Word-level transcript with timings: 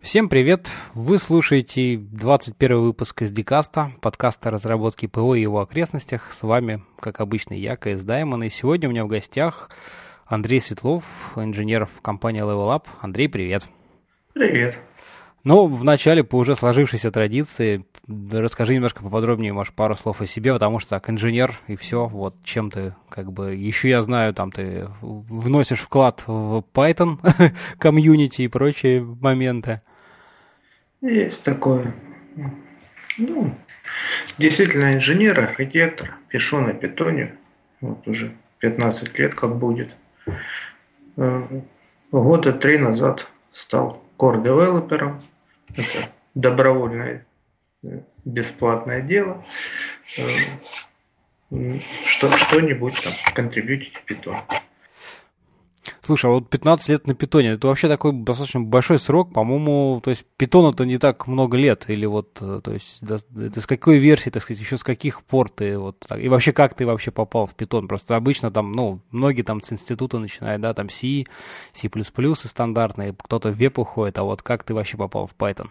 Всем 0.00 0.30
привет! 0.30 0.70
Вы 0.94 1.18
слушаете 1.18 1.98
21 1.98 2.80
выпуск 2.80 3.20
из 3.20 3.30
Дикаста, 3.32 3.92
подкаста 4.00 4.50
разработки 4.50 5.04
ПО 5.04 5.34
и 5.34 5.42
его 5.42 5.60
окрестностях. 5.60 6.32
С 6.32 6.42
вами, 6.42 6.82
как 6.98 7.20
обычно, 7.20 7.52
я, 7.52 7.76
КС 7.76 8.00
Даймон. 8.00 8.42
И 8.44 8.48
сегодня 8.48 8.88
у 8.88 8.92
меня 8.92 9.04
в 9.04 9.08
гостях 9.08 9.68
Андрей 10.24 10.58
Светлов, 10.60 11.04
инженер 11.36 11.84
в 11.84 12.00
компании 12.00 12.40
Level 12.40 12.74
Up. 12.74 12.86
Андрей, 13.02 13.28
привет! 13.28 13.66
Привет! 14.32 14.78
Ну, 15.42 15.66
вначале 15.66 16.22
по 16.22 16.36
уже 16.36 16.54
сложившейся 16.54 17.10
традиции 17.10 17.86
расскажи 18.30 18.74
немножко 18.74 19.02
поподробнее, 19.02 19.52
может, 19.52 19.74
пару 19.74 19.96
слов 19.96 20.20
о 20.20 20.26
себе, 20.26 20.52
потому 20.52 20.80
что 20.80 20.90
так, 20.90 21.08
инженер 21.08 21.58
и 21.66 21.76
все, 21.76 22.06
вот 22.06 22.34
чем 22.44 22.70
ты, 22.70 22.94
как 23.08 23.32
бы, 23.32 23.54
еще 23.54 23.88
я 23.88 24.02
знаю, 24.02 24.34
там 24.34 24.52
ты 24.52 24.88
вносишь 25.00 25.80
вклад 25.80 26.24
в 26.26 26.62
Python, 26.74 27.18
комьюнити 27.78 28.42
и 28.42 28.48
прочие 28.48 29.02
моменты. 29.02 29.80
Есть 31.00 31.42
такое. 31.42 31.94
Ну, 33.16 33.54
действительно 34.38 34.94
инженер, 34.94 35.40
архитектор, 35.40 36.16
пишу 36.28 36.60
на 36.60 36.74
питоне, 36.74 37.34
вот 37.80 38.06
уже 38.06 38.32
15 38.58 39.18
лет 39.18 39.34
как 39.34 39.56
будет. 39.56 39.90
Э, 41.16 41.42
года 42.12 42.52
три 42.52 42.76
назад 42.76 43.26
стал 43.52 44.02
core-девелопером, 44.18 45.22
это 45.76 46.10
добровольное 46.34 47.26
бесплатное 48.24 49.00
дело. 49.00 49.44
Э, 50.18 51.78
что, 52.06 52.30
что-нибудь 52.36 53.02
там 53.02 53.12
контрибьютить 53.34 53.96
в 53.96 54.04
Python. 54.04 54.42
Слушай, 56.10 56.26
а 56.26 56.34
вот 56.34 56.50
15 56.50 56.88
лет 56.88 57.06
на 57.06 57.14
питоне, 57.14 57.50
это 57.50 57.68
вообще 57.68 57.86
такой 57.86 58.12
достаточно 58.12 58.60
большой 58.60 58.98
срок, 58.98 59.32
по-моему, 59.32 60.00
то 60.02 60.10
есть 60.10 60.24
питону 60.36 60.70
это 60.70 60.84
не 60.84 60.98
так 60.98 61.28
много 61.28 61.56
лет, 61.56 61.84
или 61.86 62.04
вот, 62.04 62.36
э, 62.40 62.60
то 62.64 62.72
есть, 62.72 63.00
это 63.00 63.60
с 63.60 63.64
какой 63.64 63.98
версии, 63.98 64.28
так 64.28 64.42
сказать, 64.42 64.60
еще 64.60 64.76
с 64.76 64.82
каких 64.82 65.22
пор 65.22 65.50
ты 65.50 65.78
вот, 65.78 66.04
и 66.18 66.28
вообще 66.28 66.52
как 66.52 66.74
ты 66.74 66.84
вообще 66.84 67.12
попал 67.12 67.46
в 67.46 67.54
питон? 67.54 67.86
Просто 67.86 68.16
обычно 68.16 68.50
там, 68.50 68.72
ну, 68.72 68.98
многие 69.12 69.42
там 69.42 69.62
с 69.62 69.72
института 69.72 70.18
начинают, 70.18 70.60
да, 70.60 70.74
там 70.74 70.90
C, 70.90 71.26
C++ 71.74 71.88
стандартные, 72.34 73.14
кто-то 73.16 73.50
в 73.50 73.54
веб 73.54 73.78
уходит, 73.78 74.18
а 74.18 74.24
вот 74.24 74.42
как 74.42 74.64
ты 74.64 74.74
вообще 74.74 74.96
попал 74.96 75.28
в 75.28 75.40
Python? 75.40 75.68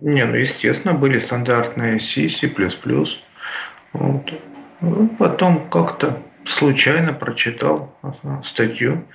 Не, 0.00 0.24
ну, 0.24 0.34
естественно, 0.34 0.94
были 0.94 1.20
стандартные 1.20 2.00
C, 2.00 2.28
C++, 2.28 2.52
вот. 3.92 4.32
Ну, 4.80 5.08
потом 5.16 5.68
как-то 5.68 6.20
случайно 6.46 7.12
прочитал 7.12 7.96
статью. 8.44 9.06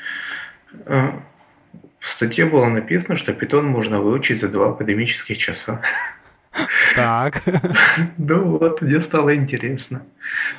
Э, 0.86 1.12
в 2.00 2.10
статье 2.10 2.46
было 2.46 2.66
написано, 2.68 3.18
что 3.18 3.34
питон 3.34 3.66
можно 3.66 4.00
выучить 4.00 4.42
за 4.42 4.50
два 4.50 4.70
академических 4.70 5.38
часа. 5.38 5.82
Так. 6.96 7.44
Ну 8.18 8.58
вот, 8.58 8.82
мне 8.82 9.02
стало 9.02 9.36
интересно. 9.36 10.06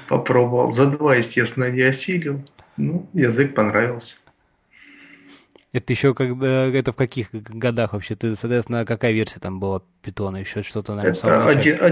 Попробовал. 0.08 0.72
За 0.72 0.86
два, 0.86 1.16
естественно, 1.16 1.70
не 1.70 1.83
осилил. 1.83 2.48
Ну, 2.77 3.08
язык 3.12 3.55
понравился. 3.55 4.16
Это 5.72 5.92
еще 5.92 6.14
когда 6.14 6.66
это 6.66 6.92
в 6.92 6.96
каких 6.96 7.30
годах 7.33 7.92
вообще? 7.92 8.14
Ты, 8.14 8.36
соответственно, 8.36 8.84
какая 8.84 9.12
версия 9.12 9.41
там 9.41 9.61
была 9.61 9.83
питона? 10.02 10.39
Еще 10.39 10.62
что-то, 10.62 10.94
наверное, 10.94 11.52
Это 11.52 11.89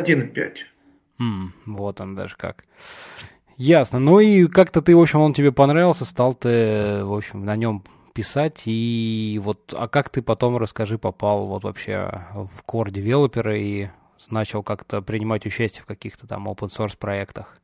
1.5. 1.19 1.50
вот 1.66 2.00
он 2.00 2.14
даже 2.14 2.36
как. 2.36 2.64
Ясно. 3.57 3.99
Ну 3.99 4.21
и 4.21 4.47
как-то 4.47 4.83
ты, 4.83 4.95
в 4.95 5.01
общем, 5.01 5.21
он 5.21 5.33
тебе 5.33 5.51
понравился, 5.51 6.05
стал 6.05 6.35
ты, 6.35 7.03
в 7.05 7.15
общем, 7.15 7.45
на 7.45 7.57
нем 7.57 7.83
писать. 8.12 8.62
И 8.67 9.41
вот, 9.43 9.75
а 9.77 9.89
как 9.89 10.11
ты 10.11 10.23
потом, 10.23 10.57
расскажи, 10.57 10.99
попал 10.99 11.47
вот 11.47 11.65
вообще 11.65 12.21
в 12.34 12.62
core 12.67 12.91
девелопера 12.91 13.57
и 13.57 13.89
начал 14.31 14.62
как-то 14.62 15.03
принимать 15.03 15.47
участие 15.47 15.83
в 15.83 15.87
каких-то 15.87 16.27
там 16.27 16.49
open 16.49 16.69
source 16.69 16.97
проектах? 16.99 17.57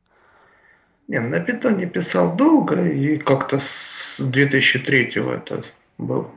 Не, 1.07 1.19
на 1.19 1.39
питоне 1.39 1.85
писал 1.85 2.35
долго, 2.35 2.81
и 2.85 3.17
как-то 3.17 3.59
с 3.59 4.19
2003 4.19 5.13
это 5.15 5.63
был 5.97 6.27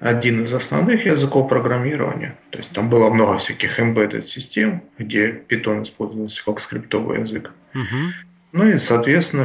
один 0.00 0.44
из 0.44 0.52
основных 0.52 1.04
языков 1.04 1.48
программирования. 1.48 2.36
То 2.50 2.58
есть 2.58 2.70
там 2.70 2.88
было 2.88 3.10
много 3.10 3.38
всяких 3.38 3.78
embedded 3.78 4.24
систем, 4.24 4.82
где 4.98 5.42
Python 5.48 5.84
использовался 5.84 6.42
как 6.44 6.60
скриптовый 6.60 7.20
язык. 7.20 7.52
Угу. 7.74 8.12
Ну 8.52 8.68
и, 8.68 8.78
соответственно, 8.78 9.44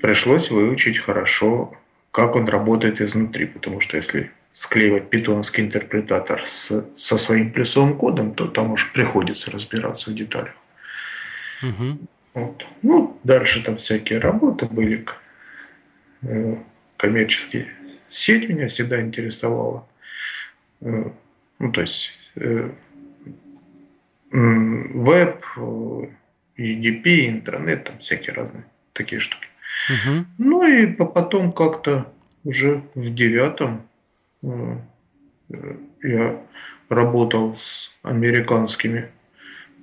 пришлось 0.00 0.50
выучить 0.50 0.98
хорошо, 0.98 1.74
как 2.12 2.36
он 2.36 2.46
работает 2.46 3.00
изнутри, 3.00 3.46
потому 3.46 3.80
что 3.80 3.96
если 3.96 4.30
склеивать 4.52 5.10
питонский 5.10 5.64
интерпретатор 5.64 6.44
с, 6.46 6.84
со 6.98 7.18
своим 7.18 7.50
плюсовым 7.50 7.96
кодом, 7.96 8.34
то 8.34 8.46
там 8.46 8.72
уж 8.72 8.92
приходится 8.92 9.50
разбираться 9.50 10.10
в 10.10 10.14
деталях. 10.14 10.54
Угу. 11.62 11.98
Вот. 12.34 12.66
Ну, 12.82 13.18
дальше 13.24 13.62
там 13.64 13.78
всякие 13.78 14.18
работы 14.18 14.66
были, 14.66 15.06
э, 16.22 16.56
коммерческие 16.98 17.68
сеть 18.16 18.48
меня 18.48 18.68
всегда 18.68 19.00
интересовала. 19.00 19.86
Э, 20.80 21.10
ну, 21.58 21.72
то 21.72 21.80
есть 21.82 22.12
э, 22.36 22.70
веб, 24.30 25.44
EDP, 26.58 27.28
интернет, 27.28 27.84
там 27.84 27.98
всякие 27.98 28.34
разные 28.34 28.64
такие 28.92 29.20
штуки. 29.20 29.46
Угу. 29.90 30.24
Ну 30.38 30.66
и 30.66 30.86
потом 30.86 31.52
как-то 31.52 32.12
уже 32.44 32.82
в 32.94 33.14
девятом 33.14 33.82
э, 34.42 34.76
я 36.02 36.40
работал 36.88 37.58
с 37.62 37.90
американскими 38.02 39.10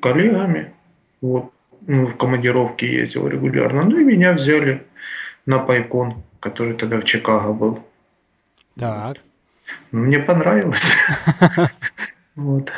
коллегами. 0.01 0.73
Вот, 1.21 1.53
ну, 1.81 2.07
в 2.07 2.17
командировке 2.17 2.91
ездил 2.91 3.27
регулярно. 3.27 3.83
Ну 3.83 3.99
и 3.99 4.03
меня 4.03 4.33
взяли 4.33 4.83
на 5.45 5.59
Пайкон, 5.59 6.23
который 6.39 6.73
тогда 6.73 6.99
в 6.99 7.05
Чикаго 7.05 7.53
был. 7.53 7.83
Так. 8.77 9.17
Мне 9.91 10.19
понравилось. 10.19 10.81
Вот. 12.35 12.71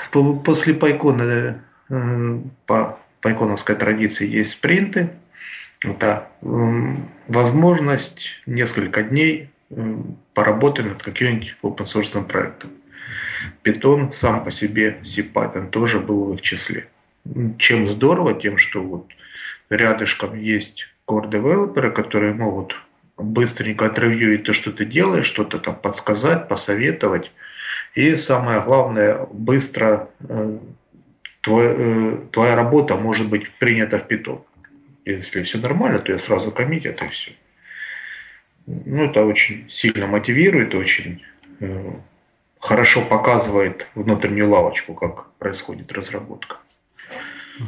После 0.44 0.74
Пайкона 0.74 1.64
э, 1.90 2.40
по 2.66 3.00
пайконовской 3.22 3.76
традиции 3.78 4.28
есть 4.28 4.52
спринты. 4.52 5.12
Это 5.82 6.28
возможность 7.28 8.20
несколько 8.46 9.02
дней 9.04 9.50
поработать 10.34 10.86
над 10.86 11.02
каким-нибудь 11.04 11.56
open 11.64 11.86
source 11.86 12.22
проектом. 12.26 12.72
Python 13.64 14.14
сам 14.14 14.44
по 14.44 14.52
себе, 14.52 15.00
C-Python 15.04 15.70
тоже 15.70 16.00
был 16.00 16.26
в 16.26 16.34
их 16.36 16.42
числе. 16.42 16.88
Чем 17.58 17.90
здорово, 17.92 18.34
тем, 18.34 18.58
что 18.58 18.82
вот 18.82 19.08
рядышком 19.70 20.38
есть 20.38 20.86
core 21.08 21.30
девелоперы, 21.30 21.92
которые 21.92 22.34
могут 22.34 22.76
быстренько 23.18 23.88
отревьюить 23.88 24.44
то, 24.44 24.54
что 24.54 24.72
ты 24.72 24.86
делаешь, 24.86 25.28
что-то 25.28 25.60
там 25.60 25.76
подсказать, 25.76 26.48
посоветовать. 26.48 27.32
И 27.94 28.16
самое 28.16 28.62
главное, 28.62 29.26
быстро 29.32 30.10
э, 30.28 30.58
твой, 31.42 31.66
э, 31.68 32.18
твоя 32.32 32.56
работа 32.56 32.96
может 32.96 33.30
быть 33.30 33.50
принята 33.60 34.00
в 34.00 34.08
Python. 34.08 34.42
Если 35.06 35.44
все 35.44 35.60
нормально, 35.60 36.00
то 36.00 36.12
я 36.12 36.20
сразу 36.20 36.52
коммитят 36.52 37.02
и 37.02 37.08
все. 37.10 37.32
Ну, 38.66 39.06
это 39.06 39.24
очень 39.24 39.70
сильно 39.70 40.08
мотивирует, 40.08 40.74
очень 40.74 41.24
э, 41.60 41.94
хорошо 42.60 43.02
показывает 43.04 43.88
внутреннюю 43.96 44.50
лавочку, 44.50 44.96
как 44.96 45.32
происходит 45.34 45.92
разработка. 45.92 46.58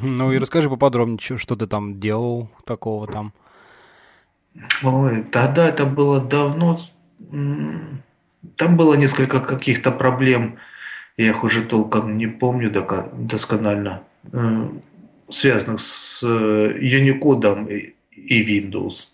Ну 0.02 0.34
и 0.34 0.38
расскажи 0.38 0.70
поподробнее, 0.70 1.38
что 1.38 1.56
ты 1.56 1.68
там 1.68 2.00
делал 2.00 2.50
такого 2.66 3.08
там. 3.08 3.34
Ой, 4.84 5.24
тогда 5.24 5.68
это 5.68 5.86
было 5.86 6.20
давно. 6.20 6.80
Там 8.56 8.78
было 8.78 8.94
несколько 8.94 9.40
каких-то 9.40 9.92
проблем, 9.92 10.58
я 11.18 11.30
их 11.30 11.44
уже 11.44 11.64
толком 11.64 12.18
не 12.18 12.28
помню 12.28 12.70
досконально, 12.72 14.04
э, 14.32 14.70
связанных 15.30 15.82
с 15.82 16.22
э, 16.22 16.28
Unicode 16.28 17.94
и 18.12 18.60
Windows. 18.60 19.08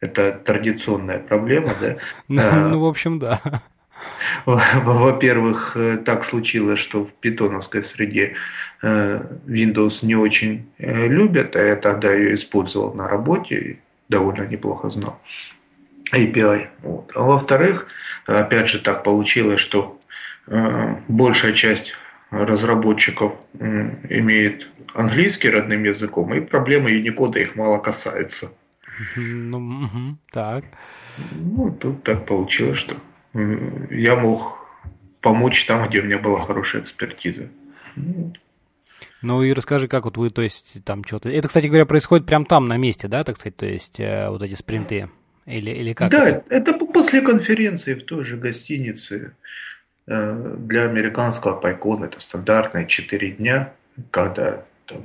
Это 0.00 0.32
традиционная 0.32 1.18
проблема, 1.18 1.68
да? 1.80 1.96
Ну, 2.28 2.68
ну, 2.70 2.80
в 2.80 2.86
общем, 2.86 3.18
да. 3.18 3.40
Во-первых, 4.46 5.72
э, 5.76 5.98
так 5.98 6.24
случилось, 6.24 6.80
что 6.80 7.04
в 7.04 7.12
питоновской 7.12 7.84
среде 7.84 8.34
Windows 8.82 10.04
не 10.04 10.14
очень 10.14 10.66
любят, 10.78 11.56
а 11.56 11.62
я 11.62 11.76
тогда 11.76 12.12
ее 12.12 12.34
использовал 12.34 12.92
на 12.92 13.08
работе, 13.08 13.78
довольно 14.08 14.46
неплохо 14.46 14.90
знал. 14.90 15.20
API. 16.12 16.68
Вот. 16.82 17.10
А 17.14 17.22
во-вторых, 17.22 17.86
опять 18.26 18.68
же 18.68 18.80
так 18.80 19.02
получилось, 19.02 19.60
что 19.60 20.00
э, 20.46 20.96
большая 21.08 21.52
часть 21.52 21.92
разработчиков 22.30 23.34
э, 23.58 23.90
имеет 24.10 24.68
английский 24.94 25.50
родным 25.50 25.84
языком, 25.84 26.34
и 26.34 26.40
проблема 26.40 26.90
Unicode 26.90 27.40
их 27.40 27.56
мало 27.56 27.78
касается. 27.78 28.52
Ну, 29.16 29.58
угу, 29.58 30.18
так. 30.30 30.64
Ну, 31.32 31.76
тут 31.80 32.04
так 32.04 32.26
получилось, 32.26 32.78
что 32.78 32.96
я 33.90 34.14
мог 34.14 34.56
помочь 35.20 35.64
там, 35.66 35.88
где 35.88 36.00
у 36.00 36.04
меня 36.04 36.18
была 36.18 36.38
хорошая 36.38 36.82
экспертиза. 36.82 37.48
Ну 37.96 38.32
и 39.42 39.52
расскажи, 39.52 39.88
как 39.88 40.04
вот 40.04 40.16
вы, 40.16 40.30
то 40.30 40.42
есть, 40.42 40.84
там 40.84 41.04
что-то... 41.04 41.28
Это, 41.28 41.48
кстати 41.48 41.66
говоря, 41.66 41.86
происходит 41.86 42.26
прямо 42.26 42.44
там, 42.44 42.66
на 42.66 42.76
месте, 42.76 43.08
да, 43.08 43.24
так 43.24 43.36
сказать, 43.36 43.56
то 43.56 43.66
есть, 43.66 43.98
э, 43.98 44.28
вот 44.28 44.42
эти 44.42 44.54
спринты? 44.54 45.08
Или, 45.46 45.70
или 45.70 45.92
как? 45.92 46.10
Да, 46.10 46.28
это? 46.28 46.44
это 46.48 46.72
после 46.72 47.20
конференции 47.20 47.94
в 47.94 48.04
той 48.04 48.24
же 48.24 48.36
гостинице 48.36 49.34
э, 50.06 50.56
для 50.58 50.84
американского 50.84 51.56
пайкона. 51.56 52.06
Это 52.06 52.20
стандартные 52.20 52.86
4 52.86 53.30
дня, 53.32 53.72
когда 54.10 54.64
там, 54.86 55.02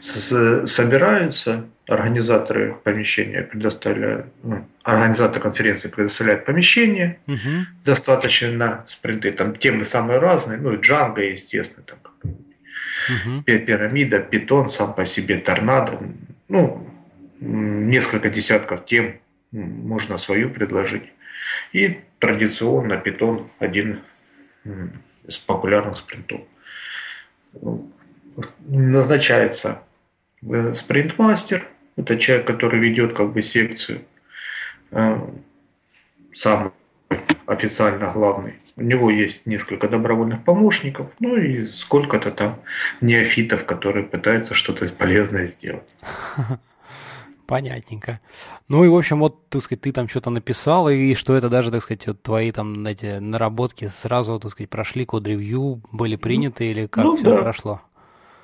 собираются, 0.00 1.64
организаторы 1.86 2.76
помещения 2.82 3.42
предоставляют, 3.42 4.26
ну, 4.42 4.66
организатор 4.82 5.40
конференции 5.40 5.88
предоставляет 5.88 6.44
помещение, 6.44 7.18
угу. 7.26 7.66
достаточно 7.84 8.52
на 8.52 8.84
спринты, 8.88 9.32
там 9.32 9.56
темы 9.56 9.84
самые 9.84 10.18
разные, 10.18 10.58
ну 10.58 10.74
и 10.74 10.80
Джанго, 10.80 11.22
естественно, 11.22 11.84
там 11.84 11.98
угу. 13.08 13.42
пирамида, 13.42 14.20
питон 14.20 14.68
сам 14.68 14.94
по 14.94 15.06
себе, 15.06 15.38
торнадо, 15.38 16.00
ну, 16.48 16.88
несколько 17.40 18.30
десятков 18.30 18.86
тем 18.86 19.16
можно 19.52 20.18
свою 20.18 20.50
предложить. 20.50 21.04
И 21.72 22.00
традиционно 22.18 22.96
питон 22.96 23.50
один 23.58 24.00
из 25.26 25.38
популярных 25.38 25.96
спринтов. 25.96 26.40
Назначается 28.66 29.82
э, 30.42 30.74
спринтмастер, 30.74 31.66
это 31.96 32.18
человек, 32.18 32.46
который 32.46 32.80
ведет 32.80 33.14
как 33.14 33.32
бы 33.32 33.42
секцию, 33.42 34.02
э, 34.90 35.20
самый 36.34 36.72
официально 37.46 38.10
главный. 38.12 38.54
У 38.76 38.82
него 38.82 39.10
есть 39.10 39.46
несколько 39.46 39.88
добровольных 39.88 40.44
помощников, 40.44 41.08
ну 41.20 41.36
и 41.36 41.68
сколько-то 41.68 42.30
там 42.30 42.60
неофитов, 43.00 43.64
которые 43.64 44.04
пытаются 44.04 44.54
что-то 44.54 44.86
полезное 44.88 45.46
сделать. 45.46 45.94
Понятненько. 47.46 48.20
Ну 48.68 48.84
и, 48.84 48.88
в 48.88 48.96
общем, 48.96 49.20
вот, 49.20 49.48
так 49.50 49.62
сказать, 49.62 49.82
ты 49.82 49.92
там 49.92 50.08
что-то 50.08 50.30
написал, 50.30 50.88
и 50.88 51.14
что 51.14 51.34
это 51.34 51.50
даже, 51.50 51.70
так 51.70 51.82
сказать, 51.82 52.06
вот 52.06 52.22
твои 52.22 52.50
там 52.52 52.86
эти 52.86 53.18
наработки 53.18 53.90
сразу, 53.94 54.40
так 54.40 54.50
сказать, 54.50 54.70
прошли 54.70 55.04
код-ревью, 55.04 55.82
были 55.92 56.16
приняты, 56.16 56.70
или 56.70 56.86
как 56.86 57.04
ну, 57.04 57.16
все 57.16 57.36
да. 57.36 57.42
прошло? 57.42 57.82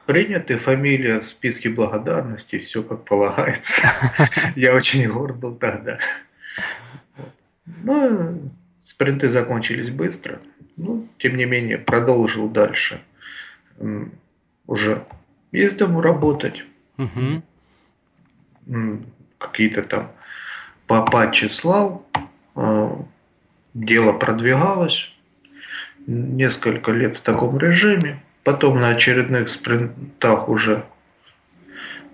Приняты, 0.04 0.58
фамилия 0.58 1.20
в 1.20 1.24
списке 1.24 1.70
благодарности, 1.70 2.58
все 2.58 2.82
как 2.82 3.04
полагается. 3.04 3.72
Я 4.56 4.74
очень 4.74 5.08
горд 5.08 5.36
был 5.36 5.54
тогда. 5.54 5.98
Ну, 7.82 8.50
спринты 8.90 9.30
закончились 9.30 9.90
быстро. 9.90 10.40
Ну, 10.76 11.08
тем 11.18 11.36
не 11.36 11.44
менее, 11.44 11.78
продолжил 11.78 12.48
дальше. 12.48 13.00
Уже 14.66 15.04
ездом 15.52 16.00
работать. 16.00 16.64
Угу 16.98 17.42
какие-то 19.40 19.82
там 19.82 20.12
по 20.86 21.02
патчи 21.02 21.46
слал, 21.46 22.06
а, 22.54 23.04
дело 23.74 24.12
продвигалось 24.12 25.10
несколько 26.06 26.92
лет 26.92 27.16
в 27.16 27.20
таком 27.20 27.58
режиме. 27.58 28.22
Потом 28.44 28.80
на 28.80 28.88
очередных 28.88 29.50
спринтах 29.50 30.48
уже 30.48 30.84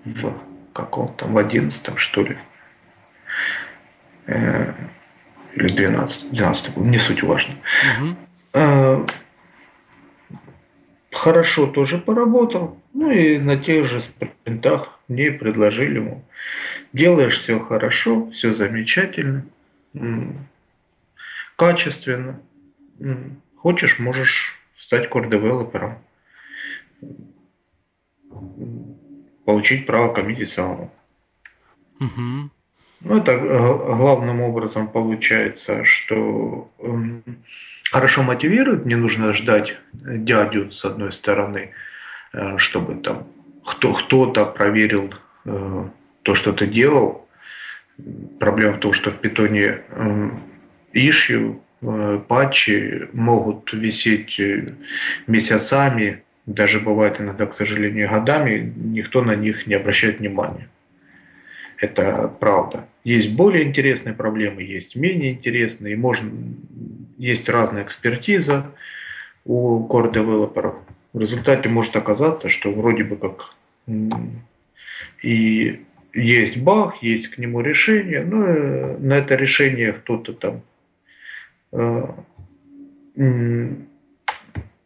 в 0.05 0.35
каком 0.73 1.15
там, 1.15 1.33
в 1.33 1.39
одиннадцатом 1.39 1.97
что 1.97 2.23
ли, 2.23 2.37
э, 4.27 4.73
или 5.57 5.69
12, 5.69 6.31
12 6.31 6.77
не 6.77 6.99
суть 6.99 7.23
важно. 7.23 7.55
Угу. 8.55 9.07
Хорошо 11.13 11.67
тоже 11.67 11.99
поработал, 11.99 12.81
ну 12.95 13.11
и 13.11 13.39
на 13.39 13.57
тех 13.57 13.87
же 13.87 14.03
спринтах 14.03 15.01
мне 15.09 15.33
предложили 15.33 15.97
ему 15.97 16.23
Делаешь 16.93 17.41
все 17.41 17.61
хорошо, 17.61 18.31
все 18.31 18.55
замечательно, 18.55 19.45
качественно. 21.57 22.41
Хочешь, 23.57 23.99
можешь 23.99 24.55
стать 24.79 25.11
core-девелопером. 25.11 25.99
Получить 29.45 29.87
право 29.87 30.13
коммитить 30.13 30.51
самому. 30.51 30.91
Угу. 32.01 32.51
Ну, 33.01 33.19
это 33.19 33.37
главным 33.37 34.41
образом 34.41 34.89
получается, 34.89 35.85
что 35.85 36.71
хорошо 37.91 38.23
мотивирует, 38.23 38.87
не 38.87 38.95
нужно 38.95 39.33
ждать 39.33 39.77
дядю 39.93 40.71
с 40.73 40.85
одной 40.85 41.13
стороны, 41.13 41.71
э, 42.33 42.59
чтобы 42.59 42.97
там 42.97 43.27
кто, 43.65 43.93
кто-то 43.93 44.45
проверил 44.47 45.15
э, 45.45 45.85
то, 46.23 46.35
что 46.35 46.53
ты 46.53 46.67
делал. 46.67 47.29
Проблема 48.39 48.75
в 48.75 48.81
том, 48.81 48.93
что 48.93 49.11
в 49.11 49.19
питоне 49.19 49.81
ишью, 50.93 51.63
э, 51.83 52.21
патчи 52.29 53.09
могут 53.13 53.73
висеть 53.73 54.41
месяцами, 55.27 56.23
даже 56.47 56.81
бывает 56.81 57.21
иногда, 57.21 57.47
к 57.47 57.55
сожалению, 57.55 58.11
годами, 58.11 58.73
никто 58.77 59.23
на 59.23 59.35
них 59.35 59.67
не 59.67 59.75
обращает 59.75 60.21
внимания. 60.21 60.69
Это 61.79 62.33
правда. 62.41 62.87
Есть 63.05 63.35
более 63.35 63.65
интересные 63.65 64.15
проблемы, 64.15 64.63
есть 64.63 64.97
менее 64.97 65.33
интересные, 65.33 65.97
можно, 65.97 66.31
есть 67.19 67.49
разная 67.49 67.85
экспертиза 67.85 68.73
у 69.45 69.87
core-девелоперов. 69.87 70.75
В 71.13 71.21
результате 71.21 71.69
может 71.69 71.97
оказаться, 71.97 72.49
что 72.49 72.73
вроде 72.73 73.05
бы 73.05 73.17
как 73.17 73.55
и 75.23 75.81
есть 76.13 76.57
баг, 76.59 77.03
есть 77.03 77.29
к 77.29 77.39
нему 77.39 77.61
решение, 77.61 78.25
но 78.25 78.47
э, 78.47 78.97
на 78.99 79.19
это 79.19 79.35
решение 79.35 79.93
кто-то 79.93 80.33
там 80.33 80.63
э, 81.73 82.07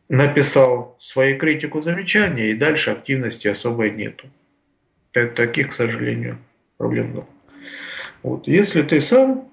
написал 0.08 0.96
свою 1.00 1.38
критику, 1.38 1.82
замечания, 1.82 2.50
и 2.50 2.56
дальше 2.56 2.90
активности 2.90 3.48
особой 3.48 3.92
нету. 3.92 4.28
Таких, 5.12 5.70
к 5.70 5.72
сожалению, 5.72 6.38
проблем. 6.80 7.26
Вот. 8.22 8.48
Если 8.48 8.82
ты 8.82 9.02
сам 9.02 9.48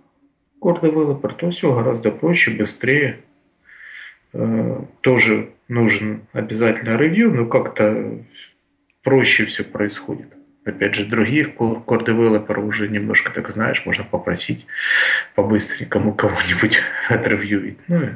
core 0.62 0.82
developer, 0.82 1.36
то 1.36 1.50
все 1.52 1.76
гораздо 1.76 2.10
проще, 2.12 2.52
быстрее. 2.52 3.20
Тоже 5.02 5.50
нужен 5.68 6.22
обязательно 6.32 6.98
ревью, 6.98 7.34
но 7.34 7.46
как-то 7.46 8.24
проще 9.04 9.46
все 9.46 9.64
происходит. 9.64 10.34
Опять 10.64 10.96
же, 10.96 11.06
других 11.06 11.56
core-девелоперов 11.56 12.66
уже 12.66 12.90
немножко, 12.90 13.32
так 13.32 13.50
знаешь, 13.52 13.86
можно 13.86 14.04
попросить 14.04 14.66
по-быстренькому 15.36 16.14
кого-нибудь 16.14 16.78
отревьюить. 17.10 17.78
Ну 17.88 18.04
и 18.04 18.10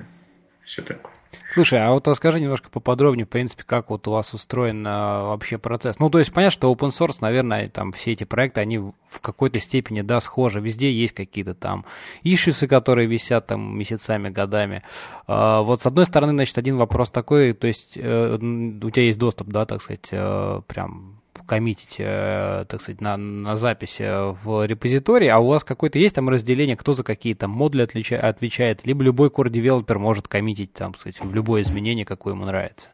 все 0.66 0.82
такое. 0.82 1.14
Слушай, 1.54 1.80
а 1.80 1.92
вот 1.92 2.08
расскажи 2.08 2.40
немножко 2.40 2.70
поподробнее, 2.70 3.26
в 3.26 3.30
принципе, 3.30 3.64
как 3.66 3.90
вот 3.90 4.08
у 4.08 4.12
вас 4.12 4.34
устроен 4.34 4.86
а, 4.88 5.26
вообще 5.26 5.58
процесс. 5.58 6.00
Ну, 6.00 6.10
то 6.10 6.20
есть 6.20 6.32
понятно, 6.34 6.52
что 6.52 6.72
open 6.72 6.90
source, 6.90 7.18
наверное, 7.22 7.68
там 7.68 7.92
все 7.92 8.12
эти 8.12 8.24
проекты, 8.24 8.62
они 8.62 8.78
в 8.78 9.20
какой-то 9.22 9.60
степени, 9.60 10.02
да, 10.02 10.20
схожи. 10.20 10.60
Везде 10.60 10.92
есть 10.92 11.14
какие-то 11.14 11.54
там 11.54 11.86
ишьюсы, 12.24 12.68
которые 12.68 13.08
висят 13.08 13.48
там 13.48 13.78
месяцами, 13.78 14.30
годами. 14.30 14.84
А, 15.28 15.62
вот 15.62 15.82
с 15.82 15.86
одной 15.86 16.06
стороны, 16.06 16.34
значит, 16.34 16.58
один 16.58 16.78
вопрос 16.78 17.10
такой, 17.12 17.54
то 17.54 17.68
есть 17.68 17.98
э, 17.98 18.36
у 18.36 18.90
тебя 18.90 19.04
есть 19.04 19.20
доступ, 19.20 19.50
да, 19.50 19.66
так 19.66 19.82
сказать, 19.82 20.08
э, 20.12 20.62
прям 20.68 21.21
коммитить, 21.52 21.98
э, 22.00 22.64
так 22.70 22.82
сказать, 22.82 23.02
на, 23.02 23.18
на 23.18 23.58
записи 23.58 24.06
в 24.42 24.66
репозитории, 24.66 25.28
а 25.28 25.40
у 25.40 25.48
вас 25.48 25.66
какое-то 25.66 26.00
есть 26.00 26.16
там 26.16 26.30
разделение, 26.30 26.78
кто 26.78 26.94
за 26.94 27.04
какие 27.04 27.34
там 27.34 27.52
модули 27.52 27.82
отлича, 27.82 28.18
отвечает, 28.18 28.86
либо 28.86 29.04
любой 29.04 29.28
core-девелопер 29.28 30.00
может 30.00 30.30
коммитить 30.30 30.72
там, 30.72 30.96
сказать, 30.96 31.20
в 31.20 31.36
любое 31.36 31.64
изменение, 31.64 32.06
какое 32.06 32.36
ему 32.36 32.46
нравится? 32.46 32.88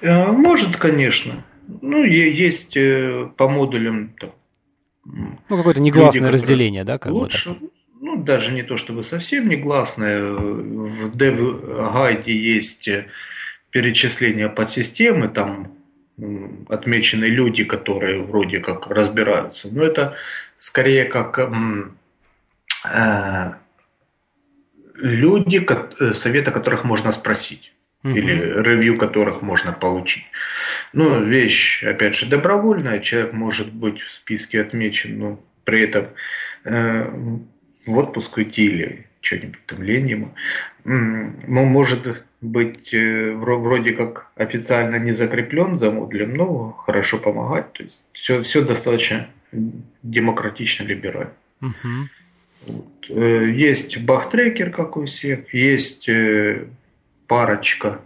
Э, 0.00 0.26
может, 0.26 0.76
конечно. 0.76 1.44
Ну, 1.82 2.02
есть 2.02 2.76
э, 2.76 3.30
по 3.36 3.48
модулям 3.48 4.16
там, 4.18 4.32
ну, 5.04 5.56
какое-то 5.56 5.80
негласное 5.80 6.24
люди, 6.24 6.34
разделение, 6.34 6.82
да, 6.82 6.98
как 6.98 7.12
лучше, 7.12 7.50
бы 7.50 7.70
Ну, 8.00 8.24
даже 8.24 8.52
не 8.52 8.64
то 8.64 8.76
чтобы 8.76 9.04
совсем 9.04 9.48
негласное. 9.48 10.20
В 10.20 11.16
dev-гайде 11.16 12.32
есть 12.34 12.88
перечисление 13.70 14.48
подсистемы, 14.48 15.28
там 15.28 15.83
отмечены 16.68 17.24
люди, 17.24 17.64
которые 17.64 18.22
вроде 18.22 18.60
как 18.60 18.86
разбираются. 18.86 19.68
Но 19.72 19.82
это 19.82 20.16
скорее 20.58 21.04
как 21.04 21.38
э, 21.38 23.50
люди, 24.94 25.66
э, 26.00 26.14
совета 26.14 26.52
которых 26.52 26.84
можно 26.84 27.12
спросить. 27.12 27.72
Угу. 28.04 28.14
Или 28.14 28.62
ревью 28.62 28.96
которых 28.96 29.42
можно 29.42 29.72
получить. 29.72 30.24
Ну, 30.92 31.24
вещь, 31.24 31.82
опять 31.82 32.14
же, 32.14 32.26
добровольная. 32.26 33.00
Человек 33.00 33.32
может 33.32 33.72
быть 33.72 34.00
в 34.00 34.12
списке 34.12 34.60
отмечен, 34.60 35.18
но 35.18 35.40
при 35.64 35.80
этом 35.80 36.08
э, 36.64 37.10
в 37.86 37.96
отпуск 37.96 38.36
уйти 38.36 38.66
или 38.66 39.06
что-нибудь 39.22 39.64
там 39.66 39.82
Ленимо. 39.82 40.34
Может 40.84 42.24
быть, 42.44 42.92
э, 42.92 43.32
вроде 43.32 43.92
как 43.92 44.28
официально 44.36 44.96
не 44.96 45.12
закреплен 45.12 45.76
за 45.76 45.90
модулем, 45.90 46.34
но 46.34 46.72
хорошо 46.86 47.18
помогать. 47.18 47.72
То 47.72 47.82
есть 47.82 48.02
все, 48.12 48.42
все 48.42 48.62
достаточно 48.62 49.28
демократично 50.02 50.84
либерально. 50.84 51.32
Угу. 51.60 52.08
Вот. 52.66 53.10
Э, 53.10 53.50
есть 53.50 53.98
бахтрекер, 53.98 54.70
как 54.70 54.96
у 54.96 55.06
всех, 55.06 55.52
есть 55.54 56.08
э, 56.08 56.66
парочка 57.26 58.00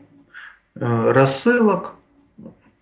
рассылок, 0.74 1.96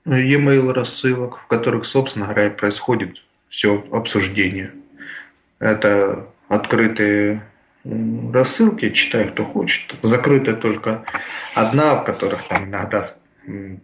e-mail 0.04 0.72
рассылок, 0.72 1.38
в 1.38 1.46
которых, 1.46 1.86
собственно 1.86 2.26
говоря, 2.26 2.50
происходит 2.50 3.22
все 3.48 3.82
обсуждение. 3.90 4.70
Это 5.58 6.28
открытые 6.48 7.42
рассылки, 8.33 8.90
читай, 8.90 9.31
кто 9.31 9.45
хочет. 9.45 9.95
Закрыта 10.02 10.55
только 10.55 11.05
одна, 11.55 11.97
в 11.97 12.05
которых 12.05 12.47
там 12.49 12.64
иногда 12.64 13.07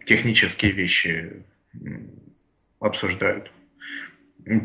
технические 0.05 0.71
вещи 0.71 1.43
обсуждают. 2.79 3.51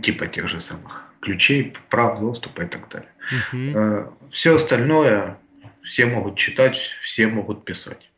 Типа 0.03 0.27
тех 0.27 0.49
же 0.49 0.61
самых 0.61 1.05
ключей, 1.21 1.75
прав 1.89 2.21
доступа 2.21 2.63
и 2.63 2.67
так 2.67 2.89
далее. 2.89 3.11
Угу. 3.53 4.31
Все 4.33 4.57
остальное 4.57 5.37
все 5.83 6.07
могут 6.07 6.37
читать, 6.37 6.79
все 7.03 7.27
могут 7.27 7.65
писать. 7.65 8.11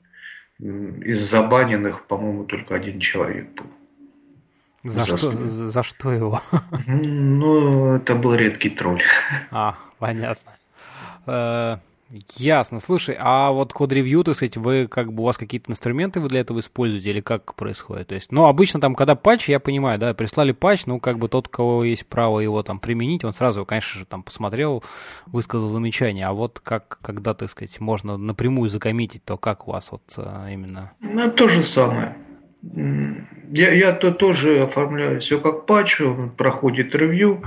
Из 0.59 1.31
забаненных, 1.31 2.07
по-моему, 2.07 2.45
только 2.45 2.75
один 2.75 3.01
человек 3.01 3.49
был. 3.55 3.67
За, 4.83 5.05
за, 5.05 5.17
что, 5.17 5.31
за 5.47 5.83
что 5.83 6.13
его? 6.13 6.41
Ну, 6.87 7.97
это 7.97 8.15
был 8.15 8.35
редкий 8.35 8.71
тролль. 8.71 9.03
А, 9.51 9.77
понятно. 9.99 10.53
Э, 11.27 11.77
ясно. 12.37 12.81
Слушай, 12.81 13.17
а 13.19 13.51
вот 13.51 13.73
код-ревью, 13.73 14.25
так 14.25 14.35
сказать, 14.37 14.57
вы 14.57 14.89
как 14.89 15.13
бы 15.13 15.23
у 15.23 15.27
вас 15.27 15.37
какие-то 15.37 15.71
инструменты 15.71 16.21
вы 16.21 16.29
для 16.29 16.41
этого 16.41 16.59
используете 16.61 17.11
или 17.11 17.21
как 17.21 17.55
происходит? 17.55 18.09
То 18.09 18.15
есть, 18.15 18.33
ну, 18.33 18.47
обычно 18.47 18.81
там, 18.81 18.95
когда 18.95 19.15
патч, 19.15 19.49
я 19.49 19.61
понимаю, 19.61 19.99
да, 19.99 20.13
прислали 20.15 20.53
патч, 20.53 20.87
ну, 20.87 20.99
как 20.99 21.19
бы 21.19 21.29
тот, 21.29 21.49
у 21.49 21.51
кого 21.51 21.85
есть 21.85 22.07
право 22.07 22.41
его 22.41 22.63
там 22.63 22.81
применить, 22.81 23.25
он 23.25 23.33
сразу, 23.33 23.65
конечно 23.65 24.01
же, 24.01 24.07
там 24.07 24.23
посмотрел, 24.23 24.83
высказал 25.27 25.69
замечание. 25.69 26.27
А 26.27 26.33
вот 26.33 26.61
как, 26.61 26.99
когда, 27.03 27.35
так 27.35 27.51
сказать, 27.51 27.79
можно 27.81 28.17
напрямую 28.17 28.69
закоммитить, 28.69 29.25
то 29.25 29.37
как 29.37 29.69
у 29.69 29.73
вас 29.73 29.93
вот 29.93 30.03
э, 30.17 30.49
именно? 30.53 30.93
Ну, 31.01 31.31
то 31.31 31.49
же 31.49 31.65
самое. 31.65 32.17
Я, 32.63 33.73
я 33.73 33.93
то 33.93 34.11
тоже 34.11 34.63
оформляю 34.63 35.21
все 35.21 35.41
как 35.41 35.65
патч, 35.65 36.01
проходит 36.37 36.95
ревью, 36.95 37.43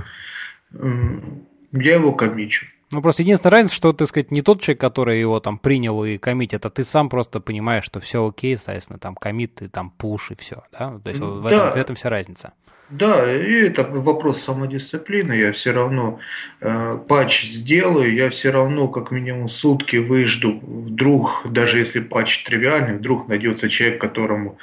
я 0.72 1.94
его 1.96 2.14
комичу. 2.14 2.66
Ну, 2.94 3.02
просто 3.02 3.24
единственная 3.24 3.54
разница, 3.54 3.76
что, 3.76 3.92
так 3.92 4.08
сказать, 4.08 4.32
не 4.32 4.42
тот 4.42 4.62
человек, 4.62 4.80
который 4.80 5.20
его 5.20 5.40
там 5.40 5.58
принял 5.58 6.04
и 6.06 6.18
коммитит, 6.18 6.66
а 6.66 6.70
ты 6.70 6.84
сам 6.84 7.10
просто 7.10 7.40
понимаешь, 7.40 7.84
что 7.84 8.00
все 8.00 8.28
окей, 8.28 8.56
соответственно, 8.56 9.00
там 9.00 9.16
коммит 9.16 9.62
и 9.62 9.68
там 9.68 9.90
пуш 9.90 10.32
и 10.32 10.36
все, 10.36 10.64
да? 10.72 11.00
То 11.04 11.10
есть 11.10 11.20
да. 11.20 11.26
в, 11.26 11.46
этом, 11.46 11.72
в 11.72 11.76
этом 11.76 11.96
вся 11.96 12.10
разница. 12.10 12.54
Да, 12.90 13.34
и 13.34 13.70
это 13.70 13.84
вопрос 13.84 14.44
самодисциплины. 14.44 15.34
Я 15.34 15.52
все 15.54 15.72
равно 15.72 16.20
э, 16.62 17.00
патч 17.08 17.50
сделаю, 17.50 18.14
я 18.14 18.30
все 18.30 18.52
равно 18.52 18.88
как 18.88 19.10
минимум 19.10 19.50
сутки 19.50 19.96
выжду. 19.96 20.60
Вдруг, 20.62 21.48
даже 21.50 21.80
если 21.80 22.02
патч 22.02 22.44
тривиальный, 22.44 22.98
вдруг 22.98 23.28
найдется 23.28 23.70
человек, 23.70 24.00
которому 24.00 24.60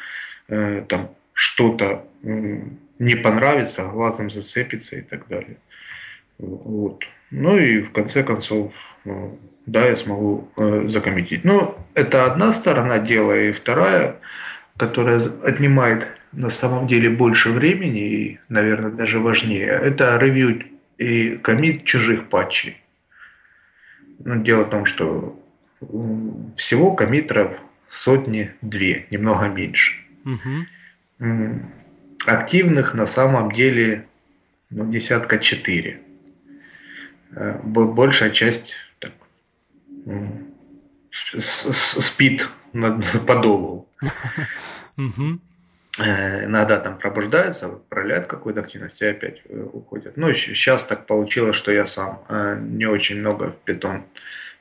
э, 0.48 0.84
там 0.88 1.10
что-то 1.32 2.04
э, 2.22 2.60
не 3.00 3.16
понравится, 3.16 3.84
глазом 3.86 4.30
зацепится 4.30 4.96
и 4.96 5.00
так 5.00 5.26
далее. 5.26 5.56
Вот. 6.40 7.04
Ну 7.30 7.58
и 7.58 7.82
в 7.82 7.92
конце 7.92 8.22
концов, 8.22 8.72
ну, 9.04 9.38
да, 9.66 9.86
я 9.86 9.96
смогу 9.96 10.48
э, 10.56 10.88
закоммитить. 10.88 11.44
Но 11.44 11.78
это 11.94 12.24
одна 12.24 12.54
сторона 12.54 12.98
дела, 12.98 13.38
и 13.38 13.52
вторая, 13.52 14.16
которая 14.76 15.20
отнимает 15.44 16.06
на 16.32 16.50
самом 16.50 16.86
деле 16.86 17.10
больше 17.10 17.50
времени 17.50 18.00
и, 18.00 18.38
наверное, 18.48 18.90
даже 18.90 19.18
важнее, 19.18 19.66
это 19.66 20.16
ревью 20.16 20.64
и 20.98 21.36
коммит 21.36 21.84
чужих 21.84 22.28
патчей. 22.28 22.76
Ну, 24.24 24.42
дело 24.42 24.64
в 24.64 24.70
том, 24.70 24.84
что 24.86 25.38
всего 26.56 26.92
коммитеров 26.92 27.52
сотни-две, 27.90 29.06
немного 29.10 29.48
меньше. 29.48 29.96
Угу. 30.24 31.26
Активных 32.26 32.94
на 32.94 33.06
самом 33.06 33.50
деле 33.50 34.06
ну, 34.68 34.90
десятка 34.90 35.38
четыре. 35.38 36.00
Э, 37.34 37.58
большая 37.62 38.30
часть 38.30 38.74
так, 38.98 39.12
спит 41.40 42.48
по 43.26 43.36
долу. 43.36 43.88
Э, 45.98 46.44
иногда 46.44 46.78
там 46.78 46.98
пробуждаются, 46.98 47.68
проявляют 47.88 48.26
какую-то 48.26 48.60
активность 48.60 49.00
и 49.02 49.06
опять 49.06 49.42
э, 49.48 49.66
уходят. 49.72 50.16
Ну, 50.16 50.32
сейчас 50.34 50.84
так 50.84 51.06
получилось, 51.06 51.56
что 51.56 51.72
я 51.72 51.86
сам 51.86 52.22
не 52.76 52.86
очень 52.86 53.20
много 53.20 53.50
в 53.50 53.56
питон, 53.64 54.04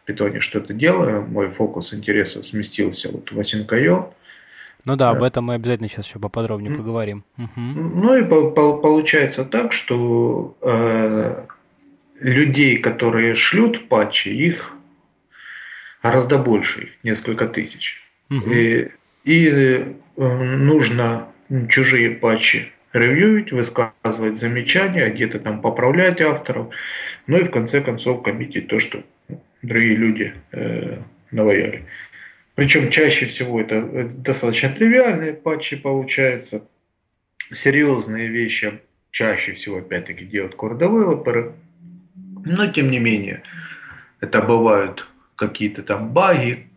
питоне 0.05 0.39
что-то 0.39 0.73
делаю. 0.73 1.21
Мой 1.21 1.49
фокус 1.49 1.93
интереса 1.93 2.43
сместился 2.43 3.09
вот 3.11 3.31
в 3.31 3.39
Async.io. 3.39 4.13
Ну 4.85 4.95
да, 4.95 5.09
об 5.09 5.23
этом 5.23 5.45
мы 5.45 5.55
обязательно 5.55 5.89
сейчас 5.89 6.07
еще 6.07 6.19
поподробнее 6.19 6.73
поговорим. 6.73 7.23
Ну 7.55 8.15
и 8.15 8.23
по 8.23 8.49
по 8.51 8.77
получается 8.77 9.43
так, 9.43 9.73
что 9.73 10.55
людей, 12.19 12.77
которые 12.77 13.35
шлют 13.35 13.87
патчи, 13.87 14.29
их 14.29 14.73
гораздо 16.03 16.37
больше, 16.37 16.89
несколько 17.03 17.47
тысяч. 17.47 18.01
Угу. 18.29 18.51
И, 18.51 18.87
и 19.23 19.47
э, 19.47 19.93
нужно 20.17 21.27
чужие 21.69 22.11
патчи 22.11 22.71
ревьюить, 22.93 23.51
высказывать 23.51 24.39
замечания, 24.39 25.09
где-то 25.09 25.39
там 25.39 25.61
поправлять 25.61 26.21
авторов, 26.21 26.73
ну 27.27 27.39
и 27.39 27.43
в 27.43 27.51
конце 27.51 27.81
концов 27.81 28.23
коммитить 28.23 28.67
то, 28.67 28.79
что 28.79 29.03
другие 29.61 29.95
люди 29.95 30.33
э, 30.51 30.97
наваяли. 31.31 31.85
Причем 32.55 32.89
чаще 32.89 33.27
всего 33.27 33.61
это 33.61 33.75
э, 33.75 34.03
достаточно 34.05 34.69
тривиальные 34.69 35.33
патчи 35.33 35.77
получаются. 35.77 36.63
Серьезные 37.51 38.27
вещи 38.27 38.79
чаще 39.11 39.53
всего 39.53 39.77
опять-таки 39.77 40.25
делают 40.25 40.55
core-девелоперы. 40.55 41.53
Но 42.45 42.67
тем 42.67 42.91
не 42.91 42.99
менее, 42.99 43.43
это 44.19 44.41
бывают 44.41 45.07
какие-то 45.35 45.83
там 45.83 46.09
баги, 46.11 46.67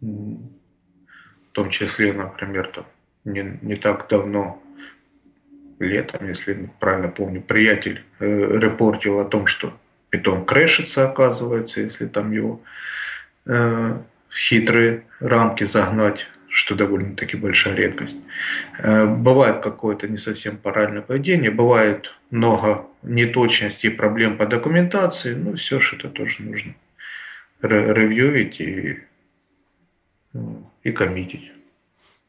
в 0.00 1.52
том 1.52 1.70
числе, 1.70 2.12
например, 2.12 2.70
там, 2.74 2.86
не, 3.24 3.58
не 3.62 3.76
так 3.76 4.06
давно, 4.08 4.62
летом, 5.78 6.28
если 6.28 6.70
правильно 6.80 7.08
помню, 7.08 7.42
приятель 7.42 8.04
э, 8.18 8.26
репортил 8.58 9.20
о 9.20 9.24
том, 9.24 9.46
что 9.46 9.76
питон 10.10 10.44
крэшится, 10.44 11.08
оказывается, 11.08 11.82
если 11.82 12.06
там 12.06 12.32
его 12.32 12.62
э, 13.46 13.98
хитрые 14.30 15.04
рамки 15.20 15.64
загнать 15.64 16.26
что 16.56 16.74
довольно-таки 16.74 17.36
большая 17.36 17.74
редкость. 17.74 18.18
Э, 18.78 19.04
бывает 19.04 19.62
какое-то 19.62 20.08
не 20.08 20.16
совсем 20.16 20.56
правильное 20.56 21.02
поведение, 21.02 21.50
бывает 21.50 22.10
много 22.30 22.86
неточностей 23.02 23.90
проблем 23.90 24.38
по 24.38 24.46
документации, 24.46 25.34
ну 25.34 25.56
все 25.56 25.80
же 25.80 25.96
это 25.96 26.08
тоже 26.08 26.36
нужно 26.38 26.74
ревьюить 27.60 28.58
и, 28.60 29.00
ну, 30.32 30.70
и 30.82 30.92
коммитить, 30.92 31.52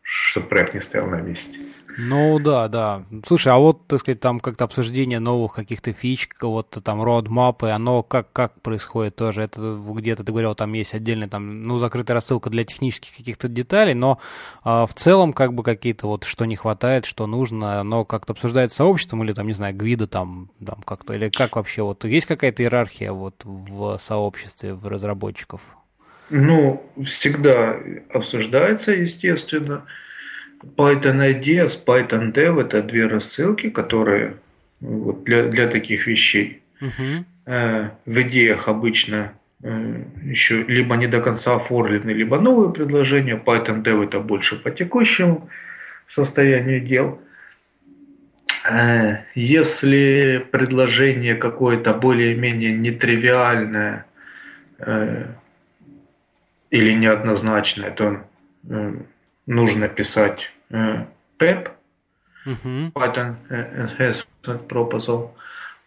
чтобы 0.01 0.47
проект 0.47 0.73
не 0.73 0.81
стоял 0.81 1.07
на 1.07 1.21
месте. 1.21 1.59
Ну 1.97 2.37
да, 2.37 2.67
да. 2.67 3.03
Слушай, 3.25 3.53
а 3.53 3.57
вот, 3.57 3.87
так 3.87 4.01
сказать, 4.01 4.19
там 4.19 4.39
как-то 4.39 4.65
обсуждение 4.65 5.19
новых 5.19 5.55
каких-то 5.55 5.93
фич, 5.93 6.29
вот 6.41 6.77
там 6.83 7.01
роудмапы, 7.01 7.69
оно 7.69 8.03
как, 8.03 8.31
как 8.31 8.61
происходит 8.61 9.15
тоже? 9.15 9.41
Это 9.41 9.81
где-то 9.83 10.23
ты 10.23 10.31
говорил, 10.31 10.53
там 10.53 10.73
есть 10.73 10.93
отдельная 10.93 11.27
там, 11.27 11.63
ну, 11.63 11.79
закрытая 11.79 12.13
рассылка 12.13 12.51
для 12.51 12.63
технических 12.63 13.17
каких-то 13.17 13.47
деталей, 13.47 13.95
но 13.95 14.19
а, 14.63 14.85
в 14.85 14.93
целом 14.93 15.33
как 15.33 15.53
бы 15.55 15.63
какие-то 15.63 16.05
вот, 16.05 16.23
что 16.23 16.45
не 16.45 16.55
хватает, 16.55 17.05
что 17.05 17.25
нужно, 17.25 17.79
оно 17.79 18.05
как-то 18.05 18.33
обсуждается 18.33 18.77
сообществом 18.77 19.23
или 19.23 19.33
там, 19.33 19.47
не 19.47 19.53
знаю, 19.53 19.75
гвида 19.75 20.05
там, 20.05 20.51
там 20.63 20.83
как-то, 20.83 21.13
или 21.13 21.29
как 21.29 21.55
вообще, 21.55 21.81
вот 21.81 22.05
есть 22.05 22.27
какая-то 22.27 22.61
иерархия 22.61 23.11
вот 23.11 23.43
в 23.43 23.97
сообществе, 23.99 24.75
в 24.75 24.87
разработчиков? 24.87 25.61
Ну, 26.29 26.83
всегда 27.03 27.75
обсуждается, 28.13 28.91
естественно. 28.91 29.85
Python 30.75 31.19
IDS, 31.19 31.83
Python 31.85 32.33
Dev– 32.33 32.59
это 32.61 32.81
две 32.81 33.07
рассылки, 33.07 33.69
которые 33.69 34.37
вот 34.79 35.23
для, 35.23 35.43
для 35.43 35.67
таких 35.67 36.07
вещей. 36.07 36.61
Uh-huh. 36.81 37.89
В 38.05 38.21
идеях 38.21 38.67
обычно 38.67 39.33
э, 39.63 40.03
еще 40.23 40.63
либо 40.63 40.95
не 40.95 41.07
до 41.07 41.21
конца 41.21 41.55
оформлены, 41.55 42.11
либо 42.11 42.39
новые 42.39 42.73
предложения. 42.73 43.41
Python 43.43 43.83
Dev– 43.83 44.03
это 44.05 44.19
больше 44.19 44.61
по 44.61 44.69
текущему 44.69 45.49
состоянию 46.13 46.81
дел. 46.81 47.21
Э, 48.69 49.23
если 49.35 50.45
предложение 50.51 51.35
какое-то 51.35 51.93
более-менее 51.93 52.73
нетривиальное, 52.73 54.05
или 56.69 56.91
неоднозначное, 56.91 57.91
то 57.91 58.23
нужно 59.47 59.87
писать 59.87 60.51
PEP, 60.69 61.71
uh-huh. 62.45 62.91
Pattern 62.93 63.35
Enhancement 63.49 64.67
Proposal. 64.67 65.29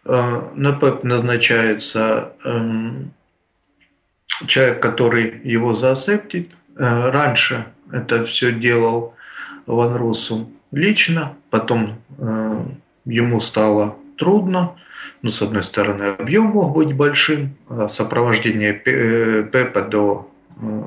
На 0.03 0.79
PEP 0.79 1.01
назначается 1.03 2.33
эм, 2.43 3.13
человек, 4.47 4.81
который 4.81 5.41
его 5.43 5.73
заасептит. 5.73 6.49
Раньше 6.75 7.67
это 7.91 8.25
все 8.25 8.51
делал 8.51 9.15
Ван 9.67 9.95
Руссум 9.95 10.53
лично, 10.71 11.35
потом 11.51 12.01
ему 13.05 13.41
стало 13.41 13.95
трудно. 14.17 14.75
Ну, 15.21 15.29
с 15.29 15.41
одной 15.41 15.63
стороны, 15.63 16.15
объем 16.17 16.45
мог 16.45 16.75
быть 16.75 16.95
большим, 16.95 17.55
а 17.69 17.87
сопровождение 17.87 18.73
ПЭПа 18.73 19.81
до 19.81 20.31
э, 20.59 20.83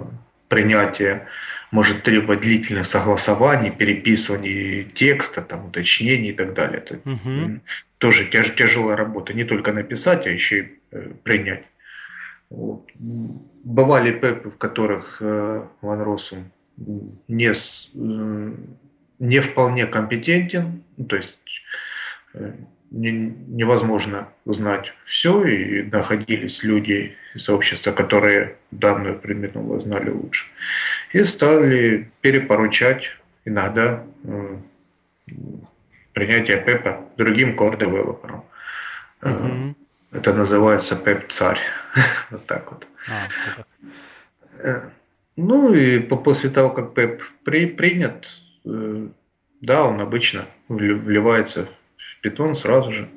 принятия 0.48 1.28
может 1.74 2.04
требовать 2.04 2.40
длительных 2.40 2.86
согласований, 2.86 3.72
переписываний 3.72 4.84
текста, 4.94 5.42
там, 5.42 5.66
уточнений 5.66 6.30
и 6.30 6.32
так 6.32 6.54
далее. 6.54 6.78
Это 6.78 7.00
угу. 7.10 7.60
тоже 7.98 8.26
тяж, 8.26 8.54
тяжелая 8.54 8.96
работа, 8.96 9.32
не 9.32 9.42
только 9.44 9.72
написать, 9.72 10.24
а 10.24 10.30
еще 10.30 10.60
и 10.60 10.78
э, 10.92 11.10
принять. 11.24 11.64
Вот. 12.48 12.88
Бывали 13.64 14.12
ПЭПы, 14.12 14.50
в 14.50 14.56
которых 14.56 15.16
э, 15.20 15.66
Ван 15.82 16.00
Россум 16.02 16.52
не, 17.26 17.52
не 19.18 19.40
вполне 19.40 19.86
компетентен, 19.86 20.84
ну, 20.96 21.04
то 21.06 21.16
есть 21.16 21.36
не, 22.92 23.10
невозможно 23.48 24.28
знать 24.44 24.92
все, 25.06 25.44
и 25.44 25.82
находились 25.82 26.62
люди 26.62 27.16
из 27.34 27.48
общества, 27.48 27.90
которые 27.90 28.56
данную 28.70 29.18
предметную 29.18 29.80
знали 29.80 30.10
лучше. 30.10 30.46
И 31.14 31.25
стали 31.26 32.11
перепоручать 32.23 33.04
иногда 33.44 34.04
э, 34.25 34.56
принятие 36.12 36.56
ПЭПа 36.56 37.09
другим 37.16 37.56
core-девелоперам. 37.56 38.42
Угу. 39.23 39.75
Это 40.11 40.33
называется 40.35 40.97
ПЭП-царь. 40.97 41.61
вот 42.30 42.44
так 42.47 42.73
вот. 42.73 42.87
А, 43.09 43.28
э, 44.59 44.80
ну 45.37 45.73
и 45.73 46.00
после 46.00 46.50
того, 46.50 46.71
как 46.71 46.94
ПЭП 46.94 47.23
при, 47.44 47.66
принят, 47.66 48.26
э, 48.64 49.06
да, 49.61 49.85
он 49.85 50.00
обычно 50.00 50.47
вливается 50.68 51.68
Python 52.25 52.56
сразу 52.56 52.90
же. 52.90 53.09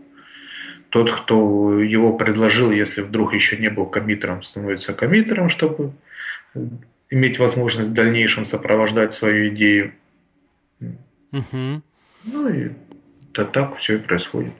Тот, 0.89 1.09
кто 1.09 1.79
его 1.79 2.15
предложил, 2.15 2.69
если 2.69 3.01
вдруг 3.01 3.33
еще 3.33 3.57
не 3.57 3.69
был 3.69 3.87
коммитером, 3.87 4.43
становится 4.43 4.93
коммитером, 4.93 5.49
чтобы 5.49 5.93
иметь 7.09 7.39
возможность 7.39 7.89
в 7.89 7.93
дальнейшем 7.93 8.45
сопровождать 8.45 9.15
свою 9.15 9.53
идею. 9.53 9.93
Угу. 11.31 11.81
Ну 12.25 12.49
и 12.49 12.71
да, 13.33 13.45
так 13.45 13.77
все 13.77 13.95
и 13.95 13.99
происходит. 13.99 14.53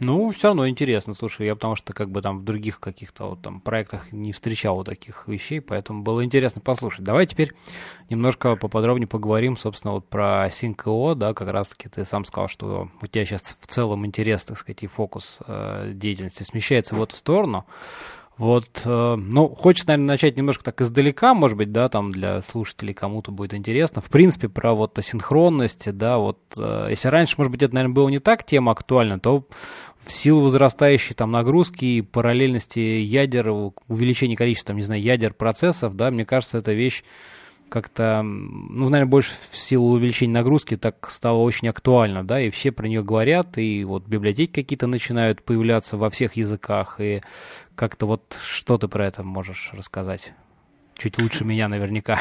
Ну, 0.00 0.30
все 0.30 0.48
равно 0.48 0.68
интересно, 0.68 1.12
слушай, 1.12 1.46
я 1.46 1.56
потому 1.56 1.74
что 1.74 1.92
как 1.92 2.10
бы 2.10 2.22
там 2.22 2.38
в 2.38 2.44
других 2.44 2.78
каких-то 2.78 3.30
вот 3.30 3.42
там 3.42 3.60
проектах 3.60 4.12
не 4.12 4.32
встречал 4.32 4.76
вот 4.76 4.86
таких 4.86 5.26
вещей, 5.26 5.60
поэтому 5.60 6.04
было 6.04 6.24
интересно 6.24 6.60
послушать. 6.60 7.02
Давай 7.02 7.26
теперь 7.26 7.52
немножко 8.08 8.54
поподробнее 8.54 9.08
поговорим, 9.08 9.56
собственно, 9.56 9.94
вот 9.94 10.08
про 10.08 10.46
Sync.io, 10.48 11.16
да, 11.16 11.34
как 11.34 11.48
раз-таки 11.48 11.88
ты 11.88 12.04
сам 12.04 12.24
сказал, 12.24 12.48
что 12.48 12.88
у 13.02 13.06
тебя 13.08 13.24
сейчас 13.24 13.56
в 13.60 13.66
целом 13.66 14.06
интерес, 14.06 14.44
так 14.44 14.56
сказать, 14.58 14.84
и 14.84 14.86
фокус 14.86 15.40
э, 15.48 15.90
деятельности 15.94 16.44
смещается 16.44 16.94
в 16.94 17.02
эту 17.02 17.16
сторону. 17.16 17.66
Вот, 18.38 18.82
э, 18.84 19.14
ну, 19.16 19.48
хочется, 19.48 19.88
наверное, 19.88 20.12
начать 20.14 20.36
немножко 20.36 20.62
так 20.62 20.80
издалека, 20.80 21.34
может 21.34 21.58
быть, 21.58 21.72
да, 21.72 21.88
там 21.88 22.12
для 22.12 22.40
слушателей 22.42 22.94
кому-то 22.94 23.32
будет 23.32 23.52
интересно. 23.52 24.00
В 24.00 24.08
принципе, 24.08 24.48
про 24.48 24.74
вот 24.74 24.96
асинхронность, 24.96 25.92
да, 25.92 26.18
вот, 26.18 26.38
э, 26.56 26.86
если 26.90 27.08
раньше, 27.08 27.34
может 27.36 27.50
быть, 27.50 27.64
это, 27.64 27.74
наверное, 27.74 27.94
было 27.94 28.08
не 28.08 28.20
так 28.20 28.44
тема 28.44 28.70
актуальна, 28.70 29.18
то 29.18 29.44
в 30.06 30.12
силу 30.12 30.42
возрастающей 30.42 31.16
там 31.16 31.32
нагрузки 31.32 31.84
и 31.84 32.00
параллельности 32.00 32.78
ядер, 32.78 33.50
увеличения 33.88 34.36
количества, 34.36 34.68
там, 34.68 34.76
не 34.76 34.84
знаю, 34.84 35.02
ядер 35.02 35.34
процессов, 35.34 35.96
да, 35.96 36.12
мне 36.12 36.24
кажется, 36.24 36.58
эта 36.58 36.72
вещь 36.72 37.02
как-то, 37.68 38.22
ну, 38.22 38.88
наверное, 38.88 39.10
больше 39.10 39.32
в 39.50 39.56
силу 39.56 39.92
увеличения 39.92 40.32
нагрузки 40.32 40.76
так 40.76 41.10
стало 41.10 41.38
очень 41.38 41.68
актуально, 41.68 42.24
да, 42.24 42.40
и 42.40 42.50
все 42.50 42.72
про 42.72 42.88
нее 42.88 43.02
говорят, 43.02 43.58
и 43.58 43.84
вот 43.84 44.06
библиотеки 44.06 44.52
какие-то 44.52 44.86
начинают 44.86 45.42
появляться 45.42 45.96
во 45.96 46.10
всех 46.10 46.34
языках, 46.34 47.00
и 47.00 47.22
как-то 47.74 48.06
вот 48.06 48.36
что 48.42 48.78
ты 48.78 48.88
про 48.88 49.06
это 49.06 49.22
можешь 49.22 49.70
рассказать? 49.72 50.32
Чуть 50.96 51.18
лучше 51.18 51.44
меня 51.44 51.68
наверняка. 51.68 52.20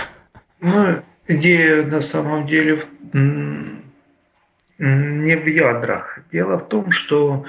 Ну, 0.60 1.02
идея 1.28 1.86
на 1.86 2.02
самом 2.02 2.48
деле 2.48 2.86
не 3.14 3.76
в 5.36 5.48
ядрах. 5.48 6.20
Дело 6.32 6.58
в 6.58 6.68
том, 6.68 6.92
что 6.92 7.46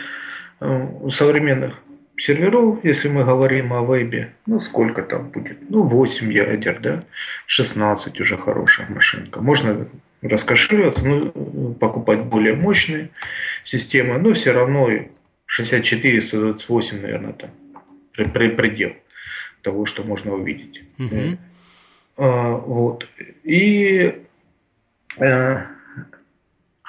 э, 0.60 0.86
у 1.00 1.10
современных 1.10 1.74
серверов, 2.18 2.84
если 2.84 3.08
мы 3.08 3.24
говорим 3.24 3.72
о 3.72 3.82
вебе, 3.82 4.32
ну 4.46 4.60
сколько 4.60 5.02
там 5.02 5.30
будет? 5.30 5.58
Ну 5.70 5.82
8 5.82 6.32
ядер, 6.32 6.80
да? 6.80 7.04
16 7.46 8.20
уже 8.20 8.36
хорошая 8.36 8.88
машинка. 8.88 9.40
Можно 9.40 9.88
раскошеливаться, 10.22 11.06
ну, 11.06 11.74
покупать 11.74 12.20
более 12.20 12.54
мощные 12.54 13.10
системы, 13.64 14.18
но 14.18 14.34
все 14.34 14.52
равно 14.52 14.88
64, 15.46 16.20
128, 16.20 17.00
наверное, 17.00 17.32
там 17.32 17.50
предел 18.32 18.92
того, 19.62 19.86
что 19.86 20.02
можно 20.02 20.34
увидеть. 20.34 20.82
Угу. 20.98 21.38
А, 22.16 22.56
вот. 22.56 23.06
И 23.44 24.22
э, 25.18 25.62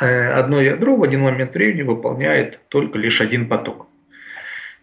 э, 0.01 0.31
одно 0.31 0.61
ядро 0.61 0.95
в 0.95 1.03
один 1.03 1.21
момент 1.21 1.53
времени 1.53 1.83
выполняет 1.83 2.59
только 2.69 2.97
лишь 2.97 3.21
один 3.21 3.47
поток. 3.47 3.88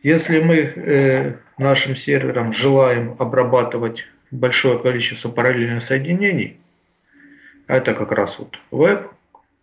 Если 0.06 0.40
мы 0.40 0.56
э, 0.58 1.32
нашим 1.58 1.96
сервером 1.96 2.52
желаем 2.52 3.16
обрабатывать 3.18 4.04
большое 4.30 4.78
количество 4.78 5.28
параллельных 5.28 5.82
соединений, 5.82 6.60
это 7.66 7.92
как 7.92 8.12
раз 8.12 8.38
вот 8.38 8.56
веб, 8.70 9.10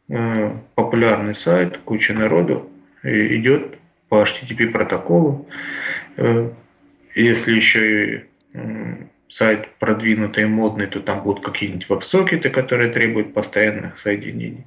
э, 0.10 0.58
популярный 0.76 1.34
сайт, 1.34 1.78
куча 1.86 2.14
народу 2.14 2.70
идет 3.04 3.78
по 4.10 4.24
HTTP 4.24 4.68
протоколу. 4.68 5.48
Э, 6.18 6.50
если 7.16 7.56
еще 7.56 7.82
и 8.06 8.24
сайт 9.30 9.70
продвинутый, 9.80 10.46
модный, 10.46 10.88
то 10.88 11.00
там 11.00 11.24
будут 11.24 11.46
какие-нибудь 11.46 11.88
веб-сокеты, 11.88 12.50
которые 12.50 12.92
требуют 12.92 13.34
постоянных 13.34 13.98
соединений. 13.98 14.66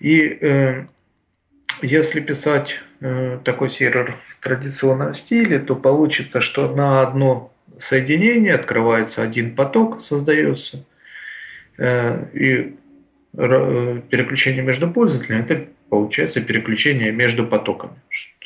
И 0.00 0.38
э, 0.40 0.86
если 1.82 2.20
писать 2.20 2.70
э, 2.70 2.93
такой 3.44 3.70
сервер 3.70 4.16
в 4.38 4.42
традиционном 4.42 5.14
стиле, 5.14 5.58
то 5.58 5.76
получится, 5.76 6.40
что 6.40 6.74
на 6.74 7.02
одно 7.02 7.52
соединение 7.78 8.54
открывается 8.54 9.22
один 9.22 9.54
поток, 9.54 10.04
создается, 10.04 10.84
э, 11.78 12.24
и 12.32 12.76
э, 13.36 14.00
переключение 14.08 14.62
между 14.62 14.90
пользователями 14.90 15.42
это 15.42 15.66
получается 15.88 16.40
переключение 16.40 17.12
между 17.12 17.46
потоками. 17.46 17.94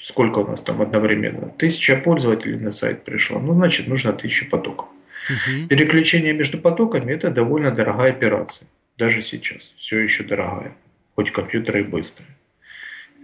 Сколько 0.02 0.38
у 0.38 0.46
нас 0.46 0.60
там 0.60 0.80
одновременно? 0.80 1.50
Тысяча 1.58 1.96
пользователей 1.96 2.58
на 2.58 2.72
сайт 2.72 3.04
пришло, 3.04 3.38
ну 3.38 3.54
значит 3.54 3.86
нужно 3.88 4.12
тысяча 4.12 4.46
потоков. 4.46 4.88
Угу. 5.28 5.68
Переключение 5.68 6.32
между 6.32 6.58
потоками 6.58 7.12
это 7.12 7.30
довольно 7.30 7.70
дорогая 7.70 8.10
операция. 8.10 8.66
Даже 8.96 9.22
сейчас 9.22 9.72
все 9.76 9.98
еще 9.98 10.24
дорогая, 10.24 10.72
хоть 11.14 11.32
компьютеры 11.32 11.80
и 11.80 11.84
быстрые. 11.84 12.28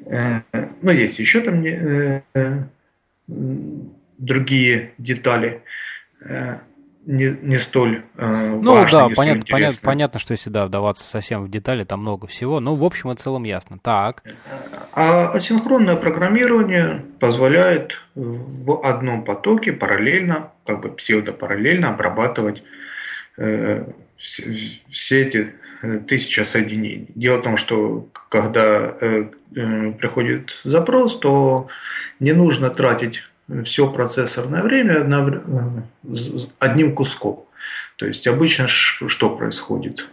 Э, 0.06 0.40
но 0.82 0.92
есть 0.92 1.18
еще 1.18 1.40
там 1.40 1.64
э, 1.64 2.22
э, 2.34 2.62
другие 4.18 4.92
детали 4.98 5.62
не, 7.06 7.36
не 7.42 7.58
столь 7.58 8.02
э, 8.16 8.58
Ну 8.62 8.72
важные, 8.72 9.08
да, 9.08 9.14
понятно, 9.14 9.44
понятно, 9.48 9.78
понятно, 9.82 10.20
что 10.20 10.32
если 10.32 10.50
да, 10.50 10.66
вдаваться 10.66 11.08
совсем 11.08 11.44
в 11.44 11.50
детали, 11.50 11.84
там 11.84 12.00
много 12.00 12.26
всего, 12.26 12.60
но 12.60 12.74
в 12.74 12.84
общем 12.84 13.10
и 13.12 13.16
целом 13.16 13.44
ясно. 13.44 13.78
Так. 13.78 14.22
А 14.92 15.30
асинхронное 15.32 15.96
программирование 15.96 17.04
позволяет 17.20 17.92
в 18.14 18.86
одном 18.86 19.24
потоке 19.24 19.72
параллельно, 19.72 20.52
как 20.66 20.80
бы 20.80 20.90
псевдопараллельно 20.90 21.88
обрабатывать 21.88 22.62
э, 23.36 23.84
все, 24.16 24.80
все 24.90 25.22
эти 25.22 25.54
э, 25.84 25.98
тысячи 26.08 26.40
соединений. 26.40 27.08
Дело 27.14 27.38
в 27.38 27.42
том, 27.42 27.56
что 27.56 28.08
когда 28.28 28.94
э, 29.00 29.26
э, 29.54 29.92
приходит 29.92 30.50
запрос, 30.64 31.18
то 31.18 31.68
не 32.20 32.32
нужно 32.32 32.70
тратить 32.70 33.22
все 33.64 33.90
процессорное 33.92 34.62
время 34.62 35.06
одним 36.58 36.94
куском. 36.94 37.44
То 37.96 38.06
есть 38.06 38.26
обычно 38.26 38.68
что 38.68 39.30
происходит? 39.30 40.08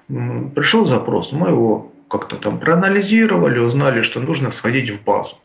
Пришел 0.55 0.86
запрос, 0.86 1.31
мы 1.31 1.47
его 1.47 1.91
как-то 2.10 2.36
там 2.36 2.60
проанализировали, 2.60 3.60
узнали, 3.60 4.01
что 4.01 4.19
нужно 4.19 4.51
сходить 4.51 4.89
в 4.89 5.03
базу. 5.03 5.38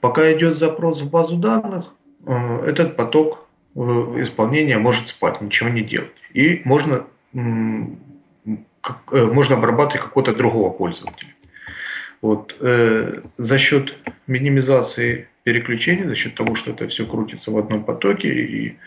Пока 0.00 0.30
идет 0.32 0.58
запрос 0.58 1.00
в 1.00 1.10
базу 1.10 1.36
данных, 1.36 1.86
этот 2.66 2.96
поток 2.96 3.48
исполнения 3.74 4.78
может 4.78 5.08
спать, 5.08 5.40
ничего 5.40 5.70
не 5.70 5.82
делать. 5.82 6.12
И 6.34 6.60
можно, 6.64 7.06
можно 9.10 9.56
обрабатывать 9.56 10.02
какого-то 10.02 10.34
другого 10.34 10.70
пользователя. 10.70 11.34
Вот, 12.24 12.56
э, 12.60 13.20
за 13.36 13.58
счет 13.58 13.94
минимизации 14.26 15.28
переключений, 15.42 16.04
за 16.04 16.16
счет 16.16 16.34
того, 16.34 16.54
что 16.54 16.70
это 16.70 16.88
все 16.88 17.04
крутится 17.06 17.50
в 17.50 17.58
одном 17.58 17.84
потоке 17.84 18.28
и 18.28 18.78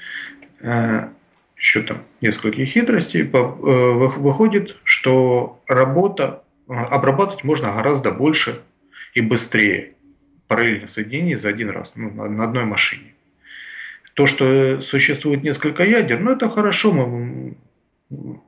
э, 0.61 1.07
еще 1.55 1.81
там 1.83 2.03
несколько 2.19 2.65
хитростей, 2.65 3.23
по, 3.23 3.37
э, 3.37 4.17
выходит, 4.17 4.75
что 4.83 5.61
работа, 5.67 6.43
э, 6.67 6.73
обрабатывать 6.73 7.43
можно 7.43 7.73
гораздо 7.73 8.11
больше 8.11 8.61
и 9.13 9.21
быстрее 9.21 9.93
параллельных 10.47 10.89
соединений 10.89 11.35
за 11.35 11.49
один 11.49 11.69
раз 11.69 11.91
ну, 11.95 12.09
на, 12.09 12.27
на 12.27 12.43
одной 12.45 12.65
машине. 12.65 13.13
То, 14.15 14.25
что 14.25 14.81
существует 14.81 15.43
несколько 15.43 15.83
ядер, 15.83 16.19
ну 16.19 16.31
это 16.31 16.49
хорошо, 16.49 16.91
мы 16.91 17.55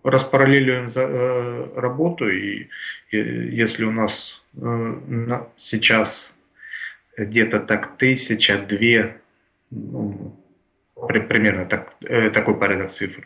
распараллеливаем 0.04 0.92
э, 0.96 1.80
работу, 1.80 2.30
и, 2.30 2.68
если 3.12 3.84
у 3.84 3.92
нас 3.92 4.42
э, 4.56 5.42
сейчас 5.58 6.34
где-то 7.18 7.60
так 7.60 7.98
тысяча, 7.98 8.58
две, 8.58 9.18
ну, 9.70 10.36
при, 11.08 11.20
примерно 11.20 11.66
так, 11.66 11.94
э, 12.02 12.30
такой 12.30 12.58
порядок 12.58 12.94
цифр, 12.94 13.26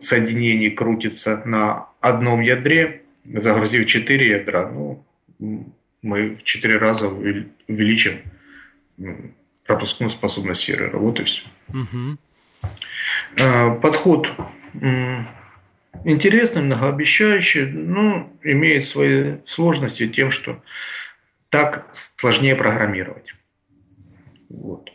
соединений 0.00 0.70
крутится 0.70 1.42
на 1.44 1.88
одном 2.00 2.40
ядре, 2.40 3.02
загрузив 3.24 3.86
четыре 3.86 4.38
ядра, 4.38 4.68
ну, 4.70 5.04
мы 6.02 6.36
в 6.36 6.42
четыре 6.44 6.78
раза 6.78 7.08
увеличим 7.08 8.20
пропускную 9.66 10.10
способность 10.10 10.62
сервера. 10.62 10.96
Вот 10.98 11.20
и 11.20 11.24
все. 11.24 11.42
Угу. 11.68 12.18
Подход 13.80 14.28
интересный, 16.04 16.62
многообещающий, 16.62 17.66
но 17.66 18.30
имеет 18.42 18.88
свои 18.88 19.36
сложности 19.46 20.08
тем, 20.08 20.30
что 20.30 20.62
так 21.50 21.86
сложнее 22.16 22.54
программировать. 22.54 23.34
Вот. 24.48 24.90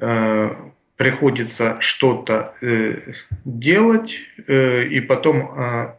Э, 0.00 0.54
приходится 0.96 1.76
что-то 1.80 2.54
э, 2.60 3.12
делать, 3.44 4.12
э, 4.46 4.84
и 4.84 5.00
потом 5.00 5.96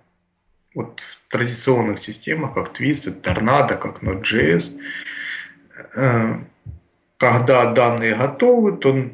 вот 0.74 1.00
в 1.00 1.32
традиционных 1.32 2.00
системах, 2.02 2.54
как 2.54 2.80
Twisted, 2.80 3.22
Tornado, 3.22 3.78
как 3.78 4.04
Node.js, 4.04 4.74
когда 7.18 7.74
данные 7.74 8.16
готовы, 8.16 8.78
то 8.78 9.10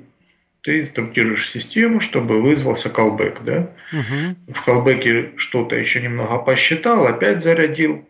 ты 0.64 0.82
инструктируешь 0.82 1.52
систему, 1.52 2.00
чтобы 2.00 2.42
вызвался 2.42 2.90
callback. 2.90 3.44
Да? 3.44 3.74
Угу. 3.92 4.54
В 4.54 4.68
callback 4.68 5.38
что-то 5.38 5.76
еще 5.76 6.02
немного 6.02 6.38
посчитал, 6.40 7.06
опять 7.06 7.44
зарядил 7.44 8.08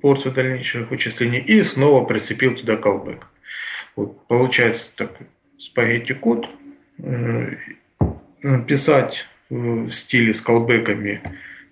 порцию 0.00 0.32
дальнейших 0.32 0.90
вычислений 0.90 1.40
и 1.40 1.62
снова 1.62 2.04
прицепил 2.04 2.54
туда 2.54 2.74
callback. 2.74 3.22
Вот, 3.96 4.26
получается 4.28 4.86
так, 4.94 5.18
спагетти 5.58 6.12
код. 6.14 6.48
Э, 6.98 7.56
писать 8.68 9.26
в 9.50 9.90
стиле 9.90 10.34
с 10.34 10.40
колбеками 10.40 11.20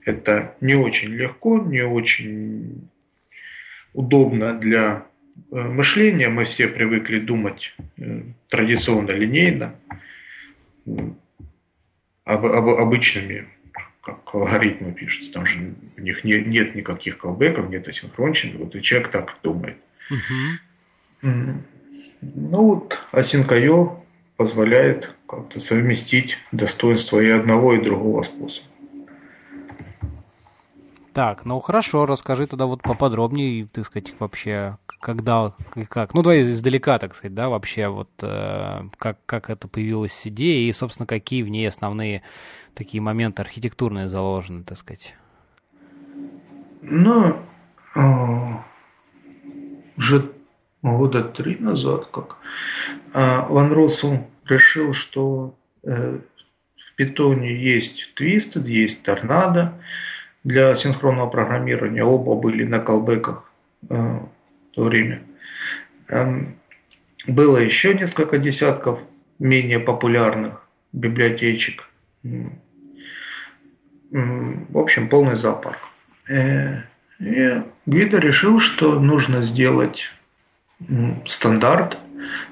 это 0.04 0.56
не 0.60 0.74
очень 0.74 1.10
легко, 1.10 1.58
не 1.58 1.82
очень 1.82 2.88
удобно 3.92 4.58
для 4.58 5.06
мышления 5.50 6.28
мы 6.28 6.44
все 6.44 6.68
привыкли 6.68 7.18
думать 7.18 7.74
э, 7.98 8.22
традиционно 8.48 9.10
линейно, 9.10 9.74
об, 12.24 12.44
об, 12.46 12.68
обычными, 12.68 13.48
как 14.02 14.18
алгоритмы 14.34 14.92
пишутся, 14.92 15.32
там 15.32 15.46
же 15.46 15.74
у 15.96 16.00
них 16.00 16.24
не, 16.24 16.38
нет 16.38 16.74
никаких 16.74 17.18
колбеков, 17.18 17.68
нет 17.70 17.88
асинхронщины, 17.88 18.58
вот 18.58 18.74
и 18.74 18.82
человек 18.82 19.10
так 19.10 19.38
думает. 19.42 19.76
Угу. 20.10 21.30
Ну 22.20 22.62
вот 22.62 22.98
Async.io 23.12 24.00
позволяет 24.36 25.14
как-то 25.28 25.60
совместить 25.60 26.38
достоинства 26.52 27.20
и 27.20 27.28
одного, 27.30 27.74
и 27.74 27.82
другого 27.82 28.22
способа. 28.22 28.66
Так, 31.16 31.46
ну 31.46 31.60
хорошо, 31.60 32.04
расскажи 32.04 32.46
тогда 32.46 32.66
вот 32.66 32.82
поподробнее, 32.82 33.66
так 33.72 33.86
сказать, 33.86 34.12
вообще, 34.18 34.76
когда 35.00 35.54
и 35.74 35.86
как. 35.86 36.12
Ну, 36.12 36.20
давай 36.20 36.42
издалека, 36.42 36.98
так 36.98 37.14
сказать, 37.14 37.34
да, 37.34 37.48
вообще, 37.48 37.88
вот 37.88 38.10
э, 38.20 38.82
как, 38.98 39.16
как 39.24 39.48
это 39.48 39.66
появилась 39.66 40.26
идея 40.26 40.68
и, 40.68 40.72
собственно, 40.72 41.06
какие 41.06 41.42
в 41.42 41.48
ней 41.48 41.66
основные 41.66 42.20
такие 42.74 43.00
моменты 43.00 43.40
архитектурные 43.40 44.08
заложены, 44.10 44.62
так 44.62 44.76
сказать. 44.76 45.14
Ну, 46.82 47.40
уже 49.96 50.32
года 50.82 51.24
три 51.24 51.56
назад, 51.56 52.08
как 52.12 52.36
э, 53.14 53.40
Ван 53.48 53.72
Россел 53.72 54.26
решил, 54.44 54.92
что 54.92 55.54
э, 55.82 56.18
в 56.76 56.94
питоне 56.96 57.56
есть 57.56 58.06
Twisted, 58.20 58.68
есть 58.68 59.02
торнадо, 59.02 59.80
для 60.46 60.76
синхронного 60.76 61.28
программирования. 61.28 62.04
Оба 62.04 62.36
были 62.36 62.64
на 62.64 62.78
колбеках 62.78 63.50
э, 63.88 63.94
в 63.96 64.74
то 64.74 64.84
время. 64.84 65.22
Эм, 66.06 66.54
было 67.26 67.56
еще 67.56 67.94
несколько 67.94 68.38
десятков 68.38 69.00
менее 69.40 69.80
популярных 69.80 70.64
библиотечек. 70.92 71.90
В 74.12 74.78
общем, 74.78 75.08
полный 75.08 75.34
зоопарк. 75.34 75.80
Э, 76.28 76.82
и 77.18 77.62
Гвида 77.86 78.18
решил, 78.18 78.60
что 78.60 79.00
нужно 79.00 79.42
сделать 79.42 80.04
стандарт, 81.26 81.98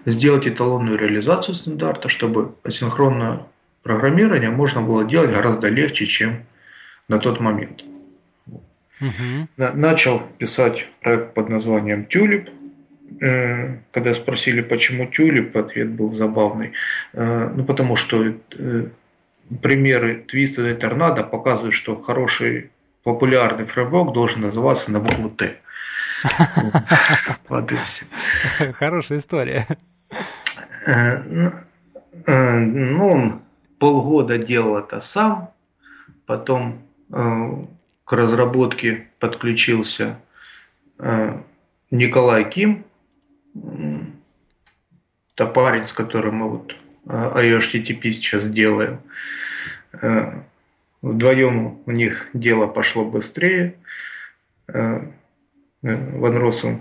сделать 0.04 0.48
эталонную 0.48 0.98
реализацию 0.98 1.54
стандарта, 1.54 2.08
чтобы 2.08 2.56
асинхронное 2.64 3.46
программирование 3.84 4.50
можно 4.50 4.82
было 4.82 5.04
делать 5.04 5.30
гораздо 5.30 5.68
легче, 5.68 6.06
чем 6.06 6.44
на 7.08 7.18
тот 7.18 7.40
момент. 7.40 7.84
Угу. 9.00 9.48
Начал 9.56 10.20
писать 10.38 10.86
проект 11.02 11.34
под 11.34 11.48
названием 11.48 12.06
«Тюлип». 12.06 12.48
Э, 13.20 13.76
когда 13.92 14.14
спросили, 14.14 14.62
почему 14.62 15.06
«Тюлип», 15.06 15.56
ответ 15.56 15.90
был 15.90 16.12
забавный. 16.12 16.72
Э, 17.12 17.50
ну, 17.54 17.64
потому 17.64 17.96
что 17.96 18.24
э, 18.24 18.86
примеры 19.62 20.24
Twisted 20.26 20.72
и 20.72 20.74
Торнадо 20.74 21.22
показывают, 21.22 21.74
что 21.74 22.00
хороший 22.00 22.70
популярный 23.02 23.66
фреймворк 23.66 24.12
должен 24.12 24.42
называться 24.42 24.90
на 24.90 25.00
букву 25.00 25.30
«Т». 25.30 25.56
Хорошая 28.74 29.18
история. 29.18 29.66
Ну, 32.26 33.08
он 33.10 33.42
полгода 33.78 34.38
делал 34.38 34.78
это 34.78 35.02
сам, 35.02 35.50
потом 36.24 36.80
к 37.10 38.12
разработке 38.12 39.08
подключился 39.18 40.20
э, 40.98 41.38
Николай 41.90 42.48
Ким, 42.50 42.84
это 45.34 45.46
парень, 45.46 45.86
с 45.86 45.92
которым 45.92 46.36
мы 46.36 46.50
вот 46.50 46.76
IOHTTP 47.06 48.12
сейчас 48.12 48.48
делаем. 48.48 49.00
Э, 50.00 50.40
вдвоем 51.02 51.78
у 51.86 51.90
них 51.90 52.28
дело 52.32 52.66
пошло 52.66 53.04
быстрее. 53.04 53.74
Ван 54.66 55.12
Россум 56.36 56.80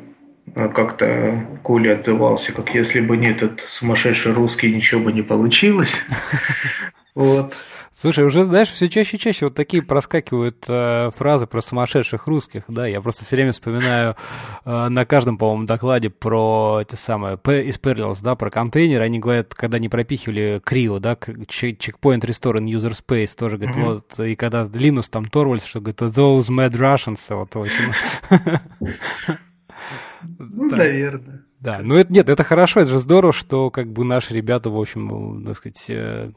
как-то 0.55 1.45
Коля 1.63 1.97
отзывался, 1.97 2.53
как 2.53 2.73
если 2.73 3.01
бы 3.01 3.17
не 3.17 3.31
этот 3.31 3.59
сумасшедший 3.61 4.33
русский, 4.33 4.73
ничего 4.73 5.01
бы 5.01 5.13
не 5.13 5.21
получилось. 5.21 5.95
Вот. 7.15 7.53
Слушай, 7.95 8.25
уже, 8.25 8.43
знаешь, 8.43 8.69
все 8.69 8.89
чаще 8.89 9.17
и 9.17 9.19
чаще 9.19 9.45
вот 9.45 9.55
такие 9.55 9.83
проскакивают 9.83 10.65
э, 10.67 11.11
фразы 11.15 11.45
про 11.45 11.61
сумасшедших 11.61 12.25
русских, 12.25 12.63
да, 12.67 12.87
я 12.87 13.01
просто 13.01 13.23
все 13.23 13.35
время 13.35 13.51
вспоминаю 13.51 14.15
э, 14.65 14.87
на 14.89 15.05
каждом, 15.05 15.37
по-моему, 15.37 15.65
докладе 15.65 16.09
про 16.09 16.83
те 16.89 16.95
самые, 16.95 17.35
из 17.35 17.79
Perils, 17.79 18.17
да, 18.23 18.35
про 18.35 18.49
контейнер, 18.49 19.01
они 19.01 19.19
говорят, 19.19 19.53
когда 19.53 19.77
не 19.77 19.89
пропихивали 19.89 20.59
Крио, 20.63 20.97
да, 20.99 21.13
Checkpoint 21.13 22.21
Restore 22.21 22.55
in 22.55 22.65
User 22.65 22.93
Space, 22.93 23.37
тоже, 23.37 23.57
говорит, 23.57 23.77
mm-hmm. 23.77 23.93
вот, 23.93 24.19
и 24.19 24.35
когда 24.35 24.67
Линус 24.73 25.07
там 25.07 25.25
Торвальд, 25.25 25.63
что 25.63 25.81
говорит, 25.81 26.01
those 26.01 26.49
mad 26.49 26.71
Russians, 26.71 27.19
вот, 27.29 27.53
в 27.53 27.61
общем. 27.61 27.93
Ну, 30.39 30.69
наверное. 30.69 31.43
Да, 31.59 31.79
ну 31.81 31.95
это 31.95 32.11
нет, 32.11 32.29
это 32.29 32.43
хорошо, 32.43 32.81
это 32.81 32.91
же 32.91 32.99
здорово, 32.99 33.33
что 33.33 33.69
как 33.69 33.91
бы 33.91 34.03
наши 34.03 34.33
ребята, 34.33 34.69
в 34.69 34.79
общем, 34.79 35.43
так 35.45 35.57
сказать, 35.57 35.83
э, 35.87 36.31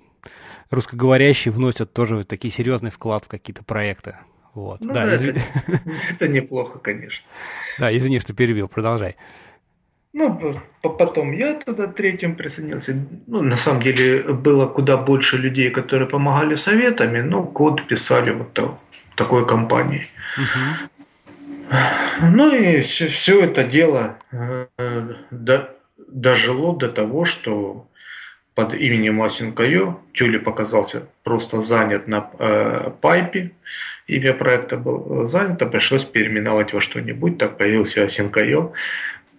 русскоговорящие 0.71 1.53
вносят 1.53 1.93
тоже 1.93 2.25
такие 2.25 2.53
серьезный 2.53 2.91
вклад 2.91 3.25
в 3.25 3.29
какие-то 3.29 3.63
проекты. 3.65 4.17
Вот. 4.55 4.81
Ну, 4.81 4.93
да, 4.93 5.05
да, 5.05 5.15
извини. 5.15 5.41
Это, 5.67 5.81
это 6.11 6.29
неплохо, 6.29 6.79
конечно. 6.79 7.25
Да, 7.79 7.95
извини, 7.95 8.21
что 8.21 8.33
перебил, 8.33 8.69
продолжай. 8.69 9.17
Ну, 10.15 10.59
потом 10.81 11.33
я 11.33 11.61
туда 11.61 11.89
третьим 11.89 12.37
присоединился. 12.37 12.97
Ну, 13.27 13.43
на 13.43 13.59
самом 13.59 13.83
деле 13.83 14.23
было 14.23 14.65
куда 14.65 14.97
больше 14.97 15.37
людей, 15.37 15.69
которые 15.71 16.09
помогали 16.09 16.55
советами, 16.55 17.21
но 17.21 17.43
код 17.43 17.87
писали 17.87 18.31
вот 18.31 18.55
так, 18.55 18.71
такой 19.15 19.47
компании. 19.47 20.07
Угу. 20.39 21.77
Ну 22.23 22.55
и 22.55 22.81
все, 22.81 23.09
все 23.09 23.45
это 23.45 23.65
дело 23.65 24.17
э, 24.33 24.67
до, 25.31 25.77
дожило 26.09 26.75
до 26.75 26.89
того, 26.89 27.27
что 27.27 27.87
под 28.57 28.73
именем 28.73 29.23
asyncio 29.23 30.01
Tulip 30.15 30.39
оказался 30.39 31.09
просто 31.23 31.61
занят 31.61 32.09
на 32.09 32.31
э, 32.39 32.91
PyPI. 33.03 33.53
Имя 34.07 34.33
проекта 34.33 34.79
было 34.79 35.29
занято, 35.29 35.67
пришлось 35.67 36.05
переименовать 36.05 36.73
во 36.73 36.81
что-нибудь, 36.81 37.37
так 37.39 37.59
появился 37.59 38.05
asyncio. 38.05 38.73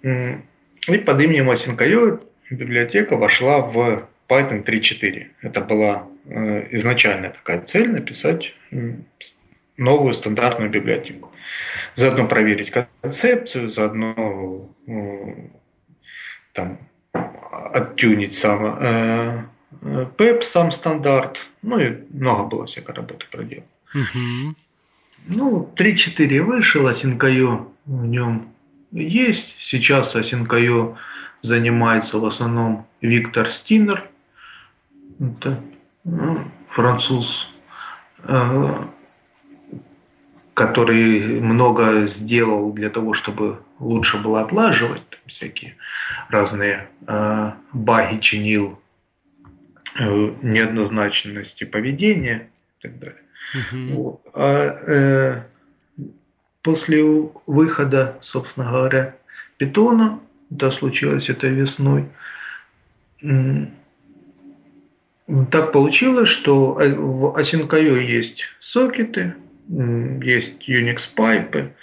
И 0.03 0.97
под 0.97 1.21
именем 1.21 1.49
asyncio 1.49 2.19
библиотека 2.51 3.17
вошла 3.17 3.59
в 3.61 4.07
Python 4.29 4.63
3.4. 4.63 5.25
Это 5.41 5.61
была 5.61 6.07
э, 6.25 6.67
изначальная 6.75 7.31
такая 7.31 7.61
цель 7.61 7.89
написать 7.89 8.53
новую 9.77 10.13
стандартную 10.13 10.69
библиотеку. 10.69 11.31
Заодно 11.95 12.27
проверить 12.27 12.71
концепцию, 13.01 13.71
заодно 13.71 14.69
э, 14.85 15.33
там, 16.53 16.77
оттюнить 17.73 18.37
сам 18.37 18.77
э, 18.79 19.43
PEP, 19.81 20.43
сам 20.43 20.71
стандарт. 20.71 21.37
Ну 21.61 21.79
и 21.79 21.97
много 22.11 22.43
было 22.43 22.65
всякой 22.65 22.95
работы 22.95 23.25
проделано. 23.31 23.67
Угу. 23.93 24.55
Ну, 25.27 25.73
3.4 25.75 26.41
вышел, 26.41 26.87
asyncio 26.87 27.67
в 27.85 28.05
нем 28.05 28.49
есть. 28.91 29.55
Сейчас 29.59 30.15
asyncio 30.15 30.97
занимается 31.41 32.19
в 32.19 32.25
основном 32.25 32.85
Виктор 33.01 33.51
Стинер. 33.51 34.09
Это 35.19 35.61
ну, 36.03 36.43
француз, 36.69 37.49
э, 38.23 38.85
который 40.57 41.39
много 41.39 42.07
сделал 42.07 42.73
для 42.73 42.89
того, 42.89 43.13
чтобы 43.13 43.59
лучше 43.77 44.17
было 44.17 44.41
отлаживать 44.41 45.07
там 45.07 45.19
всякие 45.27 45.75
разные 46.29 46.87
э, 47.05 47.51
баги 47.73 48.17
чинил, 48.21 48.79
э, 49.99 50.31
неоднозначности 50.41 51.63
поведения 51.63 52.49
и 52.79 52.81
так 52.81 52.97
далее. 52.97 53.21
Угу. 53.53 53.93
Вот. 53.93 54.21
А 54.33 54.79
э, 54.87 55.43
После 56.63 57.03
выхода, 57.45 58.17
собственно 58.21 58.71
говоря, 58.71 59.15
питона, 59.57 60.19
да, 60.49 60.71
случилось 60.71 61.29
это 61.29 61.47
весной, 61.47 62.05
так 65.51 65.71
получилось, 65.71 66.29
что 66.29 66.77
э, 66.81 66.93
в 66.93 67.39
Async.io 67.39 68.01
есть 68.01 68.41
сокеты, 68.59 69.35
есть 69.69 70.67
Unix 70.69 71.01
пайпы, 71.15 71.73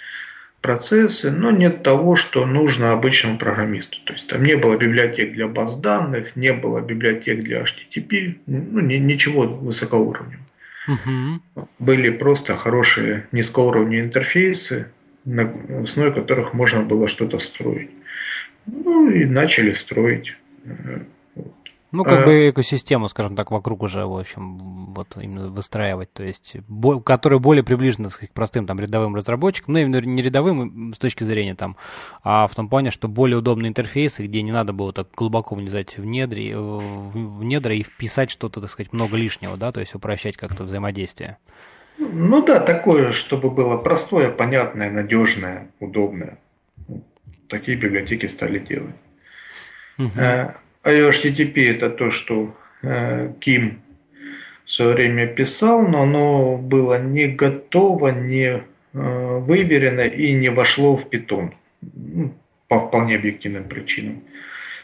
процессы, 0.61 1.29
но 1.29 1.51
нет 1.51 1.83
того, 1.83 2.15
что 2.15 2.45
нужно 2.45 2.91
обычному 2.91 3.37
программисту. 3.37 3.97
То 4.05 4.13
есть 4.13 4.27
там 4.27 4.43
не 4.43 4.55
было 4.55 4.77
библиотек 4.77 5.33
для 5.33 5.47
баз 5.47 5.79
данных, 5.79 6.35
не 6.35 6.53
было 6.53 6.81
библиотек 6.81 7.43
для 7.43 7.61
HTTP, 7.61 8.39
ну, 8.47 8.79
ничего 8.81 9.43
высокоуровневого. 9.43 10.43
Угу. 10.87 11.67
Были 11.79 12.09
просто 12.09 12.55
хорошие 12.55 13.27
низкоуровневые 13.31 14.01
интерфейсы, 14.01 14.87
на 15.23 15.51
основе 15.83 16.11
которых 16.11 16.53
можно 16.53 16.81
было 16.81 17.07
что-то 17.07 17.39
строить. 17.39 17.89
Ну 18.65 19.09
и 19.09 19.25
начали 19.25 19.73
строить. 19.73 20.35
Ну, 21.95 22.03
как 22.03 22.23
а, 22.23 22.25
бы 22.25 22.49
экосистему, 22.49 23.07
скажем 23.07 23.37
так, 23.37 23.51
вокруг 23.51 23.83
уже, 23.83 24.05
в 24.05 24.17
общем, 24.17 24.93
вот 24.93 25.15
именно 25.15 25.47
выстраивать, 25.47 26.11
то 26.11 26.23
есть, 26.23 26.57
бо, 26.67 26.99
которая 26.99 27.39
более 27.39 27.63
приближена 27.63 28.09
к 28.09 28.29
простым 28.33 28.67
там 28.67 28.79
рядовым 28.81 29.15
разработчикам, 29.15 29.73
ну, 29.73 29.79
именно 29.79 30.01
не 30.01 30.21
рядовым 30.21 30.93
с 30.93 30.97
точки 30.97 31.23
зрения 31.23 31.55
там, 31.55 31.77
а 32.21 32.47
в 32.47 32.55
том 32.55 32.67
плане, 32.67 32.91
что 32.91 33.07
более 33.07 33.37
удобные 33.37 33.69
интерфейсы, 33.69 34.25
где 34.25 34.41
не 34.41 34.51
надо 34.51 34.73
было 34.73 34.91
так 34.91 35.07
глубоко 35.15 35.55
влезать 35.55 35.97
в 35.97 36.03
недри, 36.03 36.53
в, 36.53 37.11
в 37.11 37.43
недра 37.45 37.73
и 37.73 37.83
вписать 37.83 38.29
что-то, 38.29 38.59
так 38.59 38.69
сказать, 38.69 38.91
много 38.91 39.15
лишнего, 39.15 39.55
да, 39.55 39.71
то 39.71 39.79
есть 39.79 39.95
упрощать 39.95 40.35
как-то 40.35 40.65
взаимодействие. 40.65 41.37
Ну 41.97 42.45
да, 42.45 42.59
такое, 42.59 43.13
чтобы 43.13 43.49
было 43.49 43.77
простое, 43.77 44.29
понятное, 44.29 44.91
надежное, 44.91 45.69
удобное. 45.79 46.39
Такие 47.47 47.77
библиотеки 47.77 48.25
стали 48.25 48.59
делать. 48.59 48.95
Угу. 49.97 50.11
А 50.85 50.91
HTTP 50.91 51.71
это 51.71 51.89
то, 51.89 52.11
что 52.11 52.55
э, 52.83 53.33
Ким 53.39 53.81
в 54.65 54.71
свое 54.71 54.93
время 54.93 55.25
писал, 55.25 55.81
но 55.81 56.03
оно 56.03 56.57
было 56.57 57.01
не 57.01 57.25
готово, 57.27 58.09
не 58.09 58.43
э, 58.43 58.61
выверено 58.93 60.01
и 60.01 60.31
не 60.33 60.49
вошло 60.49 60.95
в 60.95 61.09
питон 61.09 61.55
ну, 61.81 62.35
по 62.67 62.79
вполне 62.79 63.15
объективным 63.15 63.63
причинам. 63.63 64.21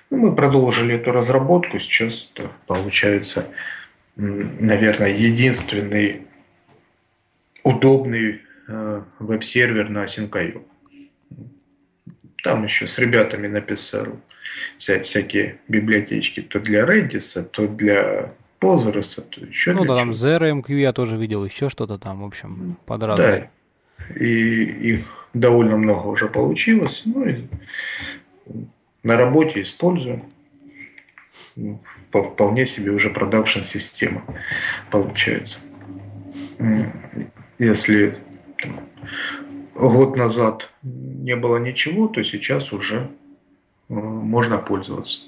Ну, 0.10 0.18
мы 0.18 0.36
продолжили 0.36 0.96
эту 0.96 1.12
разработку. 1.12 1.78
Сейчас 1.78 2.32
это 2.34 2.50
получается, 2.66 3.50
наверное, 4.16 5.16
единственный 5.16 6.24
удобный 7.62 8.42
э, 8.68 9.02
веб-сервер 9.20 9.90
на 9.90 10.06
Async.io. 10.06 10.64
Там 12.44 12.64
еще 12.64 12.88
с 12.88 12.98
ребятами 12.98 13.46
написал 13.46 14.20
всякие 14.78 15.60
библиотечки 15.68 16.42
то 16.42 16.60
для 16.60 16.86
Redis, 16.86 17.42
то 17.44 17.68
для 17.68 18.34
Postgres, 18.60 19.20
то 19.30 19.46
еще 19.46 19.74
Ну 19.74 19.86
да, 19.86 19.98
там 19.98 20.12
ZRMQ 20.12 20.74
я 20.74 20.94
тоже 20.94 21.18
видел, 21.18 21.44
еще 21.44 21.70
что-то 21.70 21.98
там, 21.98 22.22
в 22.22 22.26
общем, 22.26 22.78
под 22.86 23.04
разные. 23.04 23.50
Да, 23.98 24.16
и 24.16 24.64
их 24.64 25.06
довольно 25.34 25.78
много 25.78 26.08
уже 26.08 26.28
получилось. 26.28 27.02
Ну 27.06 27.26
и 27.26 27.48
на 29.04 29.18
работе 29.18 29.62
используем. 29.62 30.24
Ну, 31.56 31.82
вполне 32.12 32.66
себе 32.66 32.92
уже 32.92 33.10
продакшн 33.10 33.62
система 33.62 34.24
получается. 34.90 35.60
Если 37.58 38.18
год 39.76 40.16
назад 40.16 40.70
не 40.84 41.36
было 41.36 41.58
ничего, 41.58 42.08
то 42.08 42.24
сейчас 42.24 42.72
уже 42.72 43.10
можно 43.92 44.58
пользоваться. 44.58 45.20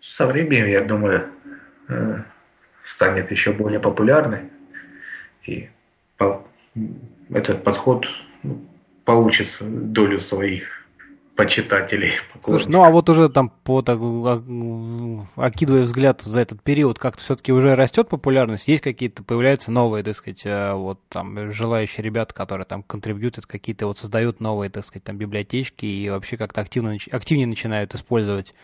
Со 0.00 0.26
временем, 0.26 0.66
я 0.66 0.82
думаю, 0.82 1.28
э, 1.88 2.22
станет 2.84 3.30
еще 3.30 3.52
более 3.52 3.80
популярной. 3.80 4.50
И 5.44 5.68
этот 7.30 7.64
подход 7.64 8.06
ну, 8.42 8.64
получит 9.04 9.56
долю 9.60 10.20
своих 10.20 10.81
почитателей. 11.36 12.12
Слушай, 12.44 12.68
ну 12.68 12.84
а 12.84 12.90
вот 12.90 13.08
уже 13.08 13.28
там 13.28 13.50
по 13.64 13.82
так, 13.82 13.98
окидывая 15.36 15.82
взгляд 15.82 16.20
за 16.22 16.40
этот 16.40 16.62
период, 16.62 16.98
как-то 16.98 17.22
все-таки 17.22 17.52
уже 17.52 17.74
растет 17.74 18.08
популярность, 18.08 18.68
есть 18.68 18.82
какие-то, 18.82 19.22
появляются 19.22 19.72
новые, 19.72 20.04
так 20.04 20.16
сказать, 20.16 20.42
э, 20.44 20.72
вот 20.74 21.00
там 21.08 21.52
желающие 21.52 22.04
ребята, 22.04 22.34
которые 22.34 22.66
там 22.66 22.82
контрибьютят 22.82 23.46
какие-то, 23.46 23.86
вот 23.86 23.98
создают 23.98 24.40
новые, 24.40 24.70
так 24.70 24.84
сказать, 24.84 25.04
там 25.04 25.16
библиотечки 25.16 25.86
и 25.86 26.10
вообще 26.10 26.36
как-то 26.36 26.60
активно, 26.60 26.96
активнее 27.10 27.46
начинают 27.46 27.94
использовать 27.94 28.54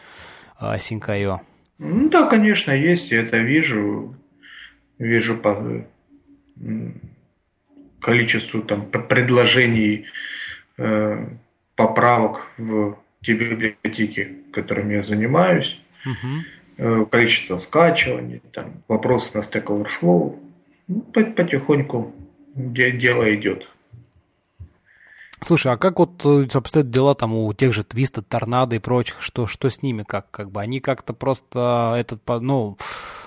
Sync.io. 0.61 1.41
Ну 1.79 2.09
да, 2.09 2.27
конечно, 2.27 2.73
есть, 2.73 3.11
я 3.13 3.23
это 3.23 3.39
вижу, 3.39 4.15
вижу 4.99 5.37
по 5.37 5.87
количеству 8.01 8.63
там 8.63 8.87
предложений 8.87 10.07
э, 10.77 11.27
поправок 11.79 12.41
в 12.59 12.97
те 13.23 13.35
библиотеки, 13.35 14.37
которыми 14.53 14.95
я 14.95 15.05
занимаюсь, 15.05 15.81
угу. 16.05 17.07
количество 17.07 17.59
скачиваний, 17.59 18.43
там, 18.53 18.83
вопросы 18.89 19.31
на 19.35 19.39
Stack 19.39 19.67
Overflow. 19.67 20.37
Ну, 20.89 21.01
потихоньку 21.13 22.13
дело 22.57 23.33
идет. 23.33 23.69
Слушай, 25.41 25.73
а 25.73 25.77
как 25.77 26.01
вот 26.01 26.25
э, 26.25 26.49
обстоят 26.53 26.91
дела 26.91 27.15
там 27.15 27.33
у 27.33 27.53
тех 27.55 27.73
же 27.73 27.85
Твиста, 27.85 28.23
Торнадо 28.23 28.75
и 28.75 28.81
прочих? 28.81 29.21
Что, 29.21 29.47
что 29.47 29.69
с 29.69 29.81
ними? 29.81 30.03
Как, 30.03 30.29
как 30.33 30.51
бы 30.51 30.61
они 30.61 30.81
как-то 30.81 31.13
просто 31.13 31.95
этот, 31.97 32.23
ну, 32.41 32.77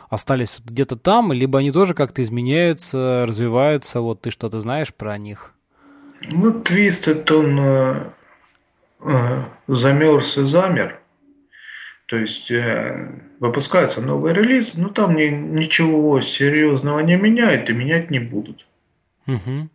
остались 0.09 0.57
где-то 0.65 0.97
там, 0.97 1.31
либо 1.31 1.59
они 1.59 1.71
тоже 1.71 1.93
как-то 1.93 2.21
изменяются, 2.21 3.25
развиваются? 3.25 4.01
Вот 4.01 4.19
ты 4.21 4.29
что-то 4.29 4.59
знаешь 4.59 4.93
про 4.93 5.17
них? 5.17 5.53
Ну, 6.19 6.51
Твист 6.51 7.07
это 7.07 7.37
он 7.37 8.11
замерз 9.67 10.37
и 10.37 10.45
замер. 10.45 10.99
То 12.05 12.17
есть 12.17 12.51
э, 12.51 13.09
выпускается 13.39 14.01
новый 14.01 14.33
релиз, 14.33 14.73
но 14.73 14.89
там 14.89 15.15
ни, 15.15 15.27
ничего 15.27 16.21
серьезного 16.21 16.99
не 16.99 17.15
меняет 17.15 17.69
и 17.69 17.73
менять 17.73 18.11
не 18.11 18.19
будут. 18.19 18.67
Угу. 19.27 19.69